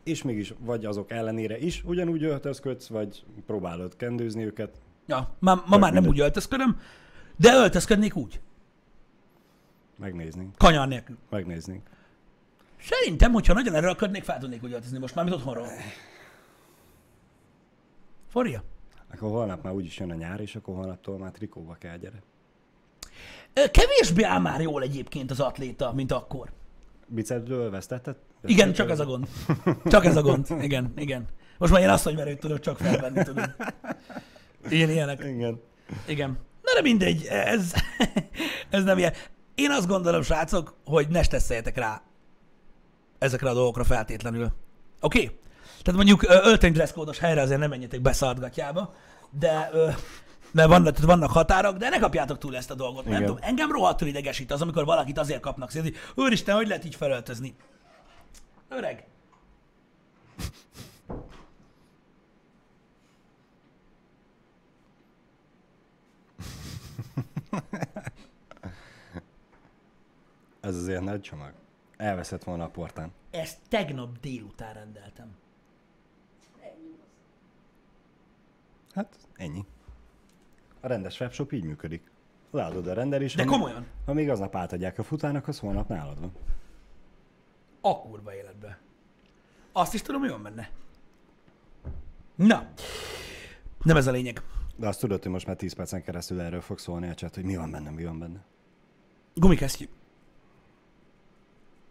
és 0.05 0.23
mégis 0.23 0.55
vagy 0.59 0.85
azok 0.85 1.11
ellenére 1.11 1.59
is 1.59 1.83
ugyanúgy 1.87 2.23
öltözködsz, 2.23 2.87
vagy 2.87 3.25
próbálod 3.47 3.97
kendőzni 3.97 4.45
őket. 4.45 4.71
Ja, 5.07 5.31
ma, 5.39 5.63
ma 5.67 5.79
már 5.79 5.93
nem 5.93 6.07
úgy 6.07 6.21
öltözködöm, 6.21 6.81
de 7.37 7.55
öltözködnék 7.55 8.17
úgy. 8.17 8.41
Megnéznénk, 9.99 10.57
Kanyar 10.57 10.89
nélkül. 10.89 11.17
megnéznénk. 11.31 11.83
Szerintem, 12.81 13.33
hogyha 13.33 13.53
nagyon 13.53 13.75
erőlködnék, 13.75 14.23
fel 14.25 14.39
tudnék 14.39 14.63
úgy 14.65 14.73
öltözni 14.73 14.99
most 14.99 15.15
már, 15.15 15.25
mint 15.25 15.37
otthonról. 15.37 15.67
Forja? 18.33 18.63
Akkor 19.15 19.31
holnap 19.31 19.63
már 19.63 19.73
úgyis 19.73 19.99
jön 19.99 20.11
a 20.11 20.15
nyár, 20.15 20.41
és 20.41 20.57
akkor 20.57 20.75
holnaptól 20.75 21.19
már 21.19 21.31
trikóba 21.31 21.77
kell, 21.81 21.97
gyere. 21.97 22.23
Kevésbé 23.71 24.23
áll 24.23 24.41
már 24.41 24.61
jól 24.61 24.83
egyébként 24.83 25.31
az 25.31 25.41
atléta, 25.41 25.93
mint 25.93 26.13
akkor. 26.13 26.53
Bicepsből 27.07 27.71
vesztetted? 27.71 28.17
Igen, 28.45 28.73
csak 28.73 28.91
ez 28.91 29.01
a 29.01 29.05
gond. 29.05 29.29
Csak 29.85 30.05
ez 30.05 30.17
a 30.17 30.23
gond. 30.23 30.47
Igen, 30.61 30.93
igen. 30.97 31.27
Most 31.59 31.73
már 31.73 31.81
ilyen 31.81 31.93
asszonyverőt 31.93 32.41
tudok 32.41 32.61
csak 32.61 32.77
felvenni, 32.77 33.23
tudod. 33.23 33.55
Ilyen 34.69 34.91
ilyenek. 34.91 35.25
Igen. 35.25 35.61
Igen. 36.07 36.39
Na 36.63 36.73
de 36.75 36.81
mindegy, 36.83 37.27
ez, 37.27 37.73
ez 38.71 38.85
nem 38.85 38.99
ilyen. 38.99 39.13
Én 39.55 39.71
azt 39.71 39.87
gondolom, 39.87 40.23
srácok, 40.23 40.75
hogy 40.85 41.09
ne 41.09 41.23
stresszeljetek 41.23 41.77
rá 41.77 42.03
ezekre 43.19 43.51
a 43.51 43.55
dolgokra 43.55 43.85
feltétlenül. 43.85 44.53
Oké? 45.01 45.23
Okay? 45.23 45.41
Tehát 45.83 46.01
mondjuk 46.01 46.23
ö, 46.23 46.49
öltöny 46.49 46.73
dresszkódos 46.73 47.19
helyre 47.19 47.41
azért 47.41 47.61
nem 47.61 47.71
menjetek 47.71 48.01
be 48.01 48.13
szartgatjába, 48.13 48.95
de 49.31 49.71
mert 50.53 50.69
vannak, 50.69 50.95
tehát 50.95 51.11
vannak 51.11 51.31
határok, 51.31 51.77
de 51.77 51.89
ne 51.89 51.99
kapjátok 51.99 52.39
túl 52.39 52.57
ezt 52.57 52.71
a 52.71 52.75
dolgot. 52.75 53.05
Nem 53.05 53.13
Igen. 53.15 53.27
tudom, 53.27 53.43
engem 53.43 53.71
rohadtul 53.73 54.09
idegesít 54.09 54.53
az, 54.53 54.63
amikor 54.63 54.85
valakit 54.85 55.19
azért 55.19 55.41
kapnak 55.41 55.71
szét, 55.71 55.83
hogy 55.83 55.97
úristen, 56.15 56.55
hogy 56.57 56.67
lehet 56.67 56.85
így 56.85 56.95
felöltözni. 56.95 57.55
Öreg, 58.69 59.05
Ez 70.61 70.77
azért 70.77 71.03
nagy 71.03 71.21
csomag. 71.21 71.53
elveszett 71.97 72.45
volna 72.45 72.65
a 72.65 72.69
portán. 72.69 73.13
Ezt 73.31 73.59
tegnap 73.69 74.21
délután 74.21 74.75
rendeltem. 74.75 75.42
Hát 78.95 79.17
ennyi. 79.35 79.65
A 80.81 80.87
rendes 80.87 81.21
webshop 81.21 81.53
így 81.53 81.65
működik. 81.65 82.11
Leadod 82.51 82.87
a 82.87 82.93
rendelést. 82.93 83.37
De 83.37 83.45
komolyan. 83.45 83.87
Ha 84.07 84.13
még 84.13 84.31
aznap 84.31 84.57
átadják 84.57 84.99
a 84.99 85.03
futának, 85.03 85.49
az 85.49 85.59
holnap 85.59 85.89
nálad 85.89 86.21
van. 86.21 86.33
A 87.81 88.01
kurva 88.01 88.35
életbe. 88.35 88.79
Azt 89.73 89.95
is 89.95 90.03
tudom, 90.03 90.21
mi 90.21 90.29
van 90.29 90.43
benne. 90.43 90.71
Na. 92.35 92.69
Nem 93.83 93.97
ez 93.97 94.07
a 94.07 94.11
lényeg. 94.11 94.43
De 94.77 94.89
azt 94.89 95.01
tudod, 95.01 95.23
hogy 95.23 95.33
most 95.33 95.47
már 95.47 95.57
10 95.57 95.73
percen 95.73 96.03
keresztül 96.03 96.41
erről 96.41 96.61
fog 96.61 96.79
szólni 96.79 97.09
a 97.09 97.15
chat, 97.15 97.35
hogy 97.35 97.45
mi 97.45 97.57
van 97.57 97.71
benne, 97.71 97.91
mi 97.91 98.05
van 98.05 98.19
benne. 98.19 98.45
Gumikesztyű. 99.35 99.89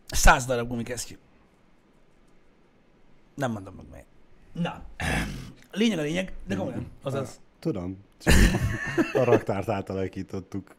Száz 0.05 0.45
darab 0.45 0.67
gumikesztyű. 0.67 1.17
Nem 3.35 3.51
mondom 3.51 3.75
meg 3.75 3.85
miért. 3.91 4.07
Na. 4.53 4.83
Lényeg 5.71 5.97
a 5.97 6.01
lényeg, 6.01 6.33
de 6.47 6.55
komolyan. 6.55 6.87
Azaz. 7.03 7.39
Tudom. 7.59 7.97
Csak 8.17 8.33
a 9.13 9.23
raktárt 9.23 9.69
átalakítottuk 9.69 10.75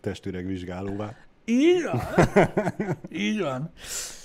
testüreg 0.00 0.46
vizsgálóvá. 0.46 1.16
Így 1.44 1.82
van. 1.82 2.00
Így 3.12 3.40
van. 3.40 3.72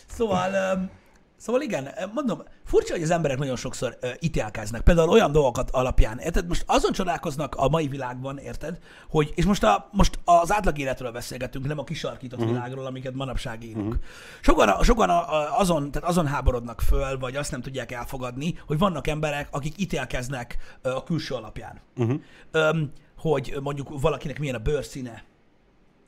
Szóval, 0.07 0.89
szóval 1.37 1.61
igen, 1.61 1.89
mondom, 2.13 2.43
furcsa, 2.65 2.93
hogy 2.93 3.03
az 3.03 3.09
emberek 3.09 3.37
nagyon 3.37 3.55
sokszor 3.55 3.97
ö, 4.01 4.07
ítélkeznek. 4.19 4.81
Például 4.81 5.09
olyan 5.09 5.31
dolgokat 5.31 5.71
alapján, 5.71 6.17
érted? 6.17 6.47
Most 6.47 6.63
azon 6.65 6.91
csodálkoznak 6.91 7.55
a 7.55 7.69
mai 7.69 7.87
világban, 7.87 8.37
érted? 8.37 8.79
Hogy, 9.09 9.31
és 9.35 9.45
most, 9.45 9.63
a, 9.63 9.89
most 9.91 10.19
az 10.25 10.51
átlag 10.51 10.77
életről 10.77 11.11
beszélgetünk, 11.11 11.67
nem 11.67 11.79
a 11.79 11.83
kisarkított 11.83 12.39
uh-huh. 12.39 12.53
világról, 12.53 12.85
amiket 12.85 13.13
manapság 13.13 13.63
élünk. 13.63 13.87
Uh-huh. 13.87 14.03
Sokan, 14.41 14.83
sokan 14.83 15.09
a, 15.09 15.33
a, 15.33 15.59
azon, 15.59 15.91
tehát 15.91 16.09
azon 16.09 16.27
háborodnak 16.27 16.81
föl, 16.81 17.17
vagy 17.19 17.35
azt 17.35 17.51
nem 17.51 17.61
tudják 17.61 17.91
elfogadni, 17.91 18.59
hogy 18.67 18.77
vannak 18.77 19.07
emberek, 19.07 19.47
akik 19.51 19.73
ítélkeznek 19.77 20.57
ö, 20.81 20.89
a 20.89 21.03
külső 21.03 21.35
alapján. 21.35 21.79
Uh-huh. 21.95 22.21
Öm, 22.51 22.91
hogy 23.17 23.57
mondjuk 23.61 24.01
valakinek 24.01 24.39
milyen 24.39 24.55
a 24.55 24.59
bőrszíne, 24.59 25.23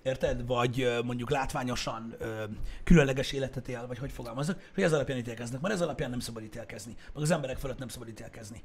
Érted? 0.09 0.45
Vagy 0.45 0.99
mondjuk 1.05 1.29
látványosan 1.29 2.15
különleges 2.83 3.31
életet 3.31 3.67
él, 3.67 3.87
vagy 3.87 3.97
hogy 3.97 4.11
fogalmazok, 4.11 4.59
hogy 4.73 4.83
ez 4.83 4.93
alapján 4.93 5.17
ítélkeznek. 5.17 5.61
Mert 5.61 5.73
ez 5.73 5.81
alapján 5.81 6.09
nem 6.09 6.19
szabad 6.19 6.43
ítélkezni. 6.43 6.95
Meg 7.13 7.23
az 7.23 7.31
emberek 7.31 7.57
fölött 7.57 7.77
nem 7.79 7.87
szabad 7.87 8.07
ítélkezni. 8.07 8.61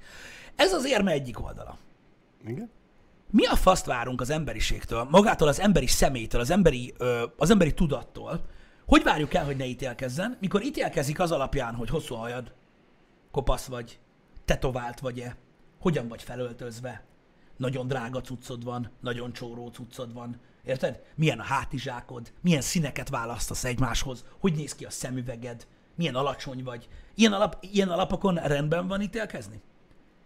Ez 0.56 0.72
az 0.72 0.86
érme 0.86 1.10
egyik 1.10 1.44
oldala. 1.44 1.78
Igen? 2.46 2.70
Mi 3.30 3.46
a 3.46 3.56
faszt 3.56 3.86
várunk 3.86 4.20
az 4.20 4.30
emberiségtől, 4.30 5.04
magától 5.10 5.48
az 5.48 5.60
emberi 5.60 5.86
személytől, 5.86 6.40
az 6.40 6.50
emberi, 6.50 6.94
az 7.36 7.50
emberi 7.50 7.74
tudattól, 7.74 8.40
hogy 8.86 9.02
várjuk 9.02 9.34
el, 9.34 9.44
hogy 9.44 9.56
ne 9.56 9.64
ítélkezzen, 9.64 10.36
mikor 10.40 10.62
ítélkezik 10.62 11.20
az 11.20 11.32
alapján, 11.32 11.74
hogy 11.74 11.88
hosszú 11.88 12.14
hajad, 12.14 12.52
kopasz 13.30 13.66
vagy, 13.66 13.98
tetovált 14.44 15.00
vagy-e, 15.00 15.36
hogyan 15.80 16.08
vagy 16.08 16.22
felöltözve, 16.22 17.04
nagyon 17.56 17.86
drága 17.86 18.20
cuccod 18.20 18.64
van, 18.64 18.90
nagyon 19.00 19.32
csóró 19.32 19.68
cuccod 19.68 20.12
van, 20.12 20.40
érted? 20.64 21.00
Milyen 21.14 21.38
a 21.38 21.42
hátizsákod, 21.42 22.32
milyen 22.40 22.60
színeket 22.60 23.08
választasz 23.08 23.64
egymáshoz, 23.64 24.24
hogy 24.40 24.54
néz 24.54 24.74
ki 24.74 24.84
a 24.84 24.90
szemüveged, 24.90 25.66
milyen 25.96 26.14
alacsony 26.14 26.62
vagy. 26.64 26.88
Ilyen, 27.14 27.32
alap, 27.32 27.56
ilyen 27.72 27.88
alapokon 27.88 28.34
rendben 28.34 28.86
van 28.88 29.00
ítélkezni? 29.02 29.60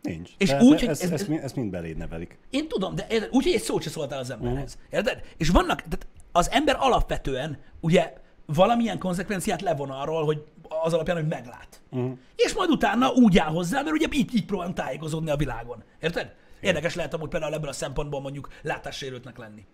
Nincs. 0.02 0.30
És 0.38 0.48
De- 0.48 0.56
úgy, 0.62 0.74
de 0.74 0.80
hogy 0.80 0.88
ezt, 0.88 1.02
ez- 1.02 1.12
ezt, 1.12 1.30
ezt 1.30 1.56
mind 1.56 1.70
beléd 1.70 1.96
nevelik. 1.96 2.38
Én 2.50 2.68
tudom, 2.68 2.94
de 2.94 3.06
érted, 3.10 3.28
úgy, 3.32 3.44
hogy 3.44 3.52
egy 3.52 3.62
szót 3.62 3.82
se 3.82 3.90
szóltál 3.90 4.18
az 4.18 4.30
emberhez. 4.30 4.78
Érted? 4.90 5.20
És 5.36 5.48
vannak, 5.48 5.76
tehát 5.82 6.06
az 6.32 6.50
ember 6.50 6.76
alapvetően 6.78 7.58
ugye 7.80 8.12
valamilyen 8.46 8.98
konzekvenciát 8.98 9.60
levon 9.62 9.90
arról, 9.90 10.24
hogy 10.24 10.44
az 10.84 10.92
alapján, 10.94 11.16
hogy 11.16 11.28
meglát. 11.28 11.80
Uh-huh. 11.90 12.18
És 12.36 12.54
majd 12.54 12.70
utána 12.70 13.08
úgy 13.10 13.38
áll 13.38 13.50
hozzá, 13.50 13.82
mert 13.82 13.94
ugye 13.96 14.06
így, 14.12 14.34
így 14.34 14.44
próbálunk 14.44 14.76
tájékozódni 14.76 15.30
a 15.30 15.36
világon. 15.36 15.82
Érted? 16.00 16.34
Érdekes 16.60 16.94
lehet 16.94 17.14
amúgy 17.14 17.28
például 17.28 17.54
ebből 17.54 17.68
a 17.68 17.72
szempontból 17.72 18.20
mondjuk 18.20 18.48
látássérültnek 18.62 19.38
lenni. 19.38 19.66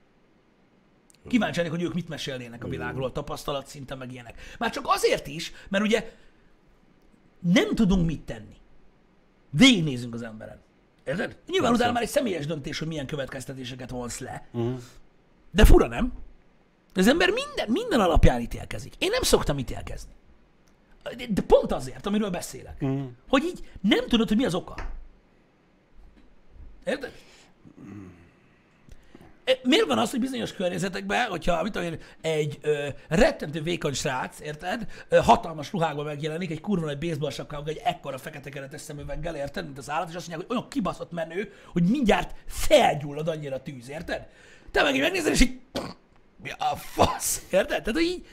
Kíváncsi 1.29 1.57
lennék, 1.57 1.73
hogy 1.73 1.83
ők 1.83 1.95
mit 1.95 2.09
mesélnének 2.09 2.65
a 2.65 2.69
világról, 2.69 3.13
tapasztalat 3.13 3.67
szinten, 3.67 3.99
meg 3.99 4.13
ilyenek. 4.13 4.41
Már 4.59 4.71
csak 4.71 4.85
azért 4.89 5.27
is, 5.27 5.53
mert 5.69 5.85
ugye 5.85 6.13
nem 7.39 7.75
tudunk 7.75 8.07
mit 8.07 8.21
tenni. 8.21 8.57
Végignézünk 9.51 10.15
az 10.15 10.23
emberen. 10.23 10.61
Érted? 11.05 11.37
Nyilván 11.47 11.73
utána 11.73 11.93
már 11.93 12.03
egy 12.03 12.09
személyes 12.09 12.47
döntés, 12.47 12.79
hogy 12.79 12.89
milyen 12.89 13.07
következtetéseket 13.07 13.91
vonsz 13.91 14.19
le. 14.19 14.49
Uh-huh. 14.53 14.81
De 15.51 15.65
fura, 15.65 15.87
nem? 15.87 16.13
De 16.93 17.01
az 17.01 17.07
ember 17.09 17.31
minden, 17.31 17.71
minden 17.71 18.01
alapján 18.01 18.41
ítélkezik. 18.41 18.95
Én 18.99 19.11
nem 19.11 19.23
szoktam 19.23 19.59
ítélkezni. 19.59 20.13
De- 21.17 21.27
De 21.31 21.43
pont 21.43 21.73
azért, 21.73 22.07
amiről 22.07 22.31
beszélek. 22.31 22.77
Uh-huh. 22.81 23.09
Hogy 23.29 23.45
így 23.45 23.69
nem 23.81 24.07
tudod, 24.09 24.29
hogy 24.29 24.37
mi 24.37 24.45
az 24.45 24.55
oka. 24.55 24.75
Érted? 26.85 27.11
E, 27.11 27.13
Miért 29.63 29.87
van 29.87 29.99
az, 29.99 30.11
hogy 30.11 30.21
bizonyos 30.21 30.53
környezetekben, 30.53 31.29
hogyha 31.29 31.63
mit 31.63 31.73
tudom 31.73 31.89
én, 31.93 31.99
egy 32.21 32.59
ö, 32.63 32.89
rettentő 33.09 33.63
vékony 33.63 33.93
srác, 33.93 34.41
érted, 34.41 34.87
ö, 35.09 35.17
hatalmas 35.17 35.73
ruhákban 35.73 36.05
megjelenik, 36.05 36.51
egy 36.51 36.61
kurva 36.61 36.87
nagy 36.87 36.99
baseball 36.99 37.31
sapkával, 37.31 37.69
egy 37.69 37.81
ekkora 37.85 38.19
fekete 38.19 38.51
keretes 38.51 38.81
szemüveggel, 38.81 39.37
érted, 39.37 39.65
mint 39.65 39.79
az 39.79 39.91
állat, 39.91 40.09
és 40.09 40.15
azt 40.15 40.29
mondják, 40.29 40.49
hogy 40.49 40.57
olyan 40.57 40.71
kibaszott 40.71 41.13
menő, 41.13 41.53
hogy 41.73 41.83
mindjárt 41.83 42.35
felgyullad 42.47 43.29
annyira 43.29 43.55
a 43.55 43.63
tűz, 43.63 43.91
érted? 43.91 44.27
Te 44.71 44.83
meg 44.83 44.95
így 44.95 45.01
megnézed, 45.01 45.33
és 45.33 45.41
így, 45.41 45.61
mi 46.43 46.51
a 46.51 46.77
fasz, 46.77 47.43
érted? 47.51 47.83
Tehát, 47.83 47.93
hogy 47.93 48.03
így, 48.03 48.27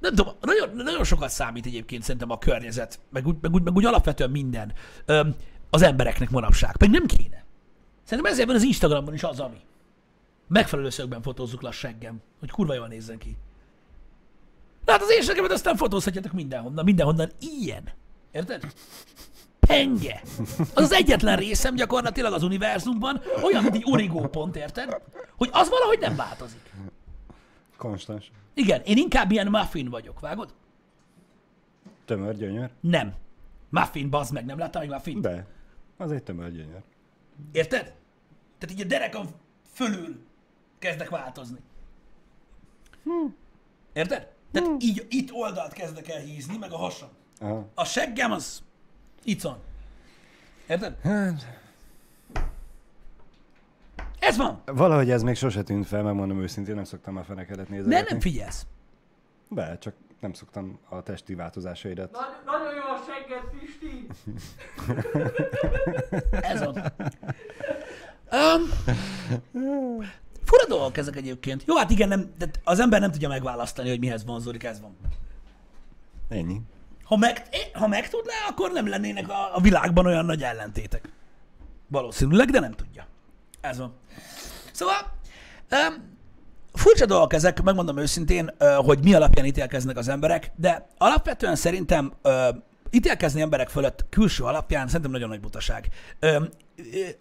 nem 0.00 0.14
tudom, 0.14 0.34
nagyon, 0.40 0.70
nagyon 0.74 1.04
sokat 1.04 1.30
számít 1.30 1.66
egyébként 1.66 2.02
szerintem 2.02 2.30
a 2.30 2.38
környezet, 2.38 3.00
meg 3.10 3.26
úgy, 3.26 3.36
meg 3.40 3.52
úgy, 3.52 3.62
meg 3.62 3.74
úgy 3.74 3.84
alapvetően 3.84 4.30
minden 4.30 4.72
öm, 5.04 5.34
az 5.70 5.82
embereknek 5.82 6.30
manapság, 6.30 6.76
pedig 6.76 6.94
nem 6.94 7.06
kéne. 7.06 7.44
Szerintem 8.04 8.32
ezért 8.32 8.46
van 8.46 8.56
az 8.56 8.62
Instagramon 8.62 9.14
is 9.14 9.22
az, 9.22 9.40
ami. 9.40 9.60
Megfelelő 10.46 10.90
szögben 10.90 11.22
fotózzuk 11.22 11.62
le 11.62 11.68
a 11.68 11.72
seggem, 11.72 12.20
hogy 12.38 12.50
kurva 12.50 12.74
jól 12.74 12.88
nézzen 12.88 13.18
ki. 13.18 13.36
Na 14.84 14.92
hát 14.92 15.02
az 15.02 15.10
én 15.10 15.22
seggemet 15.22 15.50
aztán 15.50 15.76
fotózhatjátok 15.76 16.32
mindenhonnan, 16.32 16.84
mindenhonnan 16.84 17.30
ilyen. 17.38 17.88
Érted? 18.30 18.72
Penge. 19.60 20.22
Az 20.74 20.82
az 20.82 20.92
egyetlen 20.92 21.36
részem 21.36 21.74
gyakorlatilag 21.74 22.32
az 22.32 22.42
univerzumban, 22.42 23.20
olyan, 23.42 23.62
mint 23.62 23.74
egy 23.74 23.84
origó 23.86 24.26
pont, 24.26 24.56
érted? 24.56 25.02
Hogy 25.36 25.48
az 25.52 25.68
valahogy 25.68 25.98
nem 25.98 26.16
változik. 26.16 26.72
Konstans. 27.76 28.30
Igen, 28.54 28.80
én 28.84 28.96
inkább 28.96 29.30
ilyen 29.30 29.46
muffin 29.46 29.88
vagyok, 29.88 30.20
vágod? 30.20 30.54
Tömör 32.04 32.36
gyönyör. 32.36 32.70
Nem. 32.80 33.14
Muffin, 33.68 34.10
bazd 34.10 34.32
meg, 34.32 34.44
nem 34.44 34.58
láttam 34.58 34.82
még 34.82 34.90
muffin? 34.90 35.20
De. 35.20 35.46
Az 35.96 36.12
egy 36.12 36.22
tömör 36.22 36.50
gyönyör. 36.52 36.82
Érted? 37.52 37.94
Tehát 38.58 38.74
így 38.74 38.80
a 38.80 38.88
derekam 38.88 39.26
fölül 39.72 40.16
kezdek 40.84 41.08
változni. 41.08 41.58
Érted? 43.92 44.28
Tehát 44.52 44.82
így 44.82 45.06
itt 45.10 45.32
oldalt 45.32 45.72
kezdek 45.72 46.08
el 46.08 46.20
hízni, 46.20 46.56
meg 46.56 46.72
a 46.72 46.76
hasam. 46.76 47.08
Aha. 47.40 47.66
A 47.74 47.84
seggem 47.84 48.32
az 48.32 48.62
icon. 49.22 49.56
Érted? 50.68 50.96
Hát, 51.02 51.46
Ez 54.18 54.36
van. 54.36 54.62
valahogy 54.64 55.10
ez 55.10 55.22
még 55.22 55.36
sose 55.36 55.62
tűnt 55.62 55.86
fel, 55.86 56.02
megmondom 56.02 56.40
őszintén, 56.40 56.74
nem 56.74 56.84
szoktam 56.84 57.16
a 57.16 57.24
fenekedet 57.24 57.68
nézni. 57.68 57.90
De 57.90 58.04
nem 58.08 58.20
figyelsz. 58.20 58.66
Be, 59.48 59.78
csak 59.78 59.94
nem 60.20 60.32
szoktam 60.32 60.78
a 60.88 61.02
testi 61.02 61.34
változásaidat. 61.34 62.12
Nagy, 62.12 62.22
nagyon 62.44 62.74
jó 62.74 62.82
a 62.82 63.04
segged, 63.06 63.44
Pisti! 63.58 64.06
Ez 66.30 66.64
van. 66.64 66.82
Um, 68.32 68.62
fura 70.44 70.66
dolgok 70.68 70.96
ezek 70.96 71.16
egyébként. 71.16 71.62
Jó, 71.66 71.76
hát 71.76 71.90
igen, 71.90 72.08
nem, 72.08 72.32
de 72.38 72.50
az 72.64 72.80
ember 72.80 73.00
nem 73.00 73.10
tudja 73.10 73.28
megválasztani, 73.28 73.88
hogy 73.88 73.98
mihez 73.98 74.24
vonzódik, 74.24 74.64
ez 74.64 74.80
van. 74.80 74.96
Ennyi. 76.28 76.60
Ha, 77.04 77.16
meg, 77.16 77.42
ha 77.72 77.86
megtudná, 77.86 78.32
akkor 78.48 78.72
nem 78.72 78.88
lennének 78.88 79.28
a, 79.28 79.56
a 79.56 79.60
világban 79.60 80.06
olyan 80.06 80.24
nagy 80.24 80.42
ellentétek. 80.42 81.08
Valószínűleg, 81.88 82.50
de 82.50 82.60
nem 82.60 82.72
tudja. 82.72 83.06
Ez 83.60 83.78
van. 83.78 83.94
Szóval, 84.72 85.12
um, 85.70 86.12
furcsa 86.72 87.06
dolgok 87.06 87.32
ezek, 87.32 87.62
megmondom 87.62 87.98
őszintén, 87.98 88.50
hogy 88.76 88.98
mi 89.02 89.14
alapján 89.14 89.46
ítélkeznek 89.46 89.96
az 89.96 90.08
emberek, 90.08 90.50
de 90.56 90.86
alapvetően 90.98 91.56
szerintem 91.56 92.12
ítélkezni 92.94 93.40
emberek 93.40 93.68
fölött 93.68 94.06
külső 94.08 94.44
alapján 94.44 94.86
szerintem 94.86 95.10
nagyon 95.10 95.28
nagy 95.28 95.40
butaság. 95.40 95.88
Uh, 96.20 96.44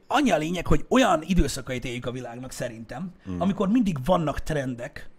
annyi 0.08 0.32
a 0.32 0.38
lényeg, 0.38 0.68
hogy 0.68 0.86
olyan 0.90 1.22
időszakait 1.26 1.86
éljük 1.86 2.06
a 2.06 2.12
világnak 2.12 2.52
szerintem, 2.52 3.12
mm. 3.30 3.40
amikor 3.40 3.70
mindig 3.70 4.06
vannak 4.06 4.40
trendek, 4.40 5.10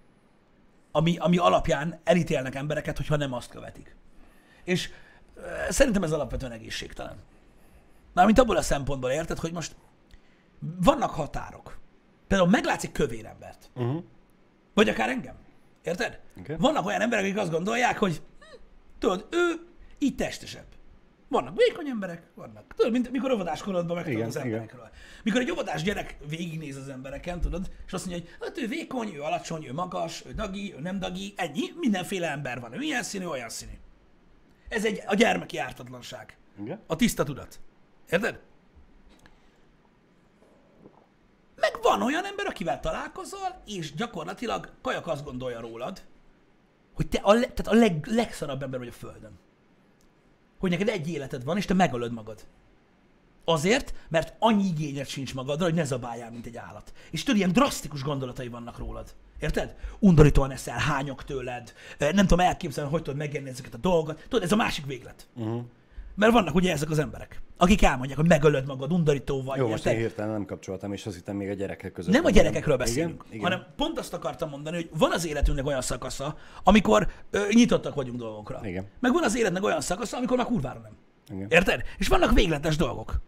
ami, 0.93 1.17
ami 1.19 1.37
alapján 1.37 2.01
elítélnek 2.05 2.55
embereket, 2.55 2.97
hogyha 2.97 3.17
nem 3.17 3.33
azt 3.33 3.51
követik. 3.51 3.97
És 4.65 4.91
ö, 5.37 5.41
szerintem 5.69 6.03
ez 6.03 6.13
alapvetően 6.13 6.53
egészségtelen. 6.53 7.17
Mármint 8.13 8.39
abból 8.39 8.57
a 8.57 8.63
szempontból 8.63 9.11
érted, 9.11 9.39
hogy 9.39 9.53
most 9.53 9.77
vannak 10.59 11.11
határok. 11.11 11.79
Például 12.27 12.51
meglátsz 12.51 12.85
egy 12.85 12.93
kövér 12.93 13.27
embert. 13.27 13.71
Uh-huh. 13.75 14.03
Vagy 14.75 14.89
akár 14.89 15.09
engem. 15.09 15.35
Érted? 15.83 16.21
Igen. 16.37 16.59
Vannak 16.59 16.87
olyan 16.87 17.01
emberek, 17.01 17.25
akik 17.25 17.39
azt 17.39 17.51
gondolják, 17.51 17.99
hogy 17.99 18.23
tudod, 18.99 19.27
ő 19.31 19.67
így 19.99 20.15
testesebb. 20.15 20.67
Vannak 21.29 21.57
vékony 21.57 21.89
emberek, 21.89 22.23
vannak. 22.35 22.75
Tudod, 22.77 22.93
mint 22.93 23.11
mikor 23.11 23.33
óvodáskorodban 23.33 24.09
Igen, 24.09 24.27
az 24.27 24.35
igen. 24.35 24.47
emberekről. 24.47 24.91
Mikor 25.23 25.41
egy 25.41 25.51
óvodás 25.51 25.83
gyerek 25.83 26.17
végignéz 26.29 26.77
az 26.77 26.89
embereken, 26.89 27.41
tudod, 27.41 27.71
és 27.87 27.93
azt 27.93 28.07
mondja, 28.07 28.25
hogy 28.25 28.37
hát 28.41 28.59
ő 28.59 28.67
vékony, 28.67 29.15
ő 29.15 29.21
alacsony, 29.21 29.67
ő 29.67 29.73
magas, 29.73 30.25
ő 30.27 30.33
dagi, 30.33 30.75
ő 30.75 30.81
nem 30.81 30.99
dagi, 30.99 31.33
ennyi, 31.37 31.73
mindenféle 31.77 32.31
ember 32.31 32.61
van. 32.61 32.73
Ő 32.73 32.81
ilyen 32.81 33.03
színű, 33.03 33.25
olyan 33.25 33.49
színű. 33.49 33.73
Ez 34.69 34.85
egy 34.85 35.03
a 35.07 35.15
gyermeki 35.15 35.59
ártatlanság. 35.59 36.37
Igen? 36.61 36.81
A 36.87 36.97
tiszta 36.97 37.23
tudat. 37.23 37.61
Érted? 38.11 38.41
Meg 41.57 41.79
van 41.83 42.03
olyan 42.03 42.25
ember, 42.25 42.47
akivel 42.47 42.81
találkozol, 42.81 43.63
és 43.67 43.95
gyakorlatilag 43.95 44.73
kajak 44.83 45.07
azt 45.07 45.25
gondolja 45.25 45.61
rólad, 45.61 46.03
hogy 46.95 47.09
te 47.09 47.19
a, 47.23 47.33
le, 47.33 47.47
tehát 47.47 47.67
a 47.67 47.75
leg, 47.75 48.07
legszarabb 48.07 48.63
ember 48.63 48.79
vagy 48.79 48.89
a 48.89 48.93
Földön. 48.93 49.39
Hogy 50.65 50.73
neked 50.73 50.89
egy 50.89 51.11
életed 51.11 51.45
van, 51.45 51.57
és 51.57 51.65
te 51.65 51.75
megölöd 51.75 52.13
magad. 52.13 52.45
Azért, 53.45 53.95
mert 54.09 54.35
annyi 54.39 54.65
igényed 54.65 55.07
sincs 55.07 55.35
magadra, 55.35 55.65
hogy 55.65 55.75
ne 55.75 55.85
zabáljál, 55.85 56.31
mint 56.31 56.47
egy 56.47 56.57
állat. 56.57 56.93
És 57.11 57.23
tudod, 57.23 57.37
ilyen 57.37 57.53
drasztikus 57.53 58.03
gondolatai 58.03 58.49
vannak 58.49 58.79
rólad. 58.79 59.15
Érted? 59.41 59.77
Undorítóan 59.99 60.51
eszel, 60.51 60.79
hányok 60.79 61.25
tőled, 61.25 61.75
nem 61.99 62.27
tudom 62.27 62.41
elképzelni, 62.41 62.91
hogy 62.91 63.03
tudod 63.03 63.19
megenni 63.19 63.49
ezeket 63.49 63.75
a 63.75 63.79
dolgokat. 63.79 64.23
Tudod, 64.29 64.43
ez 64.45 64.53
a 64.53 64.57
másik 64.57 64.87
véglet. 64.87 65.27
Uh-huh. 65.35 65.65
Mert 66.15 66.33
vannak 66.33 66.55
ugye 66.55 66.73
ezek 66.73 66.91
az 66.91 66.99
emberek, 66.99 67.41
akik 67.57 67.83
elmondják, 67.83 68.19
hogy 68.19 68.29
megölöd 68.29 68.67
magad, 68.67 68.93
undorító 68.93 69.43
vagy. 69.43 69.59
Jó, 69.59 69.69
most 69.69 69.87
én 69.87 69.97
hirtelen 69.97 70.31
nem 70.31 70.45
kapcsoltam, 70.45 70.93
és 70.93 71.07
azt 71.07 71.15
hittem 71.15 71.37
még 71.37 71.49
a 71.49 71.53
gyerekek 71.53 71.93
között. 71.93 72.13
Nem 72.13 72.25
a 72.25 72.31
gyerekekről 72.31 72.77
beszélünk, 72.77 73.23
Igen? 73.27 73.27
Igen? 73.33 73.43
hanem 73.43 73.67
pont 73.77 73.99
azt 73.99 74.15
akartam 74.15 74.49
mondani, 74.49 74.77
hogy 74.77 74.91
van 74.99 75.13
az 75.13 75.27
életünknek 75.27 75.67
olyan 75.67 75.83
szakasza, 75.83 76.37
amikor 76.63 77.09
ö, 77.31 77.47
nyitottak 77.51 77.95
vagyunk 77.95 78.19
dolgokra. 78.19 78.61
Igen. 78.63 78.87
Meg 79.01 79.13
van 79.13 79.23
az 79.23 79.37
életnek 79.37 79.65
olyan 79.65 79.81
szakasza, 79.81 80.17
amikor 80.17 80.37
már 80.37 80.47
kurvára 80.47 80.81
nem. 80.81 80.97
Igen. 81.37 81.47
Érted? 81.51 81.83
És 81.99 82.09
vannak 82.09 82.33
végletes 82.33 82.77
dolgok. 82.77 83.21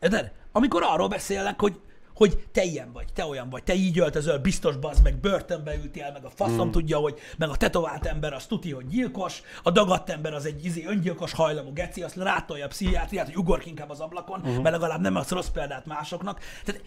Érted? 0.00 0.32
Amikor 0.52 0.82
arról 0.84 1.08
beszélnek, 1.08 1.60
hogy 1.60 1.80
hogy 2.14 2.46
te 2.52 2.62
ilyen 2.62 2.92
vagy, 2.92 3.12
te 3.12 3.24
olyan 3.24 3.50
vagy, 3.50 3.64
te 3.64 3.74
így 3.74 3.98
öltözöl, 3.98 4.38
biztos 4.38 4.76
bazd 4.76 5.02
meg, 5.02 5.16
börtönbe 5.16 5.76
ültél, 5.76 6.12
meg 6.12 6.24
a 6.24 6.30
faszom 6.30 6.68
mm. 6.68 6.70
tudja, 6.70 6.98
hogy, 6.98 7.18
meg 7.38 7.48
a 7.48 7.56
tetovált 7.56 8.06
ember 8.06 8.32
az 8.32 8.46
tuti, 8.46 8.72
hogy 8.72 8.86
gyilkos, 8.86 9.42
a 9.62 9.70
dagadt 9.70 10.10
ember 10.10 10.34
az 10.34 10.46
egy 10.46 10.64
izé, 10.64 10.84
öngyilkos 10.84 11.32
hajlamú 11.32 11.72
geci, 11.72 12.02
azt 12.02 12.16
rátolja 12.16 12.64
a 12.64 12.68
pszichiátriát, 12.68 13.26
hogy 13.26 13.36
ugorj 13.36 13.68
inkább 13.68 13.90
az 13.90 14.00
ablakon, 14.00 14.40
mm. 14.40 14.62
mert 14.62 14.74
legalább 14.74 15.00
nem 15.00 15.16
az 15.16 15.28
rossz 15.28 15.48
példát 15.48 15.86
másoknak. 15.86 16.40
Tehát 16.64 16.82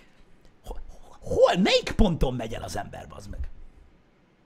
ho- 0.63 0.81
hol, 1.19 1.57
melyik 1.61 1.91
ponton 1.91 2.33
megy 2.33 2.53
el 2.53 2.63
az 2.63 2.77
ember, 2.77 3.07
bazd 3.07 3.29
meg? 3.29 3.49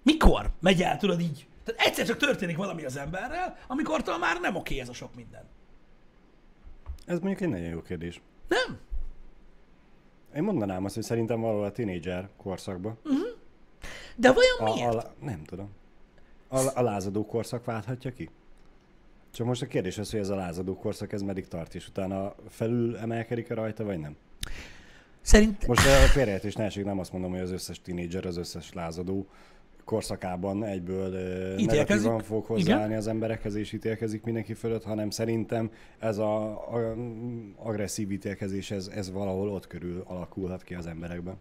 Mikor 0.03 0.51
megy 0.59 0.81
el, 0.81 0.97
tudod 0.97 1.19
így? 1.19 1.47
Tehát 1.63 1.81
egyszer 1.81 2.05
csak 2.05 2.17
történik 2.17 2.57
valami 2.57 2.83
az 2.83 2.97
emberrel, 2.97 3.57
amikor 3.67 4.03
már 4.19 4.39
nem 4.39 4.55
oké 4.55 4.79
ez 4.79 4.89
a 4.89 4.93
sok 4.93 5.15
minden. 5.15 5.43
Ez 7.05 7.19
mondjuk 7.19 7.41
egy 7.41 7.49
nagyon 7.49 7.67
jó 7.67 7.81
kérdés. 7.81 8.21
Nem? 8.47 8.79
Én 10.35 10.43
mondanám 10.43 10.85
azt, 10.85 10.95
hogy 10.95 11.03
szerintem 11.03 11.41
valahol 11.41 11.63
a 11.63 11.71
tínédzser 11.71 12.29
korszakban. 12.37 12.97
De 14.15 14.31
vajon 14.31 14.57
A, 14.59 14.73
miért? 14.73 14.93
a, 14.93 15.13
nem 15.19 15.43
tudom. 15.43 15.69
A, 16.47 16.79
a 16.79 16.81
lázadó 16.81 17.25
korszak 17.25 17.65
válthatja 17.65 18.13
ki? 18.13 18.29
Csak 19.31 19.45
most 19.47 19.61
a 19.61 19.65
kérdés 19.65 19.97
az, 19.97 20.11
hogy 20.11 20.19
ez 20.19 20.29
a 20.29 20.35
lázadó 20.35 20.75
korszak, 20.75 21.11
ez 21.11 21.21
meddig 21.21 21.47
tart, 21.47 21.75
és 21.75 21.87
utána 21.87 22.35
felül 22.49 22.97
emelkedik-e 22.97 23.53
rajta, 23.53 23.83
vagy 23.83 23.99
nem? 23.99 24.15
Szerint... 25.21 25.67
Most 25.67 25.87
a 25.87 25.89
félreértés 25.89 26.55
ne 26.55 26.63
esik, 26.63 26.85
nem 26.85 26.99
azt 26.99 27.11
mondom, 27.11 27.31
hogy 27.31 27.39
az 27.39 27.51
összes 27.51 27.81
tínédzser, 27.81 28.25
az 28.25 28.37
összes 28.37 28.73
lázadó 28.73 29.27
korszakában 29.83 30.63
egyből 30.63 31.09
negatívan 31.55 32.19
fog 32.19 32.43
Igen. 32.43 32.55
hozzáállni 32.55 32.95
az 32.95 33.07
emberekhez, 33.07 33.55
és 33.55 33.73
ítélkezik 33.73 34.23
mindenki 34.23 34.53
fölött, 34.53 34.83
hanem 34.83 35.09
szerintem 35.09 35.71
ez 35.99 36.17
a, 36.17 36.51
a 36.51 36.95
agresszív 37.55 38.11
ítélkezés, 38.11 38.71
ez, 38.71 38.87
ez 38.95 39.11
valahol 39.11 39.49
ott 39.49 39.67
körül 39.67 40.03
alakulhat 40.07 40.63
ki 40.63 40.73
az 40.73 40.85
emberekben. 40.85 41.35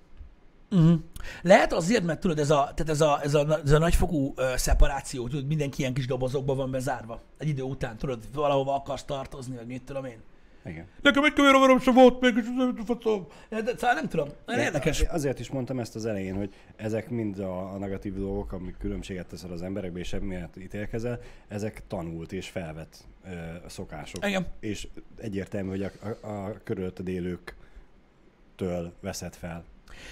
Uh-huh. 0.70 1.00
Lehet 1.42 1.72
azért, 1.72 2.04
mert 2.04 2.20
tudod, 2.20 2.38
ez 2.38 2.50
a, 2.50 2.72
tehát 2.74 2.88
ez 2.88 3.00
a, 3.00 3.20
ez 3.22 3.34
a, 3.34 3.60
ez 3.64 3.70
a 3.70 3.78
nagyfokú 3.78 4.32
uh, 4.36 4.54
szeparáció, 4.56 5.28
tudod, 5.28 5.46
mindenki 5.46 5.80
ilyen 5.80 5.94
kis 5.94 6.06
dobozokban 6.06 6.56
van 6.56 6.70
bezárva. 6.70 7.20
Egy 7.38 7.48
idő 7.48 7.62
után, 7.62 7.96
tudod, 7.96 8.22
valahova 8.34 8.74
akarsz 8.74 9.04
tartozni, 9.04 9.56
vagy 9.56 9.66
mit 9.66 9.82
tudom 9.82 10.04
én. 10.04 10.18
Igen. 10.64 10.86
Nekem 11.02 11.24
egy 11.24 11.32
kövér 11.32 11.52
haverom 11.52 11.80
sem 11.80 11.94
volt 11.94 12.20
még, 12.20 12.36
és 12.36 12.44
nem 12.56 12.74
tudom. 12.74 13.26
De, 13.48 13.62
szóval 13.64 13.94
nem 13.94 14.08
tudom, 14.08 14.28
nagyon 14.46 14.62
érdekes. 14.62 15.00
Azért 15.00 15.40
is 15.40 15.50
mondtam 15.50 15.78
ezt 15.78 15.94
az 15.94 16.06
elején, 16.06 16.36
hogy 16.36 16.54
ezek 16.76 17.10
mind 17.10 17.38
a, 17.38 17.72
a 17.72 17.78
negatív 17.78 18.14
dolgok, 18.14 18.52
amik 18.52 18.76
különbséget 18.78 19.26
teszel 19.26 19.50
az 19.50 19.62
emberekbe, 19.62 19.98
és 19.98 20.12
emiatt 20.12 20.56
ítélkezel, 20.56 21.20
ezek 21.48 21.82
tanult 21.86 22.32
és 22.32 22.48
felvett 22.48 23.04
ö, 23.24 23.30
szokások. 23.66 24.26
Igen. 24.26 24.46
És 24.60 24.88
egyértelmű, 25.18 25.68
hogy 25.68 25.82
a, 25.82 25.90
a, 26.20 26.28
a 26.28 26.52
körülötted 26.64 27.08
élőktől 27.08 28.92
veszed 29.00 29.34
fel. 29.34 29.64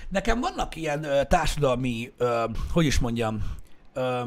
Nekem 0.09 0.41
vannak 0.41 0.77
ilyen 0.77 1.05
ö, 1.05 1.25
társadalmi, 1.25 2.13
ö, 2.17 2.45
hogy 2.73 2.85
is 2.85 2.99
mondjam, 2.99 3.43
ö, 3.93 4.21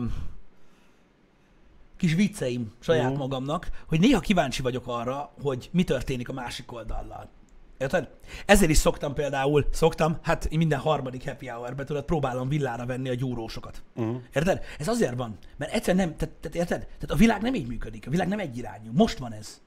kis 2.02 2.14
vicceim 2.14 2.72
saját 2.80 3.10
Mhm. 3.10 3.20
magamnak, 3.20 3.70
hogy 3.88 4.00
néha 4.00 4.20
kíváncsi 4.20 4.62
vagyok 4.62 4.88
arra, 4.88 5.34
hogy 5.42 5.70
mi 5.72 5.84
történik 5.84 6.30
a 6.30 6.34
másik 6.34 6.72
oldallal. 6.72 7.30
Érted? 7.78 8.10
Ezért 8.46 8.72
is 8.72 8.78
szoktam 8.78 9.14
például, 9.14 9.66
szoktam, 9.72 10.18
hát 10.22 10.46
én 10.46 10.58
minden 10.58 10.80
harmadik 10.80 11.26
happy 11.26 11.48
hour 11.48 11.76
tudod, 11.76 12.04
próbálom 12.04 12.50
villára 12.50 12.86
venni 12.86 13.10
a 13.10 13.14
gyúrósokat. 13.14 13.84
Uh-huh. 13.96 14.22
Érted? 14.34 14.62
Ez 14.80 14.88
azért 14.88 15.16
van, 15.16 15.38
mert 15.58 15.74
egyszer 15.74 15.96
nem, 15.96 16.16
tehát, 16.16 16.36
tehát 16.36 16.58
érted? 16.58 16.80
Tehát 16.86 17.12
a 17.12 17.16
világ 17.16 17.42
nem 17.42 17.54
így 17.56 17.68
működik, 17.68 18.08
a 18.08 18.10
világ 18.10 18.28
nem 18.28 18.40
egyirányú. 18.40 18.92
Most 18.94 19.18
van 19.18 19.34
ez. 19.34 19.62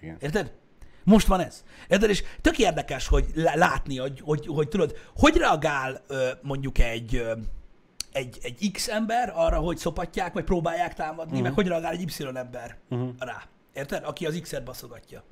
Igen. 0.00 0.16
Érted? 0.20 0.52
Most 1.04 1.26
van 1.26 1.40
ez. 1.40 1.64
Érted? 1.88 2.10
És 2.10 2.22
tök 2.40 2.58
érdekes, 2.58 3.06
hogy 3.06 3.26
látni, 3.34 3.96
hogy, 3.96 4.20
hogy, 4.20 4.46
hogy 4.46 4.68
tudod, 4.68 4.96
hogy 5.16 5.36
reagál 5.36 6.02
mondjuk 6.42 6.78
egy, 6.78 7.22
egy, 8.14 8.38
egy 8.42 8.70
X 8.72 8.88
ember 8.88 9.32
arra, 9.34 9.58
hogy 9.58 9.76
szopatják, 9.76 10.32
vagy 10.32 10.44
próbálják 10.44 10.94
támadni, 10.94 11.30
uh-huh. 11.30 11.42
meg 11.42 11.52
hogy 11.52 11.66
reagál 11.66 11.92
egy 11.92 12.00
Y 12.00 12.24
ember 12.34 12.78
uh-huh. 12.90 13.08
rá. 13.18 13.42
Érted? 13.72 14.04
Aki 14.04 14.26
az 14.26 14.38
X-et 14.42 14.64
baszogatja. 14.64 15.24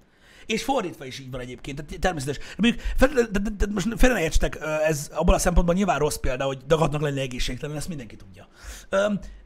És 0.47 0.65
fordítva 0.65 1.05
is 1.05 1.19
így 1.19 1.31
van 1.31 1.41
egyébként, 1.41 1.85
tehát 1.85 2.01
természetes. 2.01 2.39
Mondjuk, 2.57 2.83
fel, 2.97 3.09
de, 3.09 3.39
de, 3.41 3.51
de, 3.57 3.67
most 3.73 3.89
félre 3.97 4.15
ne 4.15 4.23
értsetek, 4.23 4.59
ez 4.87 5.11
abban 5.15 5.35
a 5.35 5.39
szempontból 5.39 5.75
nyilván 5.75 5.99
rossz 5.99 6.17
példa, 6.17 6.45
hogy 6.45 6.59
dagadnak 6.67 7.01
lenni 7.01 7.21
egészségtelen, 7.21 7.77
ezt 7.77 7.89
mindenki 7.89 8.17
tudja. 8.17 8.49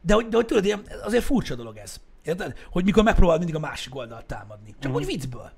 De 0.01 0.13
hogy, 0.13 0.27
de 0.27 0.35
hogy 0.35 0.45
tudod, 0.45 0.65
ilyen, 0.65 0.81
azért 1.03 1.23
furcsa 1.23 1.55
dolog 1.55 1.77
ez. 1.77 2.01
Érted? 2.23 2.57
Hogy 2.71 2.83
mikor 2.83 3.03
megpróbál 3.03 3.37
mindig 3.37 3.55
a 3.55 3.59
másik 3.59 3.95
oldalt 3.95 4.25
támadni. 4.25 4.75
Csak 4.79 4.95
úgy 4.95 5.05
viccből. 5.05 5.51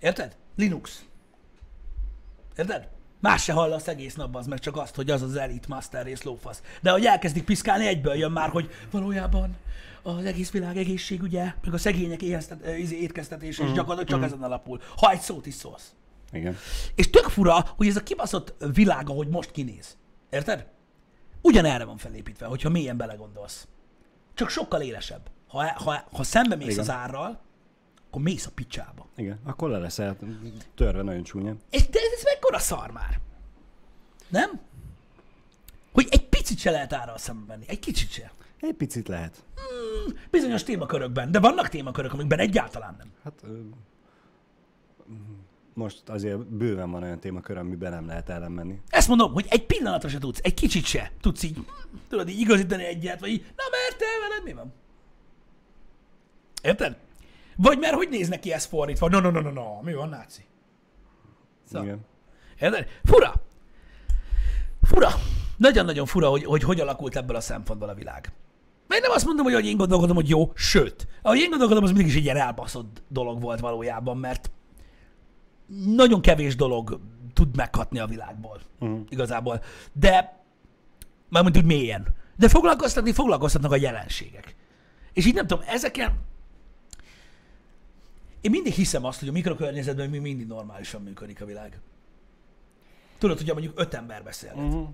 Érted? 0.00 0.36
Linux. 0.56 1.04
Érted? 2.56 2.88
Más 3.22 3.42
se 3.42 3.52
hallasz 3.52 3.88
egész 3.88 4.14
nap, 4.14 4.36
az 4.36 4.46
meg 4.46 4.58
csak 4.58 4.76
azt, 4.76 4.94
hogy 4.94 5.10
az 5.10 5.22
az 5.22 5.36
Elite 5.36 5.66
Master 5.68 6.06
Race 6.06 6.22
lófasz. 6.24 6.62
De 6.80 6.90
hogy 6.90 7.04
elkezdik 7.04 7.44
piszkálni, 7.44 7.86
egyből 7.86 8.14
jön 8.14 8.30
már, 8.30 8.48
hogy 8.48 8.70
valójában 8.90 9.56
az 10.02 10.24
egész 10.24 10.50
világ 10.50 10.76
egészségügye, 10.76 11.54
meg 11.64 11.74
a 11.74 11.78
szegények 11.78 12.22
éheztet, 12.22 12.78
izé, 12.78 12.96
étkeztetése, 12.96 13.64
és 13.64 13.72
gyakorlatilag 13.72 14.20
csak 14.20 14.30
ezen 14.30 14.42
alapul. 14.42 14.80
Ha 14.96 15.10
egy 15.10 15.20
szót 15.20 15.46
is 15.46 15.54
szólsz. 15.54 15.92
Igen. 16.32 16.56
És 16.94 17.10
tök 17.10 17.28
fura, 17.28 17.66
hogy 17.76 17.86
ez 17.86 17.96
a 17.96 18.02
kibaszott 18.02 18.54
világ, 18.72 19.10
ahogy 19.10 19.28
most 19.28 19.50
kinéz. 19.50 19.96
Érted? 20.30 20.66
Ugyanerre 21.40 21.84
van 21.84 21.96
felépítve, 21.96 22.46
hogyha 22.46 22.68
mélyen 22.68 22.96
belegondolsz. 22.96 23.68
Csak 24.34 24.48
sokkal 24.48 24.80
élesebb. 24.80 25.30
Ha, 25.48 25.72
ha, 25.74 26.04
ha 26.12 26.22
szembe 26.22 26.56
mész 26.56 26.66
Igen. 26.66 26.78
az 26.78 26.90
árral, 26.90 27.40
akkor 28.12 28.24
mész 28.24 28.46
a 28.46 28.50
picsába. 28.54 29.06
Igen. 29.16 29.38
Akkor 29.44 29.70
le 29.70 29.78
leszel 29.78 30.16
törve 30.74 31.02
nagyon 31.02 31.22
csúnya. 31.22 31.56
És 31.70 31.88
de 31.88 31.98
ez 32.16 32.22
mekkora 32.24 32.58
szar 32.58 32.90
már? 32.90 33.20
Nem? 34.28 34.60
Hogy 35.92 36.06
egy 36.10 36.28
picit 36.28 36.58
se 36.58 36.70
lehet 36.70 36.92
árral 36.92 37.18
szembe 37.18 37.44
menni. 37.46 37.64
Egy 37.68 37.78
kicsit 37.78 38.10
se. 38.10 38.32
Egy 38.60 38.74
picit 38.74 39.08
lehet. 39.08 39.44
Bizonyos 40.30 40.62
témakörökben. 40.62 41.30
De 41.30 41.40
vannak 41.40 41.68
témakörök, 41.68 42.12
amikben 42.12 42.38
egyáltalán 42.38 42.94
nem. 42.98 43.12
Hát 43.24 43.32
ö, 43.42 43.60
most 45.74 46.08
azért 46.08 46.46
bőven 46.46 46.90
van 46.90 47.02
olyan 47.02 47.20
témakör, 47.20 47.56
amiben 47.56 47.92
nem 47.92 48.06
lehet 48.06 48.28
ellenmenni. 48.28 48.80
Ezt 48.88 49.08
mondom, 49.08 49.32
hogy 49.32 49.46
egy 49.48 49.66
pillanatra 49.66 50.08
se 50.08 50.18
tudsz, 50.18 50.40
egy 50.42 50.54
kicsit 50.54 50.84
se 50.84 51.12
tudsz 51.20 51.42
így, 51.42 51.66
tudod, 52.08 52.28
így 52.28 52.40
igazítani 52.40 52.84
egyet, 52.84 53.20
vagy 53.20 53.30
így, 53.30 53.42
na 53.42 53.62
mert 53.70 53.98
te 53.98 54.04
veled 54.28 54.44
mi 54.44 54.52
van? 54.52 54.72
Érted? 56.62 56.96
Vagy 57.56 57.78
mert 57.78 57.94
hogy 57.94 58.08
néz 58.08 58.28
neki 58.28 58.52
ez 58.52 58.64
fordítva? 58.64 59.08
No, 59.08 59.20
no, 59.20 59.30
no, 59.30 59.40
no, 59.40 59.50
no, 59.50 59.80
mi 59.82 59.94
van, 59.94 60.08
náci? 60.08 60.44
Szóval. 61.64 61.86
Igen. 61.86 62.00
Érted? 62.60 62.86
Fura. 63.04 63.32
Fura. 64.82 65.08
Nagyon-nagyon 65.56 66.06
fura, 66.06 66.28
hogy, 66.28 66.44
hogy 66.44 66.62
hogy 66.62 66.80
alakult 66.80 67.16
ebből 67.16 67.36
a 67.36 67.40
szempontból 67.40 67.88
a 67.88 67.94
világ. 67.94 68.32
Mert 68.86 69.02
nem 69.02 69.10
azt 69.10 69.24
mondom, 69.24 69.44
hogy 69.44 69.52
ahogy 69.54 69.66
én 69.66 69.76
gondolkodom, 69.76 70.16
hogy 70.16 70.28
jó, 70.28 70.52
sőt, 70.54 71.08
ahogy 71.22 71.38
én 71.38 71.50
gondolkodom, 71.50 71.82
az 71.82 71.90
mindig 71.90 72.06
is 72.06 72.16
egy 72.16 72.24
ilyen 72.24 72.36
elbaszott 72.36 73.02
dolog 73.08 73.40
volt 73.40 73.60
valójában, 73.60 74.16
mert 74.16 74.50
nagyon 75.86 76.20
kevés 76.20 76.56
dolog 76.56 77.00
tud 77.32 77.56
meghatni 77.56 77.98
a 77.98 78.06
világból, 78.06 78.60
uh-huh. 78.80 79.00
igazából. 79.08 79.62
De, 79.92 80.42
mármint 81.28 81.56
úgy 81.56 81.64
mélyen. 81.64 82.06
De 82.36 82.48
foglalkoztatni 82.48 83.12
foglalkoztatnak 83.12 83.72
a 83.72 83.76
jelenségek. 83.76 84.56
És 85.12 85.26
így 85.26 85.34
nem 85.34 85.46
tudom, 85.46 85.64
ezeken 85.66 86.20
én 88.42 88.50
mindig 88.50 88.72
hiszem 88.72 89.04
azt, 89.04 89.18
hogy 89.18 89.28
a 89.28 89.32
mikrokörnyezetben 89.32 90.10
még 90.10 90.20
mindig 90.20 90.46
normálisan 90.46 91.02
működik 91.02 91.40
a 91.40 91.44
világ. 91.44 91.80
Tudod, 93.18 93.36
hogyha 93.36 93.52
mondjuk 93.52 93.80
öt 93.80 93.94
ember 93.94 94.22
beszélget. 94.22 94.64
Uh-huh. 94.64 94.88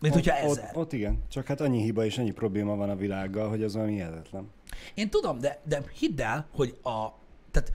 Mint 0.00 0.14
hogyha 0.14 0.34
ott, 0.46 0.50
ezer. 0.50 0.70
ott, 0.70 0.76
ott 0.76 0.92
igen, 0.92 1.22
csak 1.28 1.46
hát 1.46 1.60
annyi 1.60 1.82
hiba 1.82 2.04
és 2.04 2.18
annyi 2.18 2.30
probléma 2.30 2.76
van 2.76 2.90
a 2.90 2.96
világgal, 2.96 3.48
hogy 3.48 3.62
az 3.62 3.74
valami 3.74 3.92
hihetetlen. 3.92 4.50
Én 4.94 5.10
tudom, 5.10 5.38
de, 5.40 5.60
de 5.64 5.82
hidd 5.98 6.22
el, 6.22 6.46
hogy 6.52 6.76
a, 6.82 7.08
tehát 7.50 7.72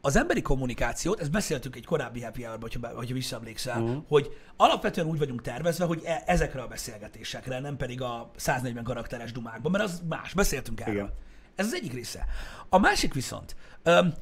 az 0.00 0.16
emberi 0.16 0.42
kommunikációt, 0.42 1.20
ezt 1.20 1.30
beszéltük 1.30 1.76
egy 1.76 1.84
korábbi 1.84 2.22
happy 2.22 2.42
hour 2.42 2.58
hogyha, 2.60 2.88
hogyha 2.88 3.14
visszaemlékszel, 3.14 3.82
uh-huh. 3.82 4.02
hogy 4.08 4.30
alapvetően 4.56 5.06
úgy 5.06 5.18
vagyunk 5.18 5.42
tervezve, 5.42 5.84
hogy 5.84 6.02
e- 6.04 6.22
ezekre 6.26 6.62
a 6.62 6.66
beszélgetésekre, 6.66 7.60
nem 7.60 7.76
pedig 7.76 8.02
a 8.02 8.30
140 8.36 8.84
karakteres 8.84 9.32
dumákban, 9.32 9.70
mert 9.70 9.84
az 9.84 10.02
más, 10.08 10.34
beszéltünk 10.34 10.80
erről. 10.80 10.94
Igen. 10.94 11.12
Ez 11.54 11.66
az 11.66 11.74
egyik 11.74 11.92
része. 11.92 12.24
A 12.68 12.78
másik 12.78 13.14
viszont, 13.14 13.56
öm, 13.82 14.14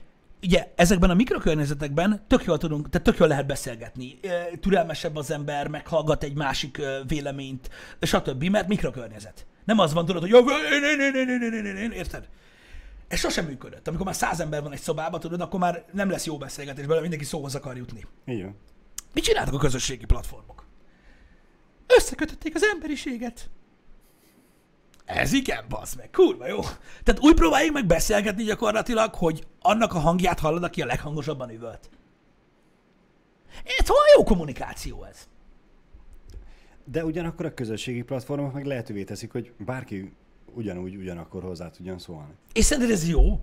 ugye 0.42 0.72
ezekben 0.74 1.10
a 1.10 1.14
mikrokörnyezetekben 1.14 2.24
tök 2.26 2.44
jól 2.44 2.58
tudunk, 2.58 2.88
tehát 2.88 3.06
tök 3.06 3.18
jól 3.18 3.28
lehet 3.28 3.46
beszélgetni, 3.46 4.18
türelmesebb 4.60 5.16
az 5.16 5.30
ember, 5.30 5.68
meghallgat 5.68 6.22
egy 6.22 6.34
másik 6.34 6.80
véleményt, 7.06 7.70
stb., 8.00 8.44
mert 8.44 8.68
mikrokörnyezet. 8.68 9.46
Nem 9.64 9.78
az 9.78 9.92
van, 9.92 10.06
tudod, 10.06 10.22
hogy 10.22 10.30
jó, 10.30 10.38
én, 10.38 10.84
én, 10.84 11.00
én, 11.00 11.14
én, 11.14 11.28
én, 11.28 11.52
én, 11.52 11.64
én, 11.64 11.76
én, 11.76 11.90
érted? 11.90 12.28
Ez 13.08 13.18
sosem 13.18 13.44
működött. 13.44 13.88
Amikor 13.88 14.06
már 14.06 14.14
száz 14.14 14.40
ember 14.40 14.62
van 14.62 14.72
egy 14.72 14.80
szobában, 14.80 15.20
tudod, 15.20 15.40
akkor 15.40 15.60
már 15.60 15.84
nem 15.92 16.10
lesz 16.10 16.26
jó 16.26 16.38
beszélgetés 16.38 16.82
belőle, 16.82 17.00
mindenki 17.00 17.24
szóhoz 17.24 17.54
akar 17.54 17.76
jutni. 17.76 18.06
Van. 18.24 18.56
Mit 19.12 19.24
csináltak 19.24 19.54
a 19.54 19.58
közösségi 19.58 20.04
platformok? 20.04 20.66
Összekötötték 21.86 22.54
az 22.54 22.62
emberiséget. 22.62 23.50
Ez 25.06 25.32
igen, 25.32 25.64
bazd 25.68 25.96
meg, 25.96 26.10
kurva 26.10 26.46
jó. 26.46 26.60
Tehát 27.02 27.20
úgy 27.20 27.34
próbáljuk 27.34 27.74
meg 27.74 27.86
beszélgetni 27.86 28.42
gyakorlatilag, 28.42 29.14
hogy 29.14 29.46
annak 29.60 29.94
a 29.94 29.98
hangját 29.98 30.38
hallod, 30.38 30.62
aki 30.62 30.82
a 30.82 30.86
leghangosabban 30.86 31.50
üvölt. 31.50 31.90
Ez 33.78 33.86
hol 33.86 33.96
jó 34.16 34.24
kommunikáció 34.24 35.04
ez? 35.04 35.28
De 36.84 37.04
ugyanakkor 37.04 37.46
a 37.46 37.54
közösségi 37.54 38.02
platformok 38.02 38.52
meg 38.52 38.64
lehetővé 38.64 39.04
teszik, 39.04 39.32
hogy 39.32 39.52
bárki 39.58 40.12
ugyanúgy, 40.54 40.96
ugyanakkor 40.96 41.42
hozzá 41.42 41.70
tudjon 41.70 41.98
szólni. 41.98 42.32
És 42.52 42.64
szerinted 42.64 42.92
ez 42.94 43.08
jó? 43.08 43.40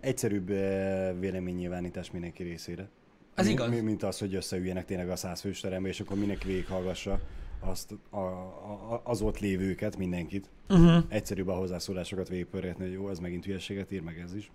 Egyszerűbb 0.00 0.50
eh, 0.50 1.14
véleménynyilvánítás 1.18 2.10
mindenki 2.10 2.42
részére. 2.42 2.88
Ez 3.34 3.46
igaz. 3.46 3.68
mi- 3.68 3.80
Mint 3.80 4.02
az, 4.02 4.18
hogy 4.18 4.34
összeüljenek 4.34 4.84
tényleg 4.84 5.10
a 5.10 5.16
száz 5.16 5.40
fős 5.40 5.60
terembe, 5.60 5.88
és 5.88 6.00
akkor 6.00 6.16
mindenki 6.18 6.46
végighallgassa 6.46 7.20
azt, 7.60 7.94
a, 8.10 8.16
a, 8.16 9.00
az 9.04 9.20
ott 9.20 9.38
lévőket, 9.38 9.96
mindenkit. 9.96 10.50
Uh-huh. 10.68 11.04
Egyszerűbb 11.08 11.48
a 11.48 11.54
hozzászólásokat 11.54 12.28
végigpörgetni, 12.28 12.84
hogy 12.84 12.92
jó, 12.92 13.08
ez 13.08 13.18
megint 13.18 13.44
hülyeséget 13.44 13.92
ír, 13.92 14.02
meg 14.02 14.18
ez 14.18 14.34
is. 14.34 14.50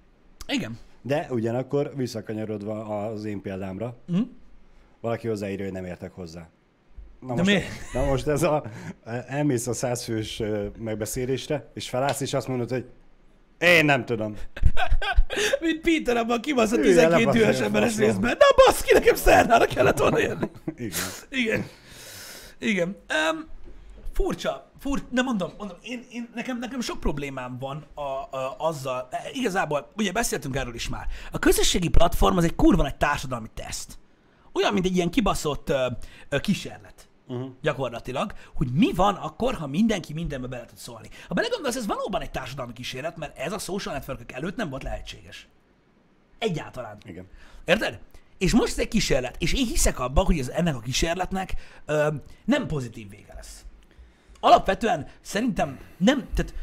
Igen. 0.48 0.78
De 1.02 1.28
ugyanakkor 1.30 1.92
visszakanyarodva 1.96 3.06
az 3.08 3.26
én 3.26 3.42
példámra, 3.42 3.96
Uh-huh. 4.10 4.28
valaki 5.02 5.28
hozzáírja, 5.28 5.64
hogy 5.64 5.74
nem 5.74 5.86
értek 5.86 6.12
hozzá. 6.12 6.50
Na 7.20 7.34
most, 7.34 7.46
miért? 7.46 7.66
na 7.94 8.06
most 8.06 8.28
ez 8.28 8.44
a, 8.44 8.64
elmész 9.28 9.68
a 9.68 9.74
százfős 9.74 10.42
megbeszélésre, 10.80 11.72
és 11.74 11.90
felállsz, 11.90 12.22
és 12.22 12.34
azt 12.34 12.48
mondod, 12.48 12.70
hogy 12.70 12.86
én 13.60 13.86
nem 13.86 14.06
tudom. 14.06 14.36
Mint 15.62 15.82
Peter 15.82 16.18
abban 16.18 16.38
a 16.38 16.40
kibaszott 16.40 16.78
Ülj 16.78 16.98
el, 16.98 17.10
12 17.10 17.24
dühös 17.24 17.40
lebaszolj, 17.44 17.66
emberes 17.66 17.98
részben. 17.98 18.38
Na 18.40 18.64
baszki, 18.66 18.94
nekem 18.94 19.16
szernára 19.16 19.66
kellett 19.66 19.98
volna 19.98 20.20
jönni. 20.20 20.50
Igen. 20.76 21.00
Igen. 21.30 21.66
Igen. 22.60 22.88
Um, 22.88 23.46
furcsa, 24.14 24.72
fur, 24.80 25.04
de 25.10 25.22
mondom, 25.22 25.52
mondom 25.58 25.78
én, 25.82 26.06
én, 26.12 26.30
nekem, 26.34 26.60
nekem 26.60 26.82
sok 26.82 27.00
problémám 27.00 27.58
van 27.60 27.86
a, 27.94 28.02
a, 28.02 28.56
azzal, 28.58 29.08
e, 29.12 29.30
igazából, 29.32 29.92
ugye 29.96 30.12
beszéltünk 30.12 30.56
erről 30.56 30.76
is 30.76 30.90
már, 30.90 31.08
a 31.32 31.40
közösségi 31.40 31.88
platform 31.88 32.38
az 32.38 32.44
egy 32.44 32.56
kurva 32.56 32.86
egy 32.86 32.96
társadalmi 32.96 33.48
teszt. 33.54 33.98
Olyan, 34.54 34.74
mint 34.74 34.86
egy 34.86 34.96
ilyen 34.96 35.10
kibaszott 35.10 35.70
ö, 35.70 35.88
ö, 36.30 36.40
kísérlet. 36.40 37.08
Uh-huh. 37.28 37.52
Gyakorlatilag, 37.62 38.34
hogy 38.56 38.68
mi 38.72 38.94
van 38.94 39.16
akkor, 39.16 39.54
ha 39.54 39.68
mindenki 39.68 40.14
mindenbe 40.14 40.48
bele 40.48 40.66
tud 40.66 40.78
szólni. 40.78 41.10
Ha 41.28 41.34
belegondolsz, 41.34 41.76
ez 41.76 41.86
valóban 41.86 42.22
egy 42.22 42.32
társadalmi 42.32 42.74
kísérlet, 42.74 43.18
mert 43.18 43.38
ez 43.38 43.52
a 43.52 43.58
social 43.58 43.96
network 43.96 44.32
előtt 44.32 44.56
nem 44.56 44.70
volt 44.70 44.84
lehetséges. 44.84 45.48
Egyáltalán. 46.38 46.98
Igen. 47.06 47.28
Érted? 47.66 48.00
És 48.38 48.54
most 48.54 48.72
ez 48.72 48.80
egy 48.80 48.88
kísérlet, 48.88 49.36
és 49.40 49.54
én 49.54 49.66
hiszek 49.66 50.00
abban, 50.00 50.26
hogy 50.26 50.40
ez, 50.40 50.48
ennek 50.48 50.76
a 50.76 50.80
kísérletnek 50.80 51.54
ö, 51.86 52.08
nem 52.46 52.68
pozitív 52.68 53.10
vége 53.10 53.34
lesz. 53.34 53.66
Alapvetően 54.40 55.08
szerintem 55.22 55.80
nem, 55.98 56.28
tehát 56.34 56.54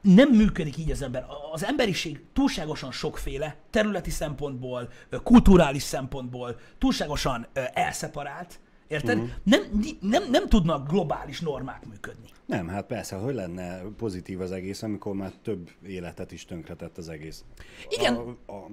nem 0.00 0.30
működik 0.30 0.76
így 0.76 0.90
az 0.90 1.02
ember. 1.02 1.26
Az 1.52 1.64
emberiség 1.64 2.24
túlságosan 2.32 2.92
sokféle, 2.92 3.56
területi 3.70 4.10
szempontból, 4.10 4.88
kulturális 5.22 5.82
szempontból, 5.82 6.58
túlságosan 6.78 7.46
elszeparált, 7.72 8.60
érted? 8.88 9.16
Uh-huh. 9.16 9.32
Nem, 9.42 9.60
nem, 10.00 10.30
nem 10.30 10.48
tudnak 10.48 10.88
globális 10.88 11.40
normák 11.40 11.86
működni. 11.86 12.28
Nem, 12.46 12.68
hát 12.68 12.86
persze, 12.86 13.16
hogy 13.16 13.34
lenne 13.34 13.80
pozitív 13.96 14.40
az 14.40 14.52
egész, 14.52 14.82
amikor 14.82 15.14
már 15.14 15.32
több 15.42 15.70
életet 15.86 16.32
is 16.32 16.44
tönkretett 16.44 16.98
az 16.98 17.08
egész. 17.08 17.44
Igen. 17.88 18.14
A, 18.14 18.52
a, 18.52 18.70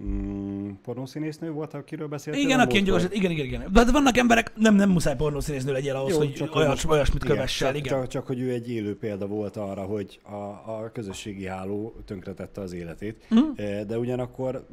mm, 0.00 0.70
pornószínésznő 0.82 1.50
volt, 1.50 1.74
akiről 1.74 2.08
beszéltél? 2.08 2.42
Igen, 2.42 2.58
a 2.58 2.62
aki 2.62 2.82
gyorsan, 2.82 3.12
igen, 3.12 3.30
igen, 3.30 3.44
igen. 3.44 3.72
De 3.72 3.92
vannak 3.92 4.16
emberek, 4.16 4.52
nem, 4.56 4.74
nem 4.74 4.90
muszáj 4.90 5.16
pornószínésznő 5.16 5.72
legyél 5.72 5.94
ahhoz, 5.94 6.12
Jó, 6.12 6.18
hogy 6.18 6.32
csak 6.32 6.54
olyas, 6.54 6.82
hogy- 6.82 6.94
olyasmit 6.94 7.24
igen, 7.24 7.36
kövessel, 7.36 7.68
csak, 7.68 7.76
igen. 7.78 7.92
Csak, 7.92 8.06
csak, 8.06 8.26
hogy 8.26 8.40
ő 8.40 8.52
egy 8.52 8.70
élő 8.70 8.96
példa 8.96 9.26
volt 9.26 9.56
arra, 9.56 9.82
hogy 9.82 10.20
a, 10.22 10.34
a 10.34 10.90
közösségi 10.92 11.46
háló 11.46 11.94
tönkretette 12.04 12.60
az 12.60 12.72
életét, 12.72 13.26
mm. 13.34 13.52
de 13.86 13.98
ugyanakkor 13.98 14.66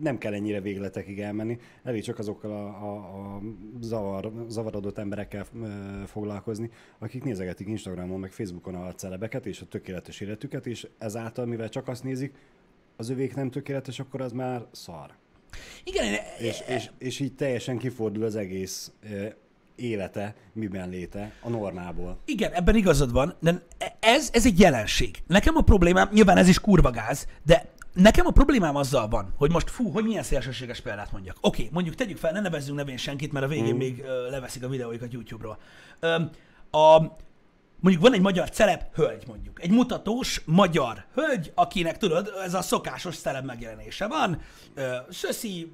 nem 0.00 0.18
kell 0.18 0.32
ennyire 0.32 0.60
végletekig 0.60 1.20
elmenni, 1.20 1.58
elég 1.82 2.02
csak 2.02 2.18
azokkal 2.18 2.50
a, 2.50 2.66
a, 2.66 2.94
a 2.96 3.40
zavar, 3.80 4.32
zavarodott 4.48 4.98
emberekkel 4.98 5.46
foglalkozni, 6.06 6.70
akik 6.98 7.24
nézegetik 7.24 7.68
Instagramon, 7.68 8.20
meg 8.20 8.32
Facebookon 8.32 8.74
a 8.74 8.94
celebeket 8.94 9.46
és 9.46 9.60
a 9.60 9.66
tökéletes 9.66 10.20
életüket, 10.20 10.66
és 10.66 10.88
ezáltal, 10.98 11.46
mivel 11.46 11.68
csak 11.68 11.88
azt 11.88 12.02
nézik, 12.02 12.34
az 12.96 13.08
övék 13.10 13.34
nem 13.34 13.50
tökéletes, 13.50 13.98
akkor 13.98 14.20
az 14.20 14.32
már 14.32 14.66
szar. 14.70 15.14
Igen, 15.84 16.14
És, 16.38 16.62
és, 16.68 16.90
és 16.98 17.20
így 17.20 17.34
teljesen 17.34 17.78
kifordul 17.78 18.24
az 18.24 18.36
egész 18.36 18.92
élete, 19.76 20.34
miben 20.52 20.88
léte 20.88 21.32
a 21.40 21.48
normából. 21.48 22.18
Igen, 22.24 22.52
ebben 22.52 22.76
igazad 22.76 23.12
van, 23.12 23.34
de 23.40 23.62
ez, 24.00 24.30
ez 24.32 24.46
egy 24.46 24.60
jelenség. 24.60 25.22
Nekem 25.26 25.56
a 25.56 25.60
problémám, 25.60 26.08
nyilván 26.12 26.36
ez 26.36 26.48
is 26.48 26.60
kurva 26.60 26.90
gáz, 26.90 27.26
de 27.44 27.68
nekem 27.96 28.26
a 28.26 28.30
problémám 28.30 28.76
azzal 28.76 29.08
van, 29.08 29.34
hogy 29.36 29.52
most 29.52 29.70
fú, 29.70 29.90
hogy 29.90 30.04
milyen 30.04 30.22
szélsőséges 30.22 30.80
példát 30.80 31.12
mondjak. 31.12 31.36
Oké, 31.40 31.60
okay, 31.60 31.72
mondjuk 31.72 31.94
tegyük 31.94 32.16
fel, 32.16 32.32
ne 32.32 32.40
nevezzünk 32.40 32.76
nevén 32.76 32.96
senkit, 32.96 33.32
mert 33.32 33.44
a 33.44 33.48
végén 33.48 33.74
mm. 33.74 33.76
még 33.76 34.02
ö, 34.04 34.30
leveszik 34.30 34.64
a 34.64 34.68
videóikat 34.68 35.12
YouTube-ról. 35.12 35.58
Ö, 36.00 36.14
a, 36.70 36.98
mondjuk 37.80 38.02
van 38.02 38.12
egy 38.12 38.20
magyar 38.20 38.50
celeb 38.50 38.82
hölgy 38.94 39.26
mondjuk, 39.26 39.62
egy 39.62 39.70
mutatós 39.70 40.42
magyar 40.44 41.04
hölgy, 41.14 41.52
akinek 41.54 41.98
tudod, 41.98 42.32
ez 42.44 42.54
a 42.54 42.62
szokásos 42.62 43.16
celeb 43.16 43.44
megjelenése 43.44 44.06
van, 44.06 44.40
ö, 44.74 44.96
szöszi, 45.10 45.72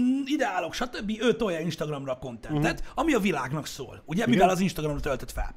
mm, 0.00 0.22
ideálok, 0.24 0.74
stb. 0.74 1.12
Ő 1.20 1.36
tolja 1.36 1.60
Instagramra 1.60 2.12
a 2.12 2.18
kontentet, 2.18 2.78
uh-huh. 2.80 2.92
ami 2.94 3.14
a 3.14 3.18
világnak 3.18 3.66
szól, 3.66 4.02
ugye, 4.04 4.26
mivel 4.26 4.48
az 4.48 4.60
Instagramra 4.60 5.00
töltött 5.00 5.32
fel. 5.32 5.54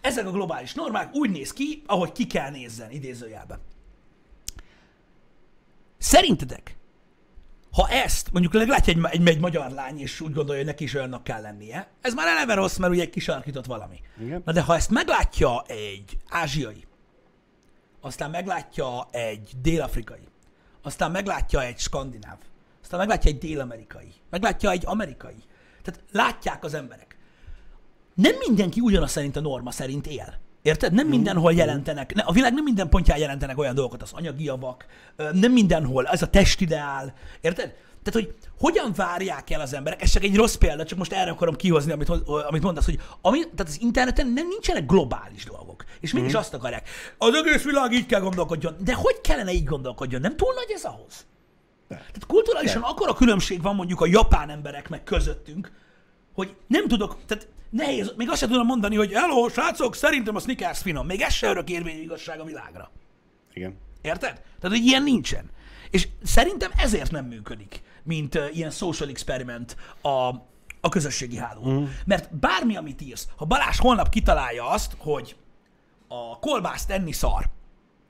Ezek 0.00 0.26
a 0.26 0.30
globális 0.30 0.74
normák 0.74 1.14
úgy 1.14 1.30
néz 1.30 1.52
ki, 1.52 1.82
ahogy 1.86 2.12
ki 2.12 2.26
kell 2.26 2.50
nézzen, 2.50 2.90
idézőjelben. 2.90 3.58
Szerintetek, 5.98 6.76
ha 7.76 7.88
ezt, 7.88 8.32
mondjuk 8.32 8.54
látja 8.54 8.92
egy, 8.92 9.20
egy, 9.20 9.28
egy 9.28 9.40
magyar 9.40 9.70
lány, 9.70 10.00
és 10.00 10.20
úgy 10.20 10.32
gondolja, 10.32 10.60
hogy 10.62 10.70
neki 10.70 10.84
is 10.84 10.94
olyannak 10.94 11.24
kell 11.24 11.40
lennie, 11.40 11.88
ez 12.00 12.14
már 12.14 12.26
eleve 12.26 12.54
rossz, 12.54 12.76
mert 12.76 12.92
ugye 12.92 13.02
egy 13.02 13.10
kisarkított 13.10 13.66
valami. 13.66 14.00
Igen. 14.20 14.42
Na 14.44 14.52
de 14.52 14.62
ha 14.62 14.74
ezt 14.74 14.90
meglátja 14.90 15.62
egy 15.66 16.16
ázsiai, 16.28 16.84
aztán 18.00 18.30
meglátja 18.30 19.08
egy 19.10 19.50
dél-afrikai, 19.62 20.28
aztán 20.82 21.10
meglátja 21.10 21.62
egy 21.62 21.78
skandináv, 21.78 22.38
aztán 22.82 22.98
meglátja 22.98 23.30
egy 23.30 23.38
dél-amerikai, 23.38 24.12
meglátja 24.30 24.70
egy 24.70 24.82
amerikai. 24.86 25.42
Tehát 25.82 26.02
látják 26.12 26.64
az 26.64 26.74
emberek. 26.74 27.16
Nem 28.14 28.34
mindenki 28.46 28.80
ugyanaz 28.80 29.10
szerint 29.10 29.36
a 29.36 29.40
norma 29.40 29.70
szerint 29.70 30.06
él. 30.06 30.38
Érted? 30.66 30.92
Nem 30.92 31.06
mindenhol 31.06 31.52
jelentenek, 31.52 32.14
ne- 32.14 32.22
a 32.22 32.32
világ 32.32 32.54
nem 32.54 32.64
minden 32.64 32.88
pontján 32.88 33.18
jelentenek 33.18 33.58
olyan 33.58 33.74
dolgokat, 33.74 34.02
az 34.02 34.12
anyagi 34.12 34.44
javak, 34.44 34.86
nem 35.32 35.52
mindenhol, 35.52 36.06
ez 36.06 36.22
a 36.22 36.26
testideál. 36.26 37.14
Érted? 37.40 37.74
Tehát, 38.02 38.26
hogy 38.26 38.34
hogyan 38.58 38.92
várják 38.96 39.50
el 39.50 39.60
az 39.60 39.74
emberek, 39.74 40.02
ez 40.02 40.10
csak 40.10 40.22
egy 40.22 40.36
rossz 40.36 40.54
példa, 40.54 40.84
csak 40.84 40.98
most 40.98 41.12
erre 41.12 41.30
akarom 41.30 41.56
kihozni, 41.56 41.92
amit, 41.92 42.08
amit 42.48 42.62
mondasz, 42.62 42.84
hogy 42.84 43.00
ami, 43.20 43.38
tehát 43.38 43.60
az 43.72 43.80
interneten 43.80 44.26
nem 44.26 44.48
nincsenek 44.48 44.86
globális 44.86 45.44
dolgok. 45.44 45.84
És 46.00 46.12
mégis 46.12 46.34
azt 46.34 46.54
akarják. 46.54 46.88
Az 47.18 47.34
egész 47.34 47.62
világ 47.62 47.92
így 47.92 48.06
kell 48.06 48.20
gondolkodjon. 48.20 48.76
De 48.84 48.94
hogy 48.94 49.20
kellene 49.20 49.52
így 49.52 49.64
gondolkodjon? 49.64 50.20
Nem 50.20 50.36
túl 50.36 50.54
nagy 50.54 50.70
ez 50.74 50.84
ahhoz? 50.84 51.26
Tehát 51.88 52.26
kulturálisan 52.26 52.82
akkora 52.82 53.14
különbség 53.14 53.62
van 53.62 53.74
mondjuk 53.74 54.00
a 54.00 54.06
japán 54.06 54.50
emberek 54.50 54.88
meg 54.88 55.04
közöttünk, 55.04 55.72
hogy 56.34 56.54
nem 56.66 56.88
tudok, 56.88 57.16
tehát 57.26 57.48
nehéz, 57.70 58.12
még 58.16 58.30
azt 58.30 58.38
sem 58.38 58.48
tudom 58.48 58.66
mondani, 58.66 58.96
hogy 58.96 59.12
hello, 59.12 59.48
srácok, 59.48 59.94
szerintem 59.94 60.36
a 60.36 60.40
Snickers 60.40 60.78
finom. 60.78 61.06
Még 61.06 61.20
ez 61.20 61.32
se 61.32 61.48
örök 61.48 61.70
érvényű 61.70 62.00
igazság 62.00 62.40
a 62.40 62.44
világra. 62.44 62.90
Igen. 63.52 63.78
Érted? 64.02 64.32
Tehát, 64.60 64.76
hogy 64.76 64.86
ilyen 64.86 65.02
nincsen. 65.02 65.50
És 65.90 66.08
szerintem 66.22 66.70
ezért 66.76 67.10
nem 67.10 67.24
működik, 67.24 67.82
mint 68.02 68.34
uh, 68.34 68.56
ilyen 68.56 68.70
social 68.70 69.08
experiment 69.08 69.76
a, 70.02 70.08
a 70.80 70.88
közösségi 70.90 71.36
háló. 71.36 71.70
Mm. 71.70 71.84
Mert 72.04 72.36
bármi, 72.36 72.76
amit 72.76 73.00
írsz, 73.00 73.28
ha 73.36 73.44
Balázs 73.44 73.78
holnap 73.78 74.08
kitalálja 74.08 74.68
azt, 74.68 74.96
hogy 74.98 75.36
a 76.08 76.38
kolbászt 76.38 76.90
enni 76.90 77.12
szar, 77.12 77.44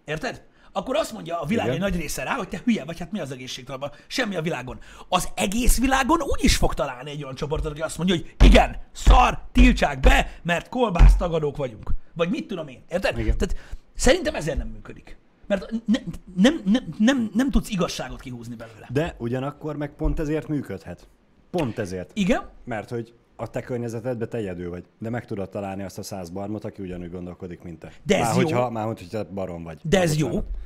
érted? 0.05 0.45
Akkor 0.77 0.97
azt 0.97 1.12
mondja 1.12 1.41
a 1.41 1.47
világ 1.47 1.68
egy 1.68 1.79
nagy 1.79 1.97
része 1.97 2.22
rá, 2.22 2.35
hogy 2.35 2.49
te 2.49 2.61
hülye 2.64 2.85
vagy, 2.85 2.99
hát 2.99 3.12
mi 3.12 3.20
az 3.20 3.31
egészségtalanban? 3.31 3.91
Semmi 4.07 4.37
a 4.37 4.43
világon. 4.43 4.79
Az 5.09 5.29
egész 5.35 5.79
világon 5.81 6.20
úgy 6.20 6.45
is 6.45 6.57
fog 6.57 6.74
találni 6.74 7.11
egy 7.11 7.22
olyan 7.22 7.35
csoportot, 7.35 7.70
aki 7.70 7.81
azt 7.81 7.97
mondja, 7.99 8.16
hogy 8.16 8.35
igen, 8.45 8.77
szar, 8.93 9.39
tiltsák 9.53 10.01
be, 10.01 10.41
mert 10.43 10.68
kolbász 10.68 11.16
tagadók 11.16 11.57
vagyunk. 11.57 11.91
Vagy 12.14 12.31
mit 12.31 12.47
tudom 12.47 12.68
én, 12.68 12.85
érted? 12.89 13.18
Igen. 13.18 13.39
Tehát 13.39 13.57
szerintem 13.95 14.35
ezért 14.35 14.57
nem 14.57 14.68
működik. 14.68 15.18
Mert 15.47 15.70
ne, 15.70 15.99
nem, 16.37 16.61
nem, 16.64 16.95
nem, 16.99 17.31
nem 17.35 17.51
tudsz 17.51 17.68
igazságot 17.68 18.20
kihúzni 18.20 18.55
belőle. 18.55 18.89
De 18.91 19.14
ugyanakkor 19.18 19.77
meg 19.77 19.91
pont 19.97 20.18
ezért 20.18 20.49
működhet. 20.49 21.09
Pont 21.51 21.79
ezért. 21.79 22.11
Igen? 22.14 22.49
Mert 22.64 22.91
hogy 22.91 23.14
a 23.37 23.51
te 23.51 23.61
környezetedben 23.61 24.28
te 24.28 24.37
egyedül 24.37 24.70
vagy, 24.70 24.84
de 24.99 25.11
meg 25.11 25.24
tudod 25.24 25.49
találni 25.49 25.82
azt 25.82 25.99
a 25.99 26.03
száz 26.03 26.30
barmot, 26.30 26.64
aki 26.64 26.82
ugyanúgy 26.82 27.11
gondolkodik, 27.11 27.62
mint 27.62 27.78
te. 27.78 27.93
De 28.03 28.16
ez 28.16 28.22
már 28.22 28.34
jó. 28.34 28.43
Hogyha, 28.43 28.70
már 28.70 28.87
hogyha 28.87 29.24
barom 29.24 29.62
vagy. 29.62 29.78
De 29.82 30.01
ez 30.01 30.16
jó. 30.16 30.26
Bocsánat. 30.26 30.64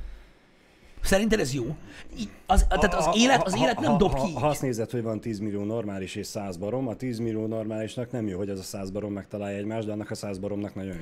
Szerinted 1.01 1.39
ez 1.39 1.53
jó? 1.53 1.75
Az, 2.45 2.65
tehát 2.69 2.93
az 2.93 3.09
élet, 3.13 3.43
az 3.43 3.55
élet 3.55 3.79
nem 3.79 3.97
dob 3.97 4.11
ha, 4.11 4.25
ki 4.25 4.33
ha, 4.33 4.39
ha 4.39 4.47
azt 4.47 4.61
nézed, 4.61 4.91
hogy 4.91 5.01
van 5.01 5.19
10 5.19 5.39
millió 5.39 5.63
normális 5.63 6.15
és 6.15 6.27
100 6.27 6.57
barom, 6.57 6.87
a 6.87 6.95
10 6.95 7.19
millió 7.19 7.45
normálisnak 7.47 8.11
nem 8.11 8.27
jó, 8.27 8.37
hogy 8.37 8.49
az 8.49 8.59
a 8.59 8.63
100 8.63 8.89
barom 8.89 9.13
megtalálja 9.13 9.57
egymást, 9.57 9.85
de 9.85 9.91
annak 9.91 10.11
a 10.11 10.15
100 10.15 10.37
baromnak 10.37 10.75
nagyon 10.75 10.93
jó. 10.93 11.01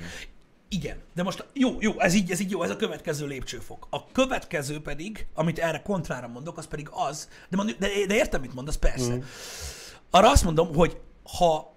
Igen, 0.70 0.98
de 1.16 1.24
most 1.24 1.46
jó, 1.54 1.76
jó, 1.80 2.00
ez 2.00 2.14
így, 2.14 2.32
ez 2.32 2.40
így 2.40 2.52
jó, 2.52 2.64
ez 2.64 2.70
a 2.70 2.76
következő 2.76 3.28
lépcsőfok. 3.28 3.88
A 3.90 4.12
következő 4.12 4.82
pedig, 4.82 5.28
amit 5.34 5.60
erre 5.60 5.82
kontrára 5.82 6.28
mondok, 6.28 6.58
az 6.58 6.68
pedig 6.68 6.88
az, 6.92 7.30
de, 7.50 7.58
mond, 7.58 7.76
de, 7.80 7.88
de 8.08 8.16
értem, 8.16 8.42
mit 8.42 8.54
mondasz, 8.54 8.78
persze. 8.78 9.16
Mm. 9.16 9.20
Arra 10.10 10.32
azt 10.32 10.44
mondom, 10.44 10.76
hogy 10.76 10.98
ha, 11.38 11.74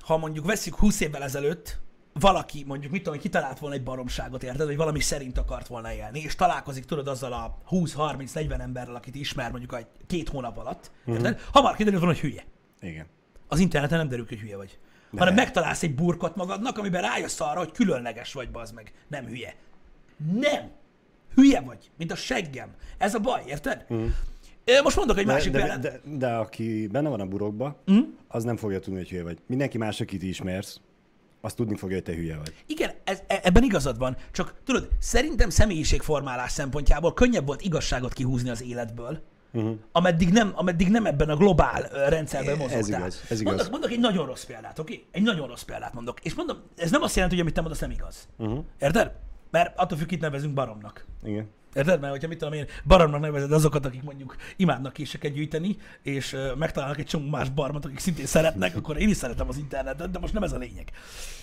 ha 0.00 0.16
mondjuk 0.16 0.46
veszük 0.46 0.76
20 0.76 1.00
évvel 1.00 1.22
ezelőtt, 1.22 1.82
valaki 2.20 2.64
mondjuk, 2.66 2.92
mit 2.92 3.02
tudom, 3.02 3.18
kitalált 3.18 3.58
volna 3.58 3.74
egy 3.74 3.82
baromságot, 3.82 4.42
érted, 4.42 4.66
vagy 4.66 4.76
valami 4.76 5.00
szerint 5.00 5.38
akart 5.38 5.66
volna 5.66 5.92
élni, 5.92 6.20
és 6.20 6.34
találkozik, 6.34 6.84
tudod, 6.84 7.08
azzal 7.08 7.32
a 7.32 7.58
20-30-40 7.70 8.60
emberrel, 8.60 8.94
akit 8.94 9.14
ismer 9.14 9.50
mondjuk 9.50 9.74
egy 9.74 9.86
két 10.06 10.28
hónap 10.28 10.58
alatt, 10.58 10.90
érted? 11.06 11.40
Hamar 11.52 11.76
kiderül 11.76 12.00
hogy 12.00 12.18
hülye. 12.18 12.44
Igen. 12.80 13.06
Az 13.48 13.58
interneten 13.58 13.98
nem 13.98 14.08
derül 14.08 14.26
hogy 14.28 14.38
hülye 14.38 14.56
vagy. 14.56 14.78
De. 15.10 15.18
Hanem 15.18 15.34
megtalálsz 15.34 15.82
egy 15.82 15.94
burkot 15.94 16.36
magadnak, 16.36 16.78
amiben 16.78 17.02
rájössz 17.02 17.40
arra, 17.40 17.58
hogy 17.58 17.72
különleges 17.72 18.32
vagy, 18.32 18.50
bazd 18.50 18.74
meg. 18.74 18.92
Nem 19.08 19.26
hülye. 19.26 19.54
Nem. 20.32 20.70
Hülye 21.34 21.60
vagy, 21.60 21.90
mint 21.96 22.12
a 22.12 22.16
seggem. 22.16 22.74
Ez 22.98 23.14
a 23.14 23.18
baj, 23.18 23.42
érted? 23.46 23.86
Mm. 23.92 24.06
Most 24.82 24.96
mondok 24.96 25.18
egy 25.18 25.26
De, 25.26 25.32
másik 25.32 25.52
de, 25.52 25.58
példát. 25.58 25.80
de, 25.80 26.00
de, 26.04 26.34
aki 26.34 26.86
benne 26.86 27.08
van 27.08 27.20
a 27.20 27.26
burokba, 27.26 27.82
mm? 27.92 27.98
az 28.28 28.44
nem 28.44 28.56
fogja 28.56 28.78
tudni, 28.78 28.98
hogy 28.98 29.08
hülye 29.08 29.22
vagy. 29.22 29.38
Mindenki 29.46 29.78
más, 29.78 30.00
akit 30.00 30.22
ismersz, 30.22 30.80
azt 31.40 31.56
tudni 31.56 31.76
fogja, 31.76 31.96
hogy 31.96 32.04
te 32.04 32.14
hülye 32.14 32.36
vagy. 32.36 32.54
Igen, 32.66 32.90
ez, 33.04 33.22
e- 33.26 33.40
ebben 33.42 33.62
igazad 33.62 33.98
van, 33.98 34.16
csak 34.32 34.54
tudod, 34.64 34.88
szerintem 34.98 35.48
személyiségformálás 35.50 36.50
szempontjából 36.50 37.12
könnyebb 37.12 37.46
volt 37.46 37.62
igazságot 37.62 38.12
kihúzni 38.12 38.50
az 38.50 38.62
életből, 38.62 39.22
uh-huh. 39.52 39.76
ameddig, 39.92 40.28
nem, 40.30 40.52
ameddig 40.54 40.88
nem 40.88 41.06
ebben 41.06 41.28
a 41.28 41.36
globál 41.36 41.82
rendszerben 42.08 42.54
Ez 42.54 42.58
mozogtál. 42.60 43.00
igaz, 43.00 43.22
ez 43.28 43.40
igaz. 43.40 43.54
Mondok, 43.54 43.70
mondok 43.70 43.90
egy 43.90 44.00
nagyon 44.00 44.26
rossz 44.26 44.44
példát, 44.44 44.78
oké? 44.78 44.92
Okay? 44.92 45.06
Egy 45.10 45.22
nagyon 45.22 45.48
rossz 45.48 45.62
példát 45.62 45.94
mondok. 45.94 46.20
És 46.22 46.34
mondom, 46.34 46.56
ez 46.76 46.90
nem 46.90 47.02
azt 47.02 47.14
jelenti, 47.14 47.34
hogy 47.34 47.44
amit 47.44 47.54
te 47.54 47.60
mondasz, 47.60 47.80
nem 47.80 47.90
igaz. 47.90 48.28
Uh-huh. 48.36 48.64
Érted? 48.80 49.12
Mert 49.50 49.78
attól 49.78 49.98
függ, 49.98 50.06
kit 50.06 50.20
nevezünk 50.20 50.54
baromnak. 50.54 51.04
Igen. 51.24 51.48
Érted? 51.74 52.00
Mert 52.00 52.12
hogyha 52.12 52.28
mit 52.28 52.38
tudom 52.38 52.54
én, 52.54 52.66
baromnak 52.84 53.20
nevezed 53.20 53.52
azokat, 53.52 53.86
akik 53.86 54.02
mondjuk 54.02 54.36
imádnak 54.56 54.92
késeket 54.92 55.32
gyűjteni, 55.32 55.76
és 56.02 56.32
uh, 56.32 56.56
megtalálnak 56.56 56.98
egy 56.98 57.06
csomó 57.06 57.28
más 57.28 57.48
barmot, 57.48 57.84
akik 57.84 57.98
szintén 57.98 58.26
szeretnek, 58.26 58.76
akkor 58.76 59.00
én 59.00 59.08
is 59.08 59.16
szeretem 59.16 59.48
az 59.48 59.56
internetet, 59.56 60.10
de 60.10 60.18
most 60.18 60.32
nem 60.32 60.42
ez 60.42 60.52
a 60.52 60.58
lényeg. 60.58 60.90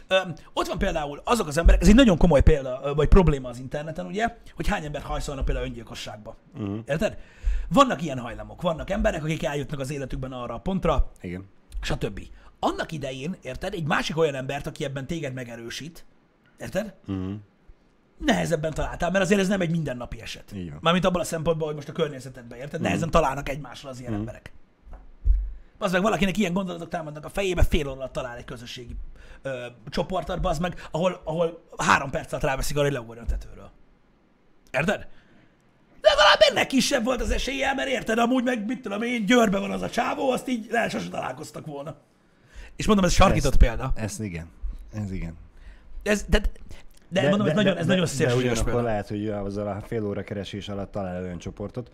Um, 0.09 0.33
ott 0.53 0.67
van 0.67 0.77
például 0.77 1.21
azok 1.23 1.47
az 1.47 1.57
emberek, 1.57 1.81
ez 1.81 1.87
egy 1.87 1.95
nagyon 1.95 2.17
komoly 2.17 2.41
példa, 2.41 2.93
vagy 2.95 3.07
probléma 3.07 3.49
az 3.49 3.59
interneten, 3.59 4.05
ugye, 4.05 4.37
hogy 4.55 4.67
hány 4.67 4.85
ember 4.85 5.01
hajszolnak 5.01 5.45
például 5.45 5.65
öngyilkosságba. 5.65 6.35
Uh-huh. 6.53 6.79
Érted? 6.85 7.17
Vannak 7.67 8.01
ilyen 8.01 8.19
hajlamok, 8.19 8.61
vannak 8.61 8.89
emberek, 8.89 9.23
akik 9.23 9.43
eljutnak 9.43 9.79
az 9.79 9.91
életükben 9.91 10.31
arra 10.31 10.53
a 10.53 10.59
pontra, 10.59 11.11
Igen. 11.21 11.45
stb. 11.81 12.21
Annak 12.59 12.91
idején, 12.91 13.35
érted, 13.41 13.73
egy 13.73 13.85
másik 13.85 14.17
olyan 14.17 14.35
embert, 14.35 14.67
aki 14.67 14.83
ebben 14.83 15.07
téged 15.07 15.33
megerősít, 15.33 16.05
érted? 16.59 16.93
Uh-huh. 17.07 17.33
Nehezebben 18.25 18.73
találtál, 18.73 19.11
mert 19.11 19.23
azért 19.23 19.39
ez 19.39 19.47
nem 19.47 19.61
egy 19.61 19.69
mindennapi 19.69 20.21
eset. 20.21 20.51
Van. 20.51 20.77
Mármint 20.81 21.05
abban 21.05 21.21
a 21.21 21.25
szempontból, 21.25 21.67
hogy 21.67 21.75
most 21.75 21.89
a 21.89 21.91
környezetedben, 21.91 22.57
érted? 22.57 22.81
Nehezen 22.81 23.09
találnak 23.11 23.49
egymásra 23.49 23.89
az 23.89 23.99
ilyen 23.99 24.13
emberek. 24.13 24.51
Az 25.77 25.91
meg 25.91 26.01
valakinek 26.01 26.37
ilyen 26.37 26.53
gondolatok 26.53 26.89
támadnak 26.89 27.25
a 27.25 27.29
fejébe, 27.29 27.63
fél 27.63 27.87
óra 27.87 27.95
alatt 27.97 28.13
talál 28.13 28.37
egy 28.37 28.45
közösségi 28.45 28.95
ö, 29.41 29.65
csoportot, 29.89 30.45
az 30.45 30.59
meg, 30.59 30.87
ahol, 30.91 31.21
ahol 31.23 31.63
három 31.77 32.09
perc 32.09 32.31
alatt 32.31 32.43
ráveszik 32.45 32.75
arra, 32.75 32.85
hogy 32.85 32.93
leugorjon 32.93 33.25
a 33.25 33.27
tetőről. 33.27 33.71
Érted? 34.71 35.07
De 36.01 36.09
legalább 36.09 36.39
ennek 36.49 36.67
kisebb 36.67 37.03
volt 37.03 37.21
az 37.21 37.31
esélye, 37.31 37.73
mert 37.73 37.89
érted, 37.89 38.17
amúgy 38.17 38.43
meg, 38.43 38.65
mit 38.65 38.81
tudom 38.81 39.01
én, 39.01 39.25
Győrbe 39.25 39.59
van 39.59 39.71
az 39.71 39.81
a 39.81 39.89
csávó, 39.89 40.31
azt 40.31 40.47
így 40.47 40.67
le 40.69 40.89
sose 40.89 41.09
találkoztak 41.09 41.65
volna. 41.65 41.95
És 42.75 42.85
mondom, 42.85 43.05
ez 43.05 43.13
sarkított 43.13 43.51
Ez- 43.51 43.57
példa. 43.57 43.91
Ez 43.95 44.19
igen. 44.19 44.49
Ez 44.93 45.11
igen. 45.11 45.37
Ez, 46.03 46.25
de, 46.27 46.41
de, 47.11 47.21
de 47.21 47.29
mondom, 47.29 47.47
ez 47.47 47.55
nagyon, 47.55 47.77
ez 47.77 47.85
nagyon 47.85 48.03
de 48.03 48.09
szélsőséges 48.09 48.51
ugyanakkor 48.51 48.73
példa. 48.73 48.87
lehet, 48.87 49.07
hogy 49.07 49.27
azzal 49.27 49.67
a 49.67 49.81
fél 49.81 50.05
óra 50.05 50.23
keresés 50.23 50.69
alatt 50.69 50.91
talál 50.91 51.23
olyan 51.23 51.37
csoportot, 51.37 51.91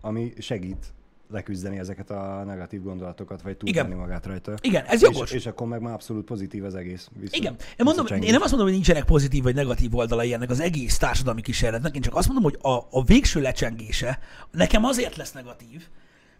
ami 0.00 0.32
segít 0.38 0.92
leküzdeni 1.30 1.78
ezeket 1.78 2.10
a 2.10 2.42
negatív 2.46 2.82
gondolatokat, 2.82 3.42
vagy 3.42 3.56
túltenni 3.56 3.94
magát 3.94 4.26
rajta. 4.26 4.54
Igen, 4.60 4.84
ez 4.84 5.02
jogos. 5.02 5.30
És, 5.30 5.36
és 5.36 5.46
akkor 5.46 5.66
meg 5.66 5.80
már 5.80 5.92
abszolút 5.92 6.24
pozitív 6.24 6.64
az 6.64 6.74
egész. 6.74 7.08
Vissza, 7.20 7.36
Igen. 7.36 7.56
Én, 7.76 7.84
mondom, 7.84 8.06
én 8.06 8.18
nem 8.18 8.42
azt 8.42 8.50
mondom, 8.50 8.62
hogy 8.62 8.72
nincsenek 8.72 9.04
pozitív 9.04 9.42
vagy 9.42 9.54
negatív 9.54 9.94
oldalai 9.94 10.32
ennek 10.32 10.50
az 10.50 10.60
egész 10.60 10.98
társadalmi 10.98 11.40
kísérletnek, 11.40 11.94
én 11.94 12.02
csak 12.02 12.16
azt 12.16 12.28
mondom, 12.28 12.44
hogy 12.44 12.58
a, 12.72 12.86
a 12.90 13.04
végső 13.04 13.40
lecsengése 13.40 14.18
nekem 14.50 14.84
azért 14.84 15.16
lesz 15.16 15.32
negatív, 15.32 15.86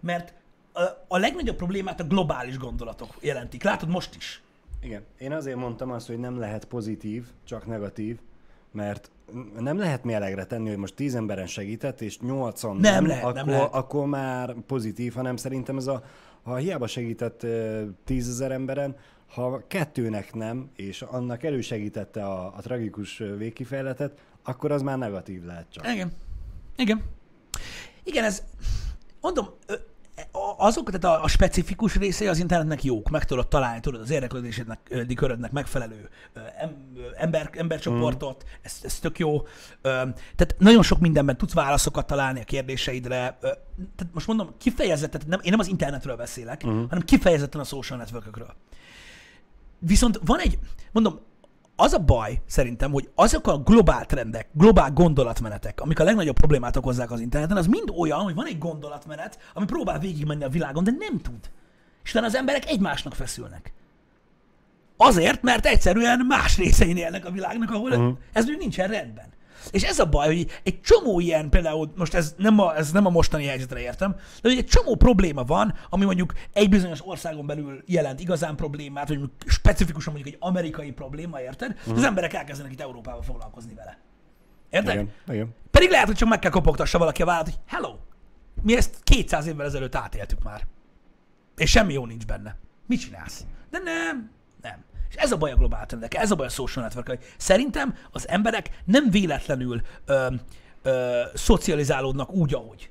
mert 0.01 0.35
a, 0.73 0.81
a 1.09 1.19
legnagyobb 1.19 1.57
problémát 1.57 2.01
a 2.01 2.05
globális 2.05 2.59
gondolatok 2.59 3.17
jelentik. 3.21 3.63
Látod 3.63 3.89
most 3.89 4.15
is. 4.17 4.43
Igen. 4.83 5.03
Én 5.19 5.33
azért 5.33 5.57
mondtam 5.57 5.91
azt, 5.91 6.07
hogy 6.07 6.19
nem 6.19 6.39
lehet 6.39 6.65
pozitív, 6.65 7.27
csak 7.45 7.67
negatív, 7.67 8.19
mert 8.73 9.11
nem 9.59 9.79
lehet 9.79 10.05
mélegre 10.05 10.45
tenni, 10.45 10.69
hogy 10.69 10.77
most 10.77 10.95
tíz 10.95 11.15
emberen 11.15 11.47
segített, 11.47 12.01
és 12.01 12.21
nyolcan 12.21 12.77
Nem 12.77 12.93
nem, 12.95 13.07
lehet, 13.07 13.25
akkor, 13.25 13.35
nem 13.35 13.49
lehet. 13.49 13.75
akkor 13.75 14.07
már 14.07 14.55
pozitív, 14.67 15.15
hanem 15.15 15.37
szerintem 15.37 15.77
ez 15.77 15.87
a, 15.87 16.05
ha 16.43 16.57
hiába 16.57 16.87
segített 16.87 17.47
tízezer 18.05 18.51
emberen, 18.51 18.97
ha 19.27 19.63
kettőnek 19.67 20.35
nem, 20.35 20.71
és 20.77 21.03
annak 21.03 21.43
elősegítette 21.43 22.25
a, 22.25 22.47
a 22.57 22.61
tragikus 22.61 23.23
végkifejletet, 23.37 24.19
akkor 24.43 24.73
az 24.73 24.83
már 24.83 24.99
negatív 24.99 25.45
lehet 25.45 25.67
csak. 25.71 25.93
Igen. 25.93 26.13
Igen. 26.77 27.03
Igen, 28.03 28.25
ez, 28.25 28.43
mondom, 29.21 29.47
azok, 30.57 30.91
tehát 30.91 31.19
a, 31.19 31.25
a 31.25 31.29
specifikus 31.29 31.97
részei 31.97 32.27
az 32.27 32.39
internetnek 32.39 32.85
jók, 32.85 33.11
meg 33.11 33.25
tudod 33.25 33.49
találni, 33.49 33.81
tudod, 33.81 34.01
az 34.01 34.11
érdeklődésednek, 34.11 35.07
körödnek 35.15 35.53
megfelelő 35.53 36.09
ember, 37.17 37.51
embercsoportot, 37.53 38.45
mm. 38.45 38.49
ez, 38.63 38.79
ez 38.83 38.99
tök 38.99 39.19
jó. 39.19 39.43
Tehát 39.83 40.55
nagyon 40.59 40.83
sok 40.83 40.99
mindenben 40.99 41.37
tudsz 41.37 41.53
válaszokat 41.53 42.07
találni 42.07 42.41
a 42.41 42.45
kérdéseidre. 42.45 43.39
Tehát 43.41 44.13
most 44.13 44.27
mondom, 44.27 44.55
kifejezetten, 44.59 45.21
nem, 45.27 45.41
én 45.43 45.51
nem 45.51 45.61
az 45.61 45.69
internetről 45.69 46.17
beszélek, 46.17 46.67
mm. 46.67 46.71
hanem 46.71 47.05
kifejezetten 47.05 47.61
a 47.61 47.65
social 47.65 47.99
networkökről. 47.99 48.55
Viszont 49.79 50.21
van 50.25 50.39
egy, 50.39 50.59
mondom, 50.93 51.21
az 51.77 51.93
a 51.93 51.99
baj 51.99 52.41
szerintem, 52.47 52.93
hogy 52.93 53.11
azok 53.15 53.47
a 53.47 53.59
globál 53.59 54.07
trendek, 54.07 54.49
globál 54.53 54.93
gondolatmenetek, 54.93 55.81
amik 55.81 56.01
a 56.01 56.05
legnagyobb 56.05 56.37
problémát 56.37 56.77
okozzák 56.77 57.11
az 57.11 57.21
interneten, 57.21 57.57
az 57.57 57.67
mind 57.67 57.93
olyan, 57.99 58.21
hogy 58.21 58.35
van 58.35 58.47
egy 58.47 58.59
gondolatmenet, 58.59 59.39
ami 59.55 59.67
próbál 59.67 59.99
végigmenni 59.99 60.45
a 60.45 60.49
világon, 60.49 60.85
de 60.85 60.91
nem 60.99 61.21
tud. 61.21 61.51
És 62.05 62.11
utána 62.11 62.27
az 62.27 62.35
emberek 62.35 62.69
egymásnak 62.69 63.15
feszülnek. 63.15 63.73
Azért, 64.97 65.43
mert 65.43 65.67
egyszerűen 65.67 66.27
más 66.27 66.57
részein 66.57 66.97
élnek 66.97 67.25
a 67.27 67.31
világnak, 67.31 67.71
ahol 67.71 67.91
uh-huh. 67.91 68.17
ez 68.33 68.47
még 68.47 68.57
nincsen 68.57 68.89
rendben. 68.89 69.29
És 69.71 69.83
ez 69.83 69.99
a 69.99 70.07
baj, 70.07 70.27
hogy 70.27 70.61
egy 70.63 70.81
csomó 70.81 71.21
ilyen, 71.21 71.49
például 71.49 71.93
most 71.97 72.15
ez 72.15 72.35
nem 72.37 72.59
a, 72.59 72.77
ez 72.77 72.93
nem 72.93 73.07
a 73.07 73.11
mostani 73.11 73.45
helyzetre 73.45 73.81
értem, 73.81 74.13
de 74.13 74.49
hogy 74.49 74.59
egy 74.59 74.67
csomó 74.67 74.95
probléma 74.95 75.45
van, 75.45 75.75
ami 75.91 76.05
mondjuk 76.05 76.33
egy 76.53 76.69
bizonyos 76.69 77.07
országon 77.07 77.47
belül 77.47 77.83
jelent 77.87 78.21
igazán 78.21 78.57
problémát, 78.57 79.09
vagy 79.09 79.21
specifikusan 79.47 80.13
mondjuk 80.13 80.35
egy 80.35 80.41
amerikai 80.43 80.91
probléma, 80.91 81.41
érted? 81.41 81.71
Uh-huh. 81.79 81.97
Az 81.97 82.05
emberek 82.05 82.33
elkezdenek 82.33 82.73
itt 82.73 82.81
Európában 82.81 83.23
foglalkozni 83.23 83.75
vele. 83.75 83.99
Érted? 84.71 84.95
Igen, 84.95 85.11
igen. 85.29 85.55
Pedig 85.71 85.91
lehet, 85.91 86.07
hogy 86.07 86.17
csak 86.17 86.29
meg 86.29 86.39
kell 86.39 86.51
kopogtassa 86.51 86.99
valaki 86.99 87.23
a 87.23 87.25
vállat, 87.25 87.45
hogy 87.45 87.59
hello, 87.67 87.97
mi 88.63 88.77
ezt 88.77 89.01
200 89.05 89.47
évvel 89.47 89.67
ezelőtt 89.67 89.95
átéltük 89.95 90.43
már. 90.43 90.67
És 91.57 91.71
semmi 91.71 91.93
jó 91.93 92.07
nincs 92.07 92.27
benne. 92.27 92.57
Mit 92.87 93.01
csinálsz? 93.01 93.45
De 93.71 93.79
nem. 93.79 94.31
És 95.09 95.15
ez 95.15 95.33
a 95.33 95.37
baj 95.37 95.51
a 95.51 95.57
globál 95.57 95.87
trendekkel, 95.87 96.23
ez 96.23 96.31
a 96.31 96.35
baj 96.35 96.47
a 96.47 96.51
social 96.51 96.85
network 96.85 97.25
Szerintem 97.37 97.95
az 98.11 98.29
emberek 98.29 98.83
nem 98.85 99.11
véletlenül 99.11 99.81
ö, 100.05 100.27
ö, 100.83 101.23
szocializálódnak 101.35 102.33
úgy, 102.33 102.55
ahogy. 102.55 102.91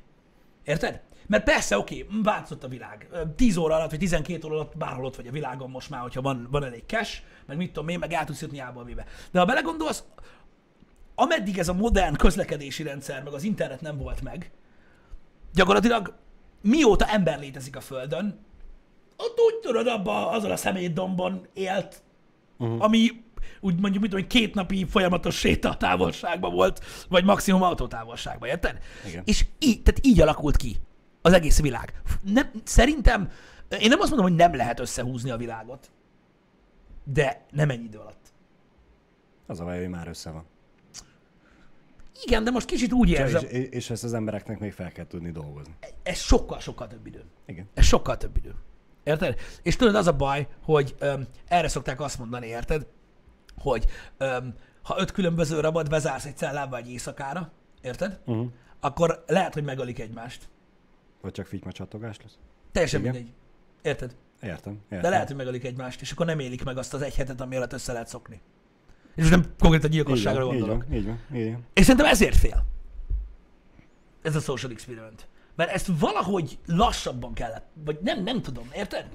Érted? 0.63 1.01
Mert 1.27 1.43
persze, 1.43 1.77
oké, 1.77 2.07
változott 2.23 2.63
a 2.63 2.67
világ. 2.67 3.07
Ö, 3.11 3.21
10 3.35 3.57
óra 3.57 3.75
alatt, 3.75 3.89
vagy 3.89 3.99
12 3.99 4.47
óra 4.47 4.55
alatt 4.55 4.77
bárhol 4.77 5.05
ott 5.05 5.15
vagy 5.15 5.27
a 5.27 5.31
világon 5.31 5.69
most 5.69 5.89
már, 5.89 6.01
hogyha 6.01 6.21
van, 6.21 6.47
van 6.51 6.63
elég 6.63 6.83
cash, 6.85 7.21
meg 7.45 7.57
mit 7.57 7.73
tudom 7.73 7.89
én, 7.89 7.99
meg 7.99 8.13
el 8.13 8.25
tudsz 8.25 8.41
jutni 8.41 8.59
A-ból 8.59 8.83
B-be. 8.83 9.05
De 9.31 9.39
ha 9.39 9.45
belegondolsz, 9.45 10.03
ameddig 11.15 11.57
ez 11.57 11.67
a 11.67 11.73
modern 11.73 12.15
közlekedési 12.15 12.83
rendszer, 12.83 13.23
meg 13.23 13.33
az 13.33 13.43
internet 13.43 13.81
nem 13.81 13.97
volt 13.97 14.21
meg, 14.21 14.51
gyakorlatilag 15.53 16.13
mióta 16.61 17.05
ember 17.07 17.39
létezik 17.39 17.75
a 17.75 17.81
Földön, 17.81 18.39
ott 19.17 19.39
úgy 19.39 19.59
tudod, 19.59 19.87
abban 19.87 20.33
azon 20.33 20.51
a 20.51 20.55
szemétdombon 20.55 21.47
élt, 21.53 22.01
uh-huh. 22.57 22.83
ami 22.83 23.23
úgy 23.59 23.79
mondjuk, 23.79 24.03
tudom, 24.03 24.19
én, 24.19 24.27
két 24.27 24.53
napi 24.53 24.85
folyamatos 24.85 25.37
séta 25.37 25.77
távolságban 25.77 26.53
volt, 26.53 26.83
vagy 27.09 27.23
maximum 27.23 27.61
autótávolságban, 27.61 28.49
érted? 28.49 28.77
Igen. 29.07 29.23
És 29.25 29.45
így, 29.59 29.83
tehát 29.83 30.05
így 30.05 30.21
alakult 30.21 30.57
ki 30.57 30.77
az 31.21 31.33
egész 31.33 31.61
világ. 31.61 32.01
Nem, 32.23 32.51
szerintem, 32.63 33.29
én 33.79 33.89
nem 33.89 33.99
azt 33.99 34.09
mondom, 34.09 34.27
hogy 34.27 34.37
nem 34.37 34.55
lehet 34.55 34.79
összehúzni 34.79 35.29
a 35.29 35.37
világot, 35.37 35.91
de 37.03 37.45
nem 37.51 37.69
ennyi 37.69 37.83
idő 37.83 37.97
alatt. 37.97 38.33
Az 39.47 39.59
a 39.59 39.63
baj, 39.63 39.79
hogy 39.79 39.89
már 39.89 40.07
össze 40.07 40.29
van. 40.29 40.45
Igen, 42.23 42.43
de 42.43 42.51
most 42.51 42.65
kicsit 42.65 42.93
úgy 42.93 43.09
És, 43.09 43.19
érzem, 43.19 43.43
és, 43.49 43.67
és 43.69 43.89
ezt 43.89 44.03
az 44.03 44.13
embereknek 44.13 44.59
még 44.59 44.73
fel 44.73 44.91
kell 44.91 45.07
tudni 45.07 45.31
dolgozni. 45.31 45.75
ez 46.03 46.17
sokkal-sokkal 46.17 46.87
több 46.87 47.07
idő. 47.07 47.23
Igen. 47.45 47.69
Ez 47.73 47.85
sokkal 47.85 48.17
több 48.17 48.37
idő. 48.37 48.55
Érted? 49.05 49.39
És 49.61 49.75
tudod, 49.75 49.95
az 49.95 50.07
a 50.07 50.15
baj, 50.15 50.47
hogy 50.63 50.95
öm, 50.99 51.27
erre 51.47 51.67
szokták 51.67 52.01
azt 52.01 52.19
mondani, 52.19 52.47
érted? 52.47 52.87
Hogy 53.57 53.85
öm, 54.17 54.53
ha 54.83 54.95
öt 54.99 55.11
különböző 55.11 55.59
rabat 55.59 55.89
bezársz 55.89 56.25
egy 56.25 56.37
cellába 56.37 56.77
egy 56.77 56.91
éjszakára, 56.91 57.51
érted? 57.81 58.19
Uh-huh. 58.25 58.47
Akkor 58.79 59.23
lehet, 59.27 59.53
hogy 59.53 59.63
megölik 59.63 59.99
egymást. 59.99 60.49
Vagy 61.21 61.31
csak 61.31 61.45
figyma 61.45 61.71
csatogás 61.71 62.17
lesz? 62.23 62.37
Teljesen 62.71 62.99
Igen. 62.99 63.13
mindegy. 63.13 63.33
Érted? 63.81 64.15
Értem. 64.41 64.73
értem. 64.83 65.01
De 65.01 65.09
lehet, 65.09 65.27
hogy 65.27 65.35
megölik 65.35 65.63
egymást, 65.63 66.01
és 66.01 66.11
akkor 66.11 66.25
nem 66.25 66.39
élik 66.39 66.63
meg 66.63 66.77
azt 66.77 66.93
az 66.93 67.01
egy 67.01 67.15
hetet, 67.15 67.41
ami 67.41 67.55
alatt 67.55 67.73
össze 67.73 67.91
lehet 67.91 68.07
szokni. 68.07 68.41
És 69.15 69.29
most 69.29 69.29
nem 69.29 69.53
konkrétan 69.59 69.89
így 69.89 69.95
gyilkosságra 69.95 70.45
van, 70.45 70.53
így 70.53 70.59
gondolok. 70.59 70.83
van, 70.87 70.97
így 70.97 71.05
van, 71.05 71.19
így 71.33 71.51
van. 71.51 71.65
És 71.73 71.81
szerintem 71.85 72.11
ezért 72.11 72.35
fél. 72.35 72.65
Ez 74.21 74.35
a 74.35 74.39
social 74.39 74.71
experiment. 74.71 75.27
Mert 75.55 75.71
ezt 75.71 75.89
valahogy 75.99 76.57
lassabban 76.65 77.33
kellett, 77.33 77.65
vagy 77.85 77.97
nem, 78.01 78.23
nem 78.23 78.41
tudom, 78.41 78.69
érted? 78.73 79.05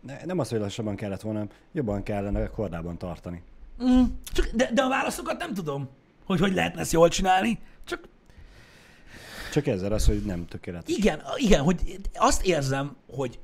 Ne, 0.00 0.24
nem 0.24 0.38
az, 0.38 0.48
hogy 0.48 0.58
lassabban 0.58 0.96
kellett 0.96 1.20
volna, 1.20 1.46
jobban 1.72 2.02
kellene 2.02 2.46
kordában 2.46 2.98
tartani. 2.98 3.42
Mm, 3.84 4.02
csak, 4.32 4.46
de, 4.54 4.70
de 4.72 4.82
a 4.82 4.88
válaszokat 4.88 5.38
nem 5.38 5.54
tudom, 5.54 5.88
hogy 6.24 6.40
hogy 6.40 6.54
lehetne 6.54 6.80
ezt 6.80 6.92
jól 6.92 7.08
csinálni. 7.08 7.58
Csak 7.84 8.08
Csak 9.52 9.66
ezzel 9.66 9.92
az, 9.92 10.06
hogy 10.06 10.22
nem 10.24 10.46
tökéletes. 10.46 10.96
igen, 10.96 11.22
igen, 11.36 11.62
hogy 11.62 12.00
azt 12.14 12.46
érzem, 12.46 12.96
hogy 13.14 13.38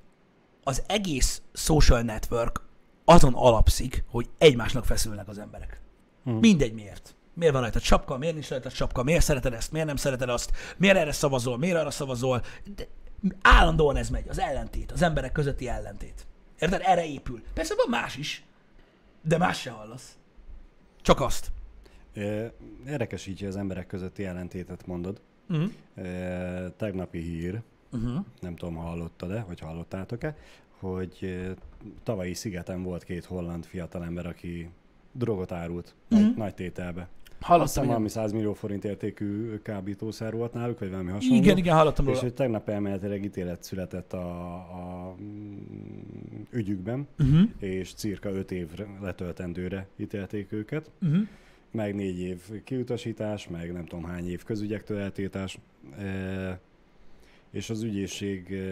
az 0.65 0.83
egész 0.87 1.43
social 1.53 2.03
network 2.03 2.61
azon 3.05 3.35
alapszik, 3.35 4.05
hogy 4.11 4.29
egymásnak 4.39 4.85
feszülnek 4.85 5.29
az 5.29 5.39
emberek. 5.39 5.81
Mhm. 6.23 6.37
Mindegy 6.37 6.73
miért. 6.73 7.15
Miért 7.39 7.53
van 7.53 7.63
rajta 7.63 7.81
csapka, 7.81 8.19
miért 8.19 8.35
nincs 8.35 8.49
rajta 8.49 8.71
csapka, 8.71 9.03
miért 9.03 9.25
szereted 9.25 9.53
ezt, 9.53 9.73
miért 9.73 9.87
nem 9.87 9.97
szereted 9.97 10.29
azt, 10.29 10.53
miért 10.77 10.97
erre 10.97 11.13
szavazol, 11.13 11.59
miért 11.59 11.77
arra 11.77 11.91
szavazol. 11.91 12.43
De 12.77 12.87
állandóan 13.43 13.97
ez 13.97 14.09
megy, 14.11 14.29
az 14.29 14.39
ellentét, 14.39 14.93
az 14.93 15.03
emberek 15.03 15.33
közötti 15.33 15.69
ellentét. 15.69 16.27
Érted? 16.59 16.81
Erre 16.85 17.07
épül. 17.07 17.43
Persze 17.55 17.75
van 17.77 17.87
más 18.01 18.17
is, 18.17 18.45
de 19.23 19.39
más 19.39 19.61
se 19.61 19.71
hallasz. 19.71 20.17
Csak 21.03 21.21
azt. 21.21 21.51
Érdekes 22.87 23.27
így, 23.27 23.39
hogy 23.39 23.49
az 23.49 23.57
emberek 23.57 23.87
közötti 23.87 24.25
ellentétet 24.25 24.87
mondod. 24.87 25.21
Uh-huh. 25.49 25.71
Tegnapi 26.77 27.19
hír, 27.19 27.61
Uh-huh. 27.93 28.25
nem 28.41 28.57
tudom, 28.57 28.75
hallottad-e, 28.75 29.45
vagy 29.47 29.61
hallottátok-e, 29.61 30.37
hogy 30.79 31.47
tavalyi 32.03 32.35
szigeten 32.35 32.83
volt 32.83 33.05
két 33.05 33.25
holland 33.25 33.65
fiatalember, 33.65 34.27
aki 34.27 34.71
drogot 35.13 35.53
árult 35.53 35.95
nagy, 36.09 36.35
nagy 36.37 36.55
tételbe. 36.55 37.09
Hallottam, 37.41 37.83
igen. 37.83 37.87
valami 37.87 38.09
100 38.09 38.33
millió 38.33 38.53
forint 38.53 38.85
értékű 38.85 39.57
kábítószer 39.63 40.33
volt 40.35 40.53
náluk, 40.53 40.79
vagy 40.79 40.91
valami 40.91 41.11
hasonló. 41.11 41.37
Igen, 41.37 41.57
igen, 41.57 41.77
hallottam 41.77 42.05
És 42.05 42.11
róla. 42.11 42.23
hogy 42.23 42.35
tegnap 42.35 42.69
elméletileg 42.69 43.25
ítélet 43.25 43.63
született 43.63 44.13
a, 44.13 44.55
a 44.55 45.15
mm, 45.23 45.57
ügyükben, 46.51 47.07
Uh-huh. 47.19 47.49
és 47.59 47.93
cirka 47.95 48.31
5 48.31 48.51
évre 48.51 48.87
letöltendőre 49.03 49.87
ítélték 49.97 50.53
őket, 50.53 50.91
Uh-huh. 51.03 51.27
meg 51.71 51.95
4 51.95 52.19
év 52.21 52.43
kiutasítás, 52.65 53.49
meg 53.49 53.73
nem 53.73 53.85
tudom 53.85 54.05
hány 54.05 54.29
év 54.31 54.43
közügyektől 54.45 54.99
eltétás, 54.99 55.59
e, 55.99 56.61
és 57.51 57.71
az 57.71 57.83
ügyészség 57.83 58.53
e, 58.53 58.65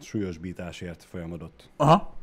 súlyosbításért 0.00 1.02
folyamodott. 1.04 1.70
Aha. 1.76 2.13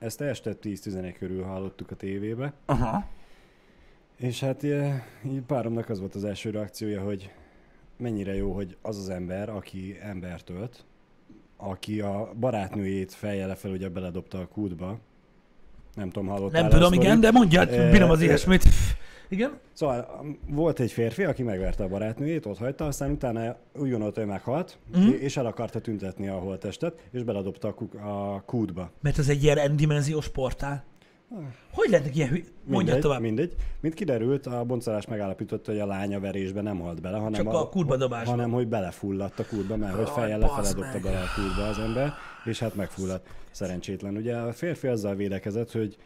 Ezt 0.00 0.20
este 0.20 0.56
10-11 0.62 1.14
körül 1.18 1.42
hallottuk 1.42 1.90
a 1.90 1.94
tévébe, 1.94 2.52
Aha. 2.66 3.06
és 4.16 4.40
hát 4.40 4.64
e, 4.64 5.04
így 5.26 5.40
páromnak 5.40 5.88
az 5.88 5.98
volt 6.00 6.14
az 6.14 6.24
első 6.24 6.50
reakciója, 6.50 7.02
hogy 7.02 7.32
mennyire 7.96 8.34
jó, 8.34 8.52
hogy 8.52 8.76
az 8.82 8.98
az 8.98 9.08
ember, 9.08 9.48
aki 9.48 9.98
embert 10.02 10.50
ölt, 10.50 10.84
aki 11.56 12.00
a 12.00 12.32
barátnőjét 12.38 13.12
fejjel 13.12 13.48
lefelé 13.48 13.74
ugye 13.74 13.88
beledobta 13.88 14.38
a 14.38 14.46
kútba, 14.46 14.98
nem 15.94 16.10
tudom, 16.10 16.28
hallottál 16.28 16.60
Nem 16.60 16.70
tudom, 16.70 16.92
igen, 16.92 17.20
de 17.20 17.30
mondja, 17.30 17.66
Eh, 17.66 17.90
bírom 17.90 18.10
az 18.10 18.18
eh, 18.20 18.24
ilyesmit. 18.24 18.64
Igen? 19.30 19.58
Szóval 19.72 20.18
um, 20.20 20.38
volt 20.48 20.80
egy 20.80 20.92
férfi, 20.92 21.24
aki 21.24 21.42
megverte 21.42 21.84
a 21.84 21.88
barátnőjét, 21.88 22.46
ott 22.46 22.58
hagyta, 22.58 22.86
aztán 22.86 23.10
utána 23.10 23.56
úgy 23.78 23.90
gondolta, 23.90 24.20
hogy 24.20 24.28
meghalt, 24.28 24.78
mm. 24.98 25.08
és 25.08 25.36
el 25.36 25.46
akarta 25.46 25.80
tüntetni 25.80 26.28
a 26.28 26.38
holttestet, 26.38 27.08
és 27.10 27.22
beledobta 27.22 27.68
a, 27.68 27.74
kuk- 27.74 27.94
a 27.94 28.42
kútba. 28.46 28.90
Mert 29.00 29.18
ez 29.18 29.28
egy 29.28 29.42
ilyen 29.42 29.72
n-dimenziós 29.72 30.28
portál. 30.28 30.84
Hogy 31.72 31.88
lehetnek 31.88 32.16
ilyen 32.16 32.28
hű... 32.28 32.34
Mondja 32.34 32.76
Mindegy, 32.76 33.00
tovább. 33.00 33.20
Mindegy. 33.20 33.54
Mint 33.80 33.94
kiderült, 33.94 34.46
a 34.46 34.64
boncolás 34.64 35.06
megállapította, 35.06 35.70
hogy 35.70 35.80
a 35.80 35.86
lánya 35.86 36.20
verésbe 36.20 36.60
nem 36.60 36.78
halt 36.78 37.00
bele, 37.00 37.16
hanem, 37.16 37.32
Csak 37.44 37.52
a 37.52 37.68
kútba 37.68 37.96
dobásban. 37.96 38.34
hanem 38.34 38.50
hogy 38.50 38.68
belefulladt 38.68 39.38
a 39.38 39.44
kútba, 39.46 39.76
mert 39.76 39.94
hogy 39.94 40.08
fejjel 40.08 40.38
lefele 40.38 40.72
dobta 40.72 41.00
bele 41.00 41.18
a 41.18 41.40
kútba 41.40 41.68
az 41.68 41.78
ember, 41.78 42.12
és 42.44 42.58
hát 42.58 42.74
megfulladt. 42.74 43.26
Szerencsétlen. 43.50 44.16
Ugye 44.16 44.36
a 44.36 44.52
férfi 44.52 44.86
azzal 44.86 45.14
védekezett, 45.14 45.72
hogy 45.72 45.96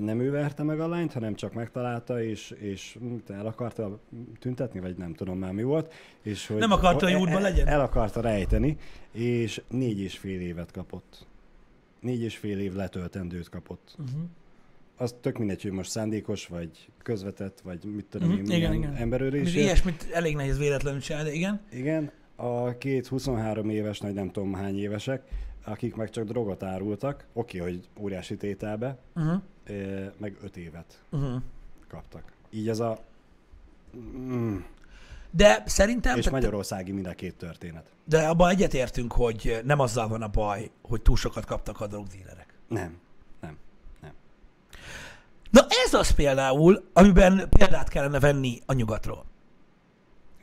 nem 0.00 0.20
ő 0.20 0.30
verte 0.30 0.62
meg 0.62 0.80
a 0.80 0.88
lányt, 0.88 1.12
hanem 1.12 1.34
csak 1.34 1.52
megtalálta, 1.54 2.22
és, 2.22 2.50
és 2.50 2.96
mit, 3.00 3.30
el 3.30 3.46
akarta 3.46 4.00
tüntetni, 4.38 4.80
vagy 4.80 4.96
nem 4.96 5.14
tudom 5.14 5.38
már 5.38 5.52
mi 5.52 5.62
volt. 5.62 5.92
És 6.22 6.46
hogy 6.46 6.56
Nem 6.56 6.72
akarta, 6.72 7.04
hogy 7.04 7.14
el- 7.14 7.20
útban 7.20 7.36
el- 7.36 7.42
legyen? 7.42 7.66
El 7.66 7.80
akarta 7.80 8.20
rejteni, 8.20 8.76
és 9.12 9.62
négy 9.68 10.00
és 10.00 10.18
fél 10.18 10.40
évet 10.40 10.70
kapott. 10.70 11.26
Négy 12.00 12.22
és 12.22 12.36
fél 12.36 12.58
év 12.60 12.74
letöltendőt 12.74 13.48
kapott. 13.48 13.96
Uh-huh. 13.98 14.20
Az 14.96 15.14
tök 15.20 15.38
mindegy, 15.38 15.62
hogy 15.62 15.70
most 15.72 15.90
szándékos, 15.90 16.46
vagy 16.46 16.88
közvetett, 17.02 17.60
vagy 17.60 17.84
mit 17.84 18.04
tudom 18.10 18.28
Mhm, 18.28 18.38
én, 18.38 18.56
igen, 18.56 18.72
igen. 18.74 18.94
emberölés. 18.94 19.46
És 19.48 19.54
ilyesmit 19.54 20.06
elég 20.12 20.36
nehéz 20.36 20.58
véletlenül 20.58 21.00
csinálni, 21.00 21.28
de 21.28 21.34
igen. 21.34 21.60
Igen, 21.72 22.10
a 22.36 22.78
két 22.78 23.06
23 23.06 23.68
éves, 23.70 23.98
nagy 24.00 24.14
nem 24.14 24.30
tudom 24.30 24.54
hány 24.54 24.78
évesek, 24.78 25.22
akik 25.64 25.94
meg 25.94 26.10
csak 26.10 26.24
drogot 26.24 26.62
árultak, 26.62 27.26
oké, 27.32 27.58
hogy 27.58 27.88
óriási 27.98 28.36
tételbe, 28.36 28.98
Uh-huh. 29.14 29.42
Meg 30.18 30.36
5 30.42 30.56
évet 30.56 31.02
Uh-huh. 31.10 31.42
kaptak. 31.88 32.32
Így 32.50 32.68
ez 32.68 32.78
a... 32.80 32.98
Mm, 33.96 34.56
De 35.30 35.62
szerintem, 35.66 36.16
és 36.18 36.30
Magyarországi 36.30 36.92
mind 36.92 37.06
a 37.06 37.12
két 37.14 37.34
történet. 37.34 37.86
de 38.04 38.28
abban 38.28 38.50
egyetértünk, 38.50 39.12
hogy 39.12 39.60
nem 39.64 39.78
azzal 39.80 40.08
van 40.08 40.22
a 40.22 40.28
baj, 40.28 40.70
hogy 40.82 41.02
túl 41.02 41.16
sokat 41.16 41.44
kaptak 41.44 41.80
a 41.80 41.86
drogdílerek. 41.86 42.54
Nem, 42.68 42.98
nem, 43.40 43.58
nem. 44.00 44.12
Na 45.50 45.66
ez 45.84 45.94
az 45.94 46.10
például, 46.10 46.90
amiben 46.92 47.48
példát 47.48 47.88
kellene 47.88 48.20
venni 48.20 48.60
a 48.66 48.72
nyugatról. 48.72 49.24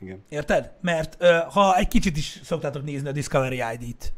Igen. 0.00 0.24
Érted? 0.28 0.72
Mert 0.80 1.24
ha 1.52 1.76
egy 1.76 1.88
kicsit 1.88 2.16
is 2.16 2.40
szoktátok 2.44 2.84
nézni 2.84 3.08
a 3.08 3.12
Discovery 3.12 3.62
ID-t, 3.72 4.12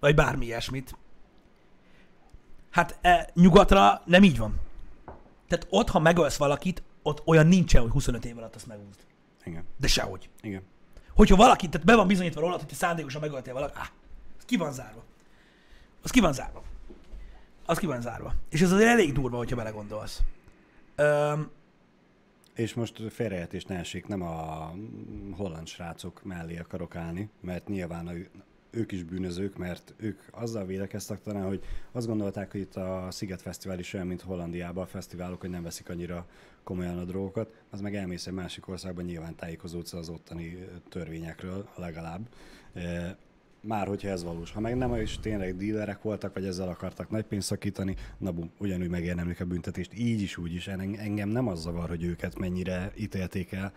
vagy 0.00 0.14
bármi 0.14 0.44
ilyesmit, 0.44 0.96
hát 2.72 2.98
e, 3.00 3.30
nyugatra 3.34 4.02
nem 4.04 4.22
így 4.22 4.38
van. 4.38 4.60
Tehát 5.48 5.66
ott, 5.70 5.88
ha 5.88 5.98
megölsz 5.98 6.36
valakit, 6.36 6.82
ott 7.02 7.22
olyan 7.26 7.46
nincsen, 7.46 7.82
hogy 7.82 7.90
25 7.90 8.24
év 8.24 8.38
alatt 8.38 8.54
azt 8.54 8.66
megúszd. 8.66 9.00
Igen. 9.44 9.64
De 9.76 9.86
sehogy. 9.86 10.28
Igen. 10.40 10.62
Hogyha 11.14 11.36
valaki, 11.36 11.68
tehát 11.68 11.86
be 11.86 11.94
van 11.96 12.06
bizonyítva 12.06 12.40
rólad, 12.40 12.58
hogy 12.58 12.68
te 12.68 12.74
szándékosan 12.74 13.20
megöltél 13.20 13.52
valakit, 13.52 13.76
áh, 13.76 13.88
az 14.38 14.44
ki 14.44 14.56
van 14.56 14.72
zárva. 14.72 15.04
Az 16.02 16.10
ki 16.10 16.20
van 16.20 16.32
zárva. 16.32 16.62
Az 17.66 17.78
ki 17.78 17.86
van 17.86 18.00
zárva. 18.00 18.34
És 18.48 18.60
ez 18.62 18.72
azért 18.72 18.88
elég 18.88 19.12
durva, 19.12 19.36
hogyha 19.36 19.56
belegondolsz. 19.56 20.22
Öm, 20.96 21.50
És 22.54 22.74
most 22.74 23.02
félreértés 23.10 23.64
ne 23.64 23.78
essék, 23.78 24.06
nem 24.06 24.22
a 24.22 24.72
holland 25.36 25.66
srácok 25.66 26.22
mellé 26.22 26.58
akarok 26.58 26.96
állni, 26.96 27.30
mert 27.40 27.68
nyilván 27.68 28.06
a, 28.06 28.12
ők 28.74 28.92
is 28.92 29.02
bűnözők, 29.02 29.56
mert 29.56 29.94
ők 29.96 30.20
azzal 30.30 30.66
védekeztek 30.66 31.22
talán, 31.22 31.46
hogy 31.46 31.62
azt 31.92 32.06
gondolták, 32.06 32.50
hogy 32.50 32.60
itt 32.60 32.76
a 32.76 33.06
Sziget 33.10 33.42
Fesztivál 33.42 33.78
is 33.78 33.94
olyan, 33.94 34.06
mint 34.06 34.20
Hollandiában 34.22 34.82
a 34.82 34.86
fesztiválok, 34.86 35.40
hogy 35.40 35.50
nem 35.50 35.62
veszik 35.62 35.88
annyira 35.88 36.26
komolyan 36.64 36.98
a 36.98 37.04
drogokat, 37.04 37.52
az 37.70 37.80
meg 37.80 37.94
elmész 37.94 38.26
egy 38.26 38.32
másik 38.32 38.68
országban, 38.68 39.04
nyilván 39.04 39.34
tájékozódsz 39.34 39.92
az 39.92 40.08
ottani 40.08 40.58
törvényekről 40.88 41.68
legalább. 41.76 42.28
E, 42.74 43.16
Már 43.60 43.86
hogyha 43.86 44.08
ez 44.08 44.24
valós. 44.24 44.50
Ha 44.52 44.60
meg 44.60 44.76
nem, 44.76 44.94
és 44.94 45.18
tényleg 45.18 45.56
dílerek 45.56 46.02
voltak, 46.02 46.34
vagy 46.34 46.44
ezzel 46.46 46.68
akartak 46.68 47.10
nagy 47.10 47.24
pénzt 47.24 47.46
szakítani, 47.46 47.96
na 48.18 48.32
bum, 48.32 48.50
ugyanúgy 48.58 48.88
megérdemlik 48.88 49.40
a 49.40 49.44
büntetést. 49.44 49.94
Így 49.98 50.20
is, 50.20 50.36
úgy 50.36 50.54
is. 50.54 50.68
En- 50.68 50.98
Engem 50.98 51.28
nem 51.28 51.48
az 51.48 51.60
zavar, 51.60 51.88
hogy 51.88 52.04
őket 52.04 52.38
mennyire 52.38 52.92
ítélték 52.96 53.52
el, 53.52 53.72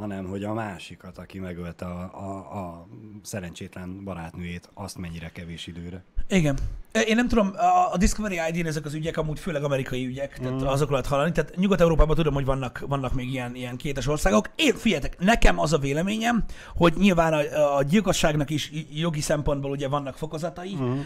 hanem 0.00 0.26
hogy 0.26 0.44
a 0.44 0.52
másikat, 0.52 1.18
aki 1.18 1.38
megölte 1.38 1.84
a, 1.84 2.10
a, 2.14 2.58
a 2.58 2.86
szerencsétlen 3.22 4.04
barátnőjét, 4.04 4.70
azt 4.74 4.98
mennyire 4.98 5.30
kevés 5.32 5.66
időre. 5.66 6.04
Igen. 6.28 6.58
Én 7.06 7.14
nem 7.16 7.28
tudom, 7.28 7.52
a- 7.92 7.96
Discovery 7.96 8.40
ID-n 8.52 8.66
ezek 8.66 8.84
az 8.84 8.94
ügyek 8.94 9.16
amúgy 9.16 9.38
főleg 9.38 9.64
amerikai 9.64 10.06
ügyek, 10.06 10.38
tehát 10.38 10.62
mm. 10.62 10.66
azokról 10.66 10.90
lehet 10.90 11.06
hallani. 11.06 11.32
Tehát 11.32 11.56
Nyugat-Európában 11.56 12.16
tudom, 12.16 12.34
hogy 12.34 12.44
vannak, 12.44 12.84
vannak 12.88 13.14
még 13.14 13.32
ilyen, 13.32 13.54
ilyen 13.54 13.76
kétes 13.76 14.06
országok. 14.06 14.50
Én, 14.56 14.74
figyeljetek, 14.74 15.18
nekem 15.18 15.58
az 15.58 15.72
a 15.72 15.78
véleményem, 15.78 16.44
hogy 16.76 16.94
nyilván 16.96 17.32
a, 17.32 17.76
a 17.76 17.82
gyilkosságnak 17.82 18.50
is 18.50 18.70
jogi 18.92 19.20
szempontból 19.20 19.70
ugye 19.70 19.88
vannak 19.88 20.16
fokozatai, 20.16 20.76
mm. 20.80 21.00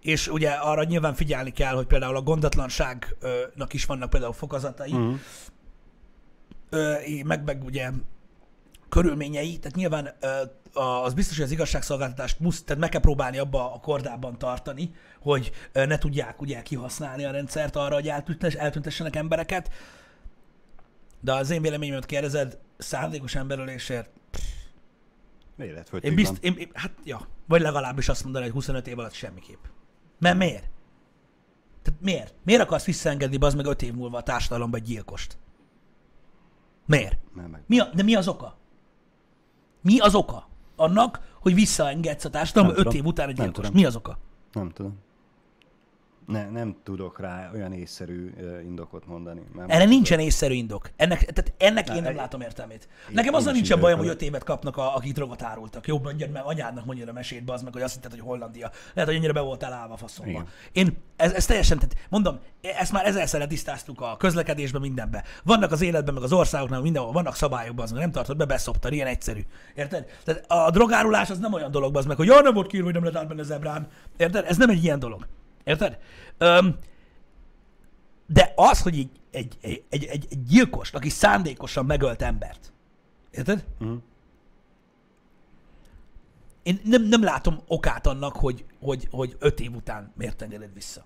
és 0.00 0.28
ugye 0.28 0.50
arra 0.50 0.84
nyilván 0.84 1.14
figyelni 1.14 1.52
kell, 1.52 1.74
hogy 1.74 1.86
például 1.86 2.16
a 2.16 2.22
gondatlanságnak 2.22 3.72
is 3.72 3.84
vannak 3.84 4.10
például 4.10 4.32
fokozatai, 4.32 4.94
mm. 4.94 5.14
Meg, 7.24 7.44
meg 7.44 7.64
ugye 7.64 7.90
körülményei, 8.88 9.58
tehát 9.58 9.76
nyilván 9.76 10.14
az 11.04 11.14
biztos, 11.14 11.36
hogy 11.36 11.44
az 11.44 11.52
igazságszolgáltatást 11.52 12.40
musz, 12.40 12.62
tehát 12.62 12.80
meg 12.80 12.90
kell 12.90 13.00
próbálni 13.00 13.38
abba 13.38 13.74
a 13.74 13.80
kordában 13.80 14.38
tartani, 14.38 14.90
hogy 15.20 15.52
ne 15.72 15.98
tudják 15.98 16.40
ugye 16.40 16.62
kihasználni 16.62 17.24
a 17.24 17.30
rendszert 17.30 17.76
arra, 17.76 17.94
hogy 17.94 18.08
eltüntes, 18.08 18.54
eltüntessenek 18.54 19.16
embereket. 19.16 19.70
De 21.20 21.32
az 21.34 21.50
én 21.50 21.62
véleményemet 21.62 22.06
kérdezed, 22.06 22.58
szándékos 22.78 23.34
emberölésért, 23.34 24.10
Életfogytig 25.58 26.10
én 26.10 26.16
bizt, 26.16 26.36
én, 26.40 26.54
én, 26.58 26.70
hát 26.74 26.92
ja, 27.04 27.28
vagy 27.46 27.60
legalábbis 27.60 28.08
azt 28.08 28.22
mondani, 28.24 28.44
hogy 28.44 28.52
25 28.52 28.86
év 28.86 28.98
alatt 28.98 29.12
semmiképp. 29.12 29.64
Mert 30.18 30.36
miért? 30.36 30.64
Tehát 31.82 32.00
miért? 32.00 32.34
Miért 32.44 32.62
akarsz 32.62 32.84
visszaengedni 32.84 33.36
az 33.40 33.54
meg 33.54 33.66
5 33.66 33.82
év 33.82 33.94
múlva 33.94 34.18
a 34.18 34.22
társadalomba 34.22 34.76
egy 34.76 34.82
gyilkost? 34.82 35.36
Miért? 36.88 37.18
Mi 37.66 37.78
a, 37.78 37.90
de 37.94 38.02
mi 38.02 38.14
az 38.14 38.28
oka? 38.28 38.56
Mi 39.80 39.98
az 39.98 40.14
oka 40.14 40.48
annak, 40.76 41.20
hogy 41.40 41.54
visszaengedsz 41.54 42.24
a 42.24 42.30
társadalomba 42.30 42.74
Nem 42.76 42.86
5 42.86 42.92
tudom. 42.92 43.06
év 43.06 43.12
után 43.12 43.26
gyilkost? 43.34 43.52
tudom. 43.54 43.70
Mi 43.74 43.84
az 43.84 43.96
oka? 43.96 44.18
Nem 44.52 44.70
tudom. 44.70 44.98
Ne, 46.28 46.48
nem 46.50 46.76
tudok 46.82 47.20
rá 47.20 47.50
olyan 47.54 47.72
észszerű 47.72 48.32
indokot 48.64 49.06
mondani. 49.06 49.42
Nem 49.54 49.70
Erre 49.70 49.84
nincsen 49.84 50.18
észszerű 50.18 50.54
indok. 50.54 50.90
Ennek, 50.96 51.18
tehát 51.18 51.52
ennek 51.58 51.88
én 51.88 51.94
nem 51.94 52.06
egy- 52.06 52.16
látom 52.16 52.40
értelmét. 52.40 52.88
Nekem 53.10 53.34
azzal 53.34 53.52
nincsen 53.52 53.80
bajom, 53.80 53.98
hogy 53.98 54.08
5 54.08 54.22
évet 54.22 54.44
kapnak, 54.44 54.76
a, 54.76 54.96
akik 54.96 55.12
drogot 55.12 55.42
árultak. 55.42 55.86
Jó, 55.86 55.98
mondjad, 55.98 56.30
mert 56.30 56.46
anyádnak 56.46 56.84
mondjad 56.84 57.08
a 57.08 57.12
mesét, 57.12 57.50
az 57.50 57.62
meg, 57.62 57.72
hogy 57.72 57.82
azt 57.82 57.94
hitted, 57.94 58.10
hogy 58.10 58.20
Hollandia. 58.20 58.70
Lehet, 58.94 59.10
hogy 59.10 59.18
ennyire 59.18 59.32
be 59.32 59.40
voltál 59.40 59.72
állva 59.72 59.96
faszomba. 59.96 60.30
Igen. 60.30 60.46
Én 60.72 60.96
ez, 61.16 61.32
ez 61.32 61.46
teljesen, 61.46 61.78
tehát 61.78 61.94
mondom, 62.08 62.38
ezt 62.60 62.92
már 62.92 63.06
ezerszer 63.06 63.46
tisztáztuk 63.46 64.00
a 64.00 64.16
közlekedésben, 64.16 64.80
mindenben. 64.80 65.22
Vannak 65.44 65.72
az 65.72 65.80
életben, 65.80 66.14
meg 66.14 66.22
az 66.22 66.32
országoknál, 66.32 66.80
mindenhol 66.80 67.12
vannak 67.12 67.34
szabályok, 67.34 67.80
az 67.80 67.90
meg 67.90 68.00
nem 68.00 68.10
tartod 68.10 68.36
be, 68.36 68.44
beszoptad, 68.44 68.92
ilyen 68.92 69.06
egyszerű. 69.06 69.40
Érted? 69.74 70.06
Tehát 70.24 70.44
a 70.50 70.70
drogárulás 70.70 71.30
az 71.30 71.38
nem 71.38 71.52
olyan 71.52 71.70
dolog, 71.70 71.96
az 71.96 72.06
meg, 72.06 72.16
hogy 72.16 72.26
ja, 72.26 72.40
nem 72.40 72.54
volt 72.54 72.66
kiírva, 72.66 72.90
hogy 72.90 73.00
nem 73.02 73.12
lehet 73.12 73.38
a 73.40 73.42
zebrán. 73.42 73.88
Érted? 74.16 74.44
Ez 74.48 74.56
nem 74.56 74.70
egy 74.70 74.84
ilyen 74.84 74.98
dolog. 74.98 75.26
Érted? 75.68 75.98
Öm, 76.38 76.78
de 78.26 78.52
az, 78.56 78.82
hogy 78.82 78.98
egy, 78.98 79.10
egy, 79.30 79.56
egy, 79.60 79.84
egy, 79.88 80.04
egy, 80.04 80.44
gyilkost, 80.46 80.94
aki 80.94 81.08
szándékosan 81.08 81.86
megölt 81.86 82.22
embert, 82.22 82.72
érted? 83.30 83.64
Mhm. 83.78 83.94
Én 86.62 86.80
nem, 86.84 87.02
nem 87.02 87.22
látom 87.22 87.60
okát 87.66 88.06
annak, 88.06 88.36
hogy, 88.36 88.64
hogy, 88.80 89.08
hogy 89.10 89.36
öt 89.38 89.60
év 89.60 89.74
után 89.74 90.12
miért 90.16 90.42
engeded 90.42 90.74
vissza. 90.74 91.04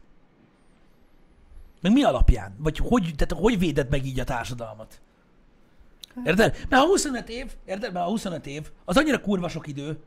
Meg 1.81 1.93
mi 1.93 2.03
alapján? 2.03 2.55
Vagy 2.59 2.79
hogy, 2.79 3.13
tehát 3.17 3.45
hogy 3.45 3.59
véded 3.59 3.91
meg 3.91 4.07
így 4.07 4.21
a 4.21 4.25
társadalmat? 4.25 5.01
Érted? 6.25 6.67
Mert 6.69 6.83
a 6.83 6.87
25 6.87 7.29
év, 7.29 7.53
érted? 7.65 7.93
Mert 7.93 8.07
a 8.07 8.09
25 8.09 8.47
év, 8.47 8.71
az 8.85 8.97
annyira 8.97 9.21
kurva 9.21 9.49
sok 9.49 9.67
idő, 9.67 9.99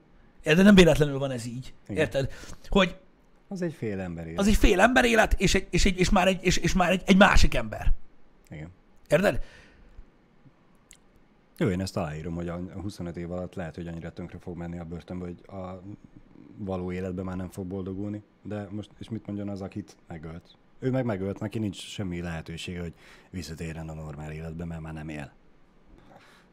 érted? 0.43 0.66
Nem 0.66 0.76
véletlenül 0.76 1.20
van 1.20 1.32
ez 1.32 1.45
így. 1.45 1.74
Igen. 1.88 1.97
Érted? 1.97 2.32
Hogy 2.68 2.99
Az 3.47 3.61
egy 3.61 3.73
fél 3.73 3.99
ember 3.99 4.27
élet. 4.27 4.39
az 4.39 4.47
egy 4.47 4.55
fél 4.55 4.79
ember 4.79 5.05
élet, 5.05 5.33
és, 5.39 5.55
egy, 5.55 5.67
és, 5.69 5.85
egy, 5.85 5.99
és 5.99 6.09
már, 6.09 6.27
egy, 6.27 6.39
és, 6.41 6.57
és 6.57 6.73
már 6.73 6.91
egy, 6.91 7.01
egy 7.05 7.17
másik 7.17 7.55
ember. 7.55 7.93
Igen. 8.49 8.69
Érted? 9.09 9.43
Jó, 11.57 11.67
én 11.67 11.81
ezt 11.81 11.97
aláírom, 11.97 12.35
hogy 12.35 12.47
a 12.47 12.59
25 12.81 13.17
év 13.17 13.31
alatt 13.31 13.55
lehet, 13.55 13.75
hogy 13.75 13.87
annyira 13.87 14.11
tönkre 14.11 14.37
fog 14.37 14.57
menni 14.57 14.79
a 14.79 14.83
börtönbe, 14.83 15.25
hogy 15.25 15.41
a 15.47 15.81
való 16.57 16.91
életben 16.91 17.25
már 17.25 17.35
nem 17.35 17.49
fog 17.49 17.65
boldogulni. 17.65 18.23
De 18.41 18.67
most, 18.71 18.89
és 18.99 19.09
mit 19.09 19.25
mondjon 19.25 19.49
az, 19.49 19.61
akit 19.61 19.97
megölt? 20.07 20.57
Ő 20.79 20.91
meg 20.91 21.05
megölt, 21.05 21.39
neki 21.39 21.59
nincs 21.59 21.75
semmi 21.75 22.21
lehetősége, 22.21 22.81
hogy 22.81 22.93
visszatérjen 23.29 23.89
a 23.89 23.93
normál 23.93 24.31
életbe, 24.31 24.65
mert 24.65 24.81
már 24.81 24.93
nem 24.93 25.09
él. 25.09 25.31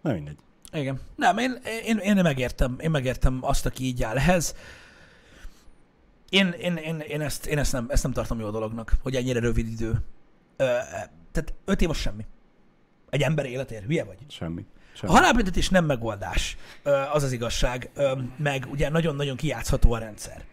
Na 0.01 0.13
mindegy. 0.13 0.39
Igen. 0.73 1.01
Nem, 1.17 1.39
én, 1.39 1.59
én, 1.85 1.99
én 1.99 2.15
megértem, 2.23 2.77
én 2.81 2.91
megértem 2.91 3.39
azt, 3.41 3.67
aki 3.67 3.85
így 3.85 4.03
áll 4.03 4.17
ehhez. 4.17 4.55
Én, 6.33 6.55
én, 6.61 6.77
én, 6.77 6.99
én, 6.99 7.21
ezt, 7.21 7.47
én 7.47 7.59
ezt, 7.59 7.73
nem, 7.73 7.87
ezt 7.89 8.03
nem 8.03 8.13
tartom 8.13 8.41
jó 8.41 8.51
dolognak, 8.51 8.93
hogy 9.03 9.17
ennyire 9.17 9.41
rövid 9.41 9.69
idő. 9.69 9.91
Ö, 10.57 10.65
tehát 11.33 11.55
öt 11.65 11.83
év 11.83 11.91
az 11.91 11.97
semmi. 11.97 12.27
Egy 13.11 13.23
ember 13.23 13.47
életér, 13.47 13.83
hülye 13.83 14.05
vagy? 14.05 14.17
Semmi. 14.29 14.65
A 14.77 14.97
Semmi. 14.97 15.13
halálbüntetés 15.13 15.69
nem 15.69 15.85
megoldás, 15.85 16.57
Ö, 16.83 16.91
az 17.13 17.23
az 17.23 17.33
igazság, 17.33 17.91
Ö, 17.95 18.13
meg 18.37 18.67
ugye 18.71 18.89
nagyon-nagyon 18.89 19.37
kijátszható 19.37 19.93
a 19.93 19.99
rendszer. 19.99 20.45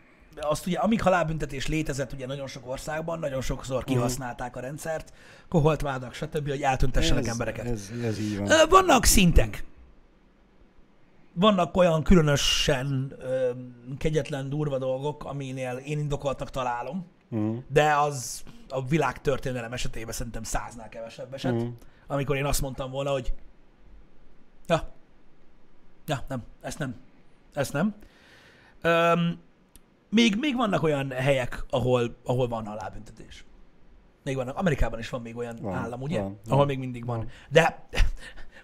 Azt 0.41 0.65
ugye, 0.65 0.77
amíg 0.77 1.01
halálbüntetés 1.01 1.67
létezett 1.67 2.13
ugye 2.13 2.25
nagyon 2.25 2.47
sok 2.47 2.69
országban, 2.69 3.19
nagyon 3.19 3.41
sokszor 3.41 3.83
kihasználták 3.83 4.55
a 4.55 4.59
rendszert, 4.59 5.13
koholtvádak, 5.49 6.13
stb., 6.13 6.49
hogy 6.49 6.61
eltüntessenek 6.61 7.27
embereket. 7.27 7.65
Ez, 7.65 7.91
ez 8.03 8.19
így 8.19 8.37
van. 8.37 8.49
Vannak 8.69 9.05
szintek. 9.05 9.63
Vannak 11.39 11.77
olyan 11.77 12.03
különösen 12.03 13.13
ö, 13.19 13.49
kegyetlen, 13.97 14.49
durva 14.49 14.77
dolgok, 14.77 15.23
aminél 15.25 15.77
én 15.77 15.99
indokoltnak 15.99 16.49
találom, 16.49 17.05
Mm. 17.35 17.57
de 17.67 17.93
az 17.95 18.43
a 18.69 18.85
világ 18.85 19.21
történelem 19.21 19.73
esetében 19.73 20.13
szerintem 20.13 20.43
száznál 20.43 20.89
kevesebb 20.89 21.33
eset, 21.33 21.53
Mhm. 21.53 21.67
amikor 22.07 22.35
én 22.35 22.45
azt 22.45 22.61
mondtam 22.61 22.91
volna, 22.91 23.11
hogy 23.11 23.33
ja, 24.67 24.93
ja, 26.05 26.23
nem, 26.27 26.43
ezt 26.61 26.79
nem, 26.79 26.95
ezt 27.53 27.73
nem. 27.73 27.95
Öm, 28.81 29.39
még, 30.09 30.35
még 30.39 30.55
vannak 30.55 30.83
olyan 30.83 31.11
helyek, 31.11 31.65
ahol, 31.69 32.15
ahol 32.23 32.47
van 32.47 32.65
halálbüntetés. 32.65 33.45
Még 34.23 34.35
vannak. 34.35 34.57
Amerikában 34.57 34.99
is 34.99 35.09
van 35.09 35.21
még 35.21 35.37
olyan 35.37 35.57
Van, 35.61 35.73
állam, 35.73 36.01
ugye? 36.01 36.21
van, 36.21 36.39
ahol 36.45 36.57
van, 36.57 36.67
még 36.67 36.79
mindig 36.79 37.05
van. 37.05 37.17
van. 37.17 37.27
De 37.49 37.87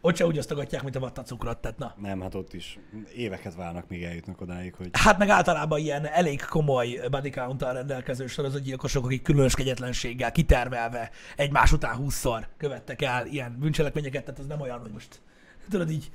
ott 0.06 0.16
se 0.16 0.26
úgy 0.26 0.38
osztogatják, 0.38 0.84
mint 0.84 0.96
a 0.96 1.00
vattacukrot, 1.00 1.58
tehát 1.58 1.78
na. 1.78 1.96
Nem, 2.02 2.22
hát 2.22 2.36
ott 2.36 2.54
is 2.54 2.80
éveket 3.16 3.56
várnak, 3.56 3.88
míg 3.88 4.04
eljutnak 4.04 4.42
odáig, 4.42 4.74
hogy 4.74 4.90
Hát 4.92 5.18
meg 5.18 5.30
általában 5.30 5.80
ilyen 5.80 6.06
elég 6.06 6.42
komoly 6.42 7.00
body 7.12 7.30
count 7.30 7.62
rendelkező 7.62 8.28
sorozatgyilkosok, 8.28 9.06
akik 9.06 9.22
különös 9.22 9.56
kegyetlenséggel, 9.56 10.32
kitervelve 10.32 11.12
egymás 11.36 11.72
után 11.72 11.96
húszszor 11.96 12.48
követtek 12.58 13.02
el 13.02 13.28
ilyen 13.28 13.58
bűncselekményeket, 13.60 14.24
tehát 14.24 14.40
az 14.40 14.48
nem 14.48 14.62
olyan, 14.62 14.80
hogy 14.80 14.92
most 14.92 15.22
tudod 15.70 15.92
így. 15.92 16.12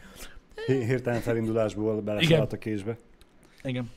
hirtelen 0.66 1.20
felindulásból 1.20 2.00
beleszaladt 2.00 2.52
a 2.52 2.58
késbe. 2.58 2.96
Igen. 3.62 3.90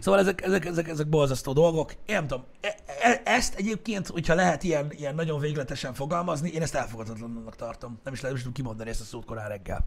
Szóval 0.00 0.20
ezek, 0.20 0.42
ezek, 0.42 0.64
ezek, 0.64 0.88
ezek 0.88 1.08
borzasztó 1.08 1.52
dolgok. 1.52 1.92
Én 1.92 2.14
nem 2.14 2.26
tudom, 2.26 2.44
e- 2.60 2.76
e- 3.02 3.22
ezt 3.24 3.54
egyébként, 3.54 4.06
hogyha 4.06 4.34
lehet 4.34 4.62
ilyen, 4.62 4.92
ilyen 4.96 5.14
nagyon 5.14 5.40
végletesen 5.40 5.94
fogalmazni, 5.94 6.50
én 6.50 6.62
ezt 6.62 6.74
elfogadhatatlannak 6.74 7.56
tartom. 7.56 7.98
Nem 8.04 8.12
is 8.12 8.20
lehet, 8.20 8.22
nem 8.22 8.34
is 8.34 8.38
tudom 8.38 8.52
kimondani 8.52 8.90
ezt 8.90 9.00
a 9.00 9.04
szót 9.04 9.24
korán 9.24 9.48
reggel. 9.48 9.86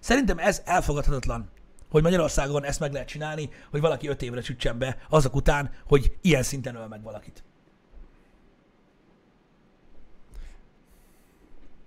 Szerintem 0.00 0.38
ez 0.38 0.62
elfogadhatatlan, 0.64 1.50
hogy 1.90 2.02
Magyarországon 2.02 2.64
ezt 2.64 2.80
meg 2.80 2.92
lehet 2.92 3.08
csinálni, 3.08 3.48
hogy 3.70 3.80
valaki 3.80 4.08
öt 4.08 4.22
évre 4.22 4.40
csütsen 4.40 4.78
be 4.78 4.96
azok 5.08 5.34
után, 5.34 5.70
hogy 5.86 6.16
ilyen 6.20 6.42
szinten 6.42 6.74
öl 6.74 6.86
meg 6.86 7.02
valakit. 7.02 7.44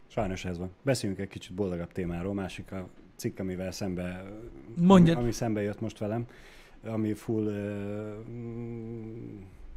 Sajnos 0.08 0.46
ez 0.46 0.58
van. 0.58 0.72
Beszéljünk 0.82 1.22
egy 1.22 1.28
kicsit 1.28 1.54
boldogabb 1.54 1.92
témáról. 1.92 2.34
Másik 2.34 2.72
a 2.72 2.88
cikk, 3.16 3.40
amivel 3.40 3.72
szembe, 3.72 4.24
Mondjad. 4.76 5.18
ami 5.18 5.32
szembe 5.32 5.62
jött 5.62 5.82
most 5.82 5.98
velem, 5.98 6.28
ami 6.86 7.14
full 7.14 7.46
uh, 7.46 8.16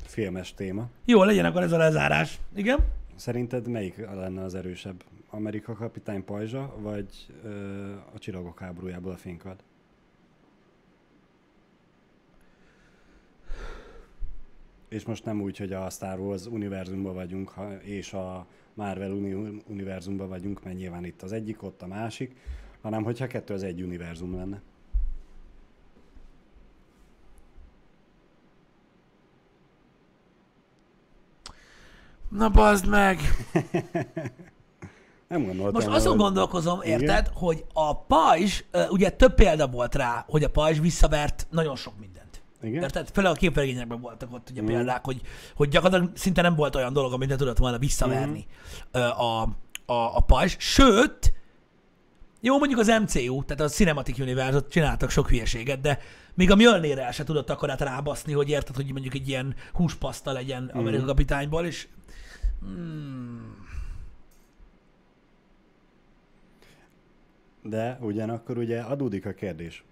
filmes 0.05 0.55
téma. 0.55 0.89
Jó, 1.05 1.23
legyen 1.23 1.45
akkor 1.45 1.63
ez 1.63 1.73
a 1.73 1.77
lezárás. 1.77 2.41
Igen? 2.55 2.79
Szerinted 3.15 3.69
melyik 3.69 3.97
lenne 3.97 4.43
az 4.43 4.55
erősebb? 4.55 5.05
Amerika 5.31 5.73
kapitány 5.73 6.25
pajzsa, 6.25 6.75
vagy 6.79 7.27
uh, 7.45 7.51
a 8.15 8.19
csillagok 8.19 8.59
háborújából 8.59 9.13
a 9.13 9.17
fénykard? 9.17 9.63
és 14.89 15.05
most 15.05 15.25
nem 15.25 15.41
úgy, 15.41 15.57
hogy 15.57 15.73
a 15.73 15.91
Star 15.91 16.19
Wars 16.19 16.47
univerzumban 16.47 17.15
vagyunk, 17.15 17.49
ha, 17.49 17.75
és 17.83 18.13
a 18.13 18.47
Marvel 18.75 19.11
uni- 19.11 19.63
univerzumban 19.67 20.29
vagyunk, 20.29 20.65
mert 20.65 20.77
nyilván 20.77 21.05
itt 21.05 21.23
az 21.23 21.33
egyik, 21.33 21.63
ott 21.63 21.83
a 21.83 21.87
másik, 21.87 22.37
hanem 22.81 23.03
hogyha 23.03 23.27
kettő 23.27 23.55
az 23.55 23.63
egy 23.63 23.83
univerzum 23.83 24.35
lenne. 24.35 24.63
Na 32.29 32.49
bazd 32.49 32.87
meg! 32.87 33.21
Nem 35.29 35.45
gondoltam. 35.45 35.73
Most 35.73 35.87
azon 35.87 36.11
hogy- 36.11 36.21
gondolkozom, 36.21 36.83
Igen? 36.83 37.01
érted, 37.01 37.31
hogy 37.35 37.65
a 37.73 37.97
pajzs, 37.97 38.63
ugye 38.91 39.11
több 39.11 39.35
példa 39.35 39.67
volt 39.67 39.95
rá, 39.95 40.25
hogy 40.29 40.45
a 40.45 40.51
pajzs 40.51 40.79
visszavert 40.79 41.47
nagyon 41.51 41.77
sok 41.77 41.93
mindent. 42.01 42.43
Igen? 42.63 42.83
Érted? 42.83 43.09
Főleg 43.13 43.33
a 43.33 43.35
képregényekben 43.35 44.01
voltak 44.01 44.33
ott 44.33 44.51
ugye 44.51 44.63
példák, 44.63 45.05
hogy, 45.05 45.21
hogy 45.55 45.69
gyakorlatilag 45.69 46.17
szinte 46.17 46.43
nem 46.43 46.55
volt 46.55 46.75
olyan 46.77 46.93
dolog, 46.93 47.13
amit 47.13 47.29
ne 47.29 47.37
tudott 47.37 47.59
volna 47.59 47.79
visszaverni 47.79 48.47
ö, 48.93 48.99
a, 48.99 49.43
a, 49.87 50.17
a 50.17 50.21
pajzs. 50.21 50.55
Sőt, 50.59 51.33
jó, 52.41 52.59
mondjuk 52.59 52.81
az 52.81 52.87
MCU, 52.87 53.45
tehát 53.45 53.63
a 53.63 53.69
Cinematic 53.69 54.19
universe 54.19 54.61
csináltak 54.71 55.11
sok 55.11 55.29
hülyeséget, 55.29 55.81
de 55.81 55.99
még 56.35 56.51
a 56.51 56.55
Mjölnére 56.57 57.05
el 57.05 57.13
se 57.13 57.25
tudott 57.25 57.51
akkorát 57.51 57.81
rábaszni, 57.81 58.33
hogy 58.33 58.49
érted, 58.49 58.77
hogy 58.77 58.93
mondjuk 58.93 59.15
egy 59.15 59.29
ilyen 59.29 59.55
húspaszta 59.73 60.33
legyen 60.33 60.71
Amerika 60.75 61.05
kapitányból, 61.05 61.65
és 61.67 61.89
De 67.63 67.99
ugyanakkor 68.01 68.59
ugye 68.59 68.81
adódik 68.81 69.27
a 69.27 69.33
kérdés, 69.33 69.85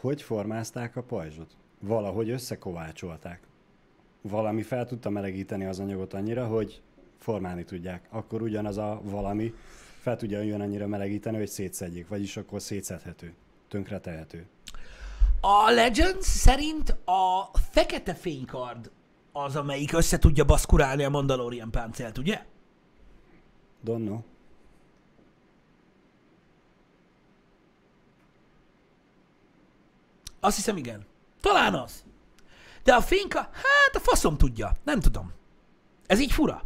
hogy 0.00 0.22
formázták 0.22 0.96
a 0.96 1.02
pajzsot? 1.02 1.56
Valahogy 1.80 2.30
összekovácsolták. 2.30 3.40
Valami 4.20 4.62
fel 4.62 4.86
tudta 4.86 5.10
melegíteni 5.10 5.64
az 5.64 5.78
anyagot 5.78 6.14
annyira, 6.14 6.46
hogy 6.46 6.82
formálni 7.18 7.64
tudják. 7.64 8.06
Akkor 8.10 8.42
ugyanaz 8.42 8.76
a 8.78 9.00
valami 9.04 9.54
fel 10.00 10.16
tudja 10.16 10.40
olyan 10.40 10.60
annyira 10.60 10.86
melegíteni, 10.86 11.36
hogy 11.36 11.48
szétszedjék, 11.48 12.08
vagyis 12.08 12.36
akkor 12.36 12.62
szétszedhető, 12.62 13.34
tönkretehető. 13.68 14.46
A 15.40 15.70
Legends 15.70 16.26
szerint 16.26 16.90
a 17.04 17.50
fekete 17.70 18.14
fénykard 18.14 18.90
az, 19.32 19.56
amelyik 19.56 19.92
össze 19.92 20.18
tudja 20.18 20.44
baszkurálni 20.44 21.04
a 21.04 21.08
Mandalorian 21.08 21.70
páncélt, 21.70 22.18
ugye? 22.18 22.44
Don't 23.84 24.04
know. 24.04 24.20
Azt 30.40 30.56
hiszem, 30.56 30.76
igen. 30.76 31.06
Talán 31.40 31.74
az. 31.74 32.04
De 32.82 32.94
a 32.94 33.00
fényka, 33.00 33.38
hát 33.38 33.94
a 33.94 33.98
faszom 33.98 34.36
tudja. 34.36 34.76
Nem 34.84 35.00
tudom. 35.00 35.32
Ez 36.06 36.20
így 36.20 36.32
fura. 36.32 36.62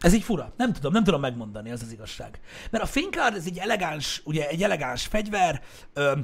Ez 0.00 0.12
így 0.12 0.22
fura. 0.22 0.52
Nem 0.56 0.72
tudom, 0.72 0.92
nem 0.92 1.04
tudom 1.04 1.20
megmondani, 1.20 1.70
az 1.70 1.82
az 1.82 1.92
igazság. 1.92 2.40
Mert 2.70 2.84
a 2.84 2.86
fénykard, 2.86 3.36
ez 3.36 3.46
egy 3.46 3.58
elegáns, 3.58 4.22
ugye 4.24 4.48
egy 4.48 4.62
elegáns 4.62 5.06
fegyver, 5.06 5.62
ö, 5.92 6.18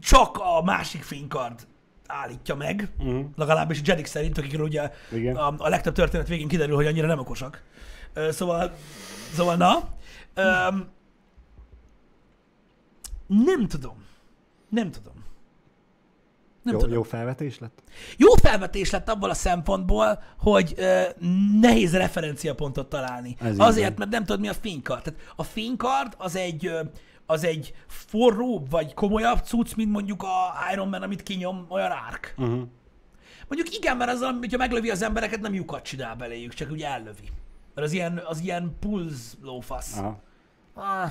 csak 0.00 0.36
a 0.38 0.62
másik 0.62 1.02
fénykard 1.02 1.66
állítja 2.06 2.54
meg, 2.54 2.88
uh-huh. 2.98 3.24
legalábbis 3.36 3.78
a 3.78 3.82
Jedik 3.84 4.06
szerint, 4.06 4.38
akikről 4.38 4.66
ugye 4.66 4.90
Igen. 5.12 5.36
a, 5.36 5.54
a 5.58 5.68
legtöbb 5.68 5.94
történet 5.94 6.28
végén 6.28 6.48
kiderül, 6.48 6.74
hogy 6.74 6.86
annyira 6.86 7.06
nem 7.06 7.18
okosak. 7.18 7.62
Ö, 8.14 8.30
szóval, 8.30 8.72
szóval 9.34 9.56
na, 9.56 9.88
ö, 10.34 10.76
nem 13.26 13.66
tudom. 13.68 14.04
Nem 14.68 14.90
tudom. 14.90 15.14
Nem 16.62 16.74
Jó, 16.74 16.78
tudom. 16.78 16.94
jó 16.94 17.02
felvetés 17.02 17.58
lett? 17.58 17.82
Jó 18.16 18.34
felvetés 18.34 18.90
lett 18.90 19.08
abból 19.08 19.30
a 19.30 19.34
szempontból, 19.34 20.22
hogy 20.38 20.74
ö, 20.76 21.02
nehéz 21.60 21.96
referenciapontot 21.96 22.88
találni. 22.88 23.36
Ez 23.40 23.58
Azért, 23.58 23.88
van. 23.88 23.98
mert 23.98 24.10
nem 24.10 24.24
tudod, 24.24 24.40
mi 24.40 24.48
a 24.48 24.54
fénykard. 24.54 25.02
Tehát 25.02 25.20
a 25.36 25.42
fénykard 25.42 26.14
az 26.18 26.36
egy, 26.36 26.66
ö, 26.66 26.80
az 27.30 27.44
egy 27.44 27.74
forróbb 27.86 28.70
vagy 28.70 28.94
komolyabb 28.94 29.38
cucc, 29.38 29.74
mint 29.74 29.90
mondjuk 29.90 30.22
a 30.22 30.52
Iron 30.72 30.88
Man, 30.88 31.02
amit 31.02 31.22
kinyom, 31.22 31.66
olyan 31.68 31.90
árk. 31.90 32.34
Uh-huh. 32.36 32.62
Mondjuk 33.48 33.76
igen, 33.76 33.96
mert 33.96 34.10
az, 34.10 34.20
hogyha 34.38 34.56
meglövi 34.56 34.90
az 34.90 35.02
embereket, 35.02 35.40
nem 35.40 35.54
lyukat 35.54 35.82
csinál 35.82 36.16
beléjük, 36.16 36.54
csak 36.54 36.70
úgy 36.70 36.82
ellövi. 36.82 37.30
Mert 37.74 37.86
az 37.86 37.92
ilyen, 37.92 38.22
az 38.26 38.40
ilyen 38.40 38.76
pulz 38.80 39.38
lófasz. 39.42 39.98
Aha. 39.98 40.20
Ah. 40.74 41.10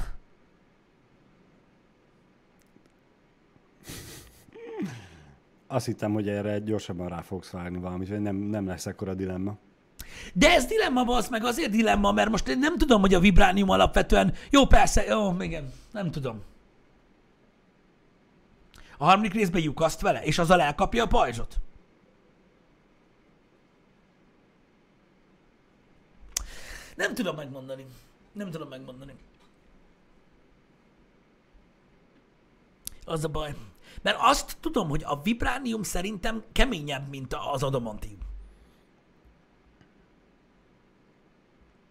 Azt 5.67 5.85
hittem, 5.85 6.13
hogy 6.13 6.29
erre 6.29 6.59
gyorsabban 6.59 7.07
rá 7.07 7.21
fogsz 7.21 7.51
vágni 7.51 7.77
valamit, 7.77 8.09
vagy 8.09 8.21
nem, 8.21 8.35
nem 8.35 8.67
lesz 8.67 8.85
ekkora 8.85 9.13
dilemma. 9.13 9.57
De 10.33 10.49
ez 10.49 10.65
dilemma, 10.65 11.01
az 11.01 11.29
meg 11.29 11.45
azért 11.45 11.71
dilemma, 11.71 12.11
mert 12.11 12.29
most 12.29 12.47
én 12.47 12.59
nem 12.59 12.77
tudom, 12.77 13.01
hogy 13.01 13.13
a 13.13 13.19
vibránium 13.19 13.69
alapvetően... 13.69 14.33
Jó, 14.49 14.65
persze, 14.65 15.03
jó, 15.03 15.41
igen, 15.41 15.73
nem 15.91 16.11
tudom. 16.11 16.41
A 18.97 19.05
harmadik 19.05 19.33
részben 19.33 19.61
lyukaszt 19.61 20.01
vele, 20.01 20.23
és 20.23 20.39
azzal 20.39 20.61
elkapja 20.61 21.03
a 21.03 21.07
pajzsot. 21.07 21.59
Nem 26.95 27.13
tudom 27.13 27.35
megmondani. 27.35 27.85
Nem 28.31 28.51
tudom 28.51 28.67
megmondani. 28.67 29.15
Az 33.05 33.23
a 33.23 33.27
baj. 33.27 33.55
Mert 34.01 34.17
azt 34.19 34.57
tudom, 34.59 34.89
hogy 34.89 35.03
a 35.05 35.21
vibránium 35.21 35.83
szerintem 35.83 36.43
keményebb, 36.51 37.09
mint 37.09 37.35
az 37.53 37.63
adamantium. 37.63 38.16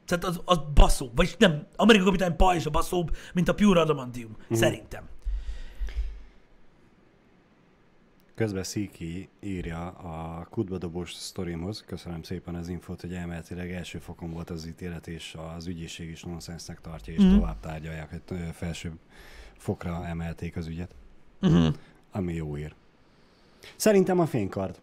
Tehát 0.07 0.25
az, 0.25 0.41
az 0.45 0.61
baszó, 0.75 1.11
vagyis 1.15 1.37
nem, 1.37 1.67
Amerika 1.77 2.05
kapitány 2.05 2.37
pajzsa 2.37 2.71
baszóbb, 2.71 3.17
mint 3.35 3.49
a 3.49 3.55
Pure 3.55 3.81
Adamantium, 3.81 4.37
mm. 4.37 4.57
szerintem. 4.57 5.09
Közben 8.35 8.63
Sziki 8.63 9.29
írja 9.41 9.89
a 9.89 10.47
kutbadobós 10.51 11.13
sztorimhoz, 11.13 11.85
köszönöm 11.87 12.23
szépen 12.23 12.55
az 12.55 12.69
infót, 12.69 13.01
hogy 13.01 13.15
elméletileg 13.15 13.73
első 13.73 13.99
fokon 13.99 14.33
volt 14.33 14.51
az 14.51 14.67
ítélet, 14.67 15.07
és 15.07 15.37
az 15.57 15.67
ügyészség 15.67 16.11
is 16.11 16.23
nonsensnek 16.23 16.81
tartja, 16.81 17.13
és 17.13 17.23
mm. 17.23 17.35
tovább 17.35 17.61
tárgyalják, 17.61 18.11
hogy 18.11 18.41
felsőbb 18.53 18.99
fokra 19.57 20.07
emelték 20.07 20.57
az 20.57 20.67
ügyet. 20.67 20.95
Uh-huh. 21.43 21.75
Ami 22.11 22.35
jó 22.35 22.57
ír. 22.57 22.75
Szerintem 23.77 24.21
a 24.21 24.27
fénykard. 24.27 24.81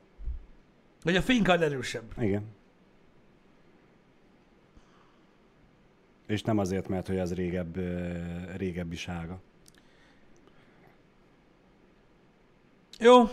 Vagy 1.04 1.16
a 1.16 1.22
fénykard 1.22 1.62
erősebb. 1.62 2.14
Igen. 2.18 2.44
És 6.34 6.42
nem 6.42 6.58
azért, 6.58 6.88
mert 6.88 7.08
hogy 7.08 7.20
az 7.20 7.34
régebb, 7.34 7.78
régebbi 8.56 8.96
sága. 8.96 9.40
Jó. 13.00 13.24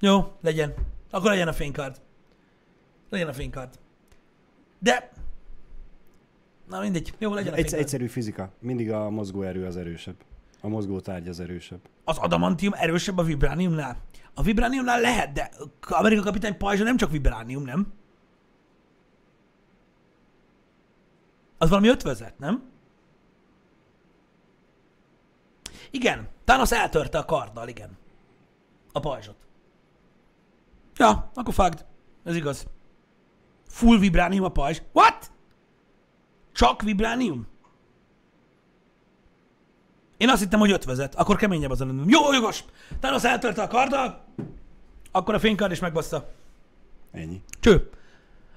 Jó, 0.00 0.32
legyen. 0.40 0.74
Akkor 1.10 1.30
legyen 1.30 1.48
a 1.48 1.52
fénykard. 1.52 2.00
Legyen 3.10 3.28
a 3.28 3.32
fénykard. 3.32 3.78
De... 4.78 5.10
Na 6.68 6.80
mindegy. 6.80 7.14
Jó, 7.18 7.34
legyen 7.34 7.52
a 7.52 7.56
Egy, 7.56 7.62
fénykard. 7.62 7.82
egyszerű 7.82 8.06
fizika. 8.06 8.52
Mindig 8.58 8.90
a 8.92 9.10
mozgóerő 9.10 9.66
az 9.66 9.76
erősebb. 9.76 10.16
A 10.60 10.68
mozgó 10.68 11.00
tárgy 11.00 11.28
az 11.28 11.40
erősebb. 11.40 11.80
Az 12.04 12.18
adamantium 12.18 12.72
erősebb 12.76 13.18
a 13.18 13.22
vibrániumnál? 13.22 13.96
A 14.34 14.42
vibrániumnál 14.42 15.00
lehet, 15.00 15.32
de 15.32 15.50
Amerika 15.80 16.22
kapitány 16.22 16.56
pajzsa 16.56 16.84
nem 16.84 16.96
csak 16.96 17.10
vibránium, 17.10 17.62
nem? 17.62 17.92
Az 21.58 21.68
valami 21.68 21.88
ötvözet, 21.88 22.38
nem? 22.38 22.70
Igen, 25.90 26.28
Thanos 26.44 26.72
eltörte 26.72 27.18
a 27.18 27.24
karddal, 27.24 27.68
igen. 27.68 27.96
A 28.92 29.00
pajzsot. 29.00 29.36
Ja, 30.96 31.30
akkor 31.34 31.54
fagd. 31.54 31.84
Ez 32.24 32.36
igaz. 32.36 32.66
Full 33.68 33.98
vibránium 33.98 34.44
a 34.44 34.48
pajzs. 34.48 34.80
What? 34.92 35.30
Csak 36.52 36.82
vibránium? 36.82 37.46
Én 40.16 40.28
azt 40.28 40.40
hittem, 40.40 40.58
hogy 40.58 40.70
ötvözet. 40.70 41.14
Akkor 41.14 41.36
keményebb 41.36 41.70
az 41.70 41.80
a 41.80 41.86
lenni. 41.86 42.04
Jó, 42.06 42.32
jogos! 42.32 42.64
Thanos 43.00 43.24
eltörte 43.24 43.62
a 43.62 43.68
karddal, 43.68 44.24
akkor 45.10 45.34
a 45.34 45.38
fénykard 45.38 45.72
is 45.72 45.78
megbassza. 45.78 46.28
Ennyi. 47.12 47.42
Cső. 47.60 47.90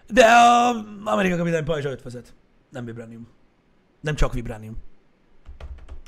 De 0.07 0.25
a 0.25 0.69
Amerika 1.03 1.37
kapitány 1.37 1.63
pajzsa 1.63 1.89
ötvözet. 1.89 2.33
Nem 2.69 2.85
vibránium. 2.85 3.27
Nem 4.01 4.15
csak 4.15 4.33
vibránium. 4.33 4.77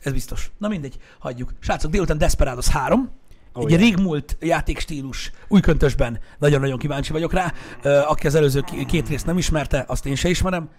Ez 0.04 0.14
biztos. 0.14 0.52
Na 0.58 0.68
mindegy, 0.68 0.98
hagyjuk. 1.20 1.54
Srácok, 1.60 1.92
délután 1.92 2.18
Desperados 2.18 2.68
3. 2.68 3.10
Oh, 3.54 3.64
egy 3.64 3.70
yeah. 3.70 3.82
régmúlt 3.82 4.38
játékstílus 4.40 5.32
új 5.48 5.60
köntösben. 5.60 6.20
Nagyon-nagyon 6.40 6.78
kíváncsi 6.78 7.12
vagyok 7.12 7.34
rá. 7.34 7.54
Aki 7.84 8.28
az 8.28 8.36
előző 8.36 8.62
két 8.88 9.10
részt 9.10 9.26
nem 9.26 9.38
ismerte, 9.38 9.84
azt 9.88 10.06
én 10.06 10.16
se 10.16 10.30
ismerem. 10.30 10.70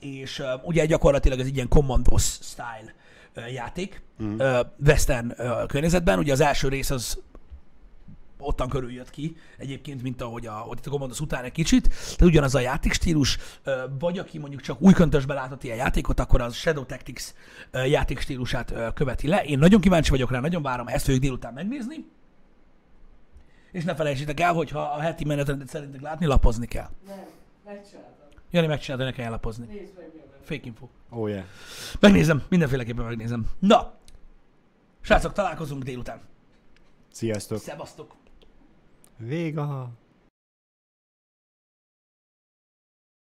És 0.00 0.42
ugye 0.62 0.86
gyakorlatilag 0.86 1.38
ez 1.38 1.46
egy 1.46 1.54
ilyen 1.54 1.68
Commandos 1.68 2.22
style 2.22 2.94
játék. 3.52 4.02
Mm. 4.22 4.40
Western 4.86 5.32
környezetben. 5.66 6.18
Ugye 6.18 6.32
az 6.32 6.40
első 6.40 6.68
rész 6.68 6.90
az 6.90 7.18
ottan 8.42 8.68
körül 8.68 8.92
jött 8.92 9.10
ki, 9.10 9.36
egyébként, 9.58 10.02
mint 10.02 10.22
ahogy 10.22 10.46
a, 10.46 10.56
ahogy 10.56 10.78
a 10.84 10.88
Commandos 10.88 11.20
után 11.20 11.44
egy 11.44 11.52
kicsit. 11.52 11.88
Tehát 11.88 12.22
ugyanaz 12.22 12.54
a 12.54 12.60
játékstílus, 12.60 13.38
vagy 13.98 14.18
aki 14.18 14.38
mondjuk 14.38 14.60
csak 14.60 14.80
új 14.82 14.92
köntösbe 14.92 15.34
látott 15.34 15.64
ilyen 15.64 15.76
játékot, 15.76 16.20
akkor 16.20 16.40
az 16.40 16.54
Shadow 16.54 16.84
Tactics 16.84 17.24
játékstílusát 17.72 18.74
követi 18.94 19.28
le. 19.28 19.44
Én 19.44 19.58
nagyon 19.58 19.80
kíváncsi 19.80 20.10
vagyok 20.10 20.30
rá, 20.30 20.40
nagyon 20.40 20.62
várom, 20.62 20.86
ezt 20.86 21.04
fogjuk 21.04 21.22
délután 21.22 21.52
megnézni. 21.52 22.04
És 23.72 23.84
ne 23.84 23.94
felejtsétek 23.94 24.40
el, 24.40 24.52
hogy 24.52 24.70
ha 24.70 24.80
a 24.80 25.00
heti 25.00 25.24
menetrendet 25.24 25.68
szeretnétek 25.68 26.02
látni, 26.02 26.26
lapozni 26.26 26.66
kell. 26.66 26.90
Nem, 27.06 27.24
megcsináltam. 27.64 28.10
Jani 28.50 28.66
megcsinálta, 28.66 29.04
ne 29.04 29.12
kell 29.12 29.30
lapozni. 29.30 29.66
Nézd 29.66 29.92
meg. 29.96 30.10
Fake 30.44 30.60
info. 30.64 30.88
Oh 31.08 31.28
yeah. 31.28 31.44
Megnézem, 32.00 32.42
mindenféleképpen 32.48 33.04
megnézem. 33.04 33.46
Na, 33.58 33.94
srácok, 35.00 35.32
találkozunk 35.32 35.82
délután. 35.82 36.20
Sziasztok. 37.12 37.58
Szevasztok! 37.58 38.14
Véga. 39.22 39.92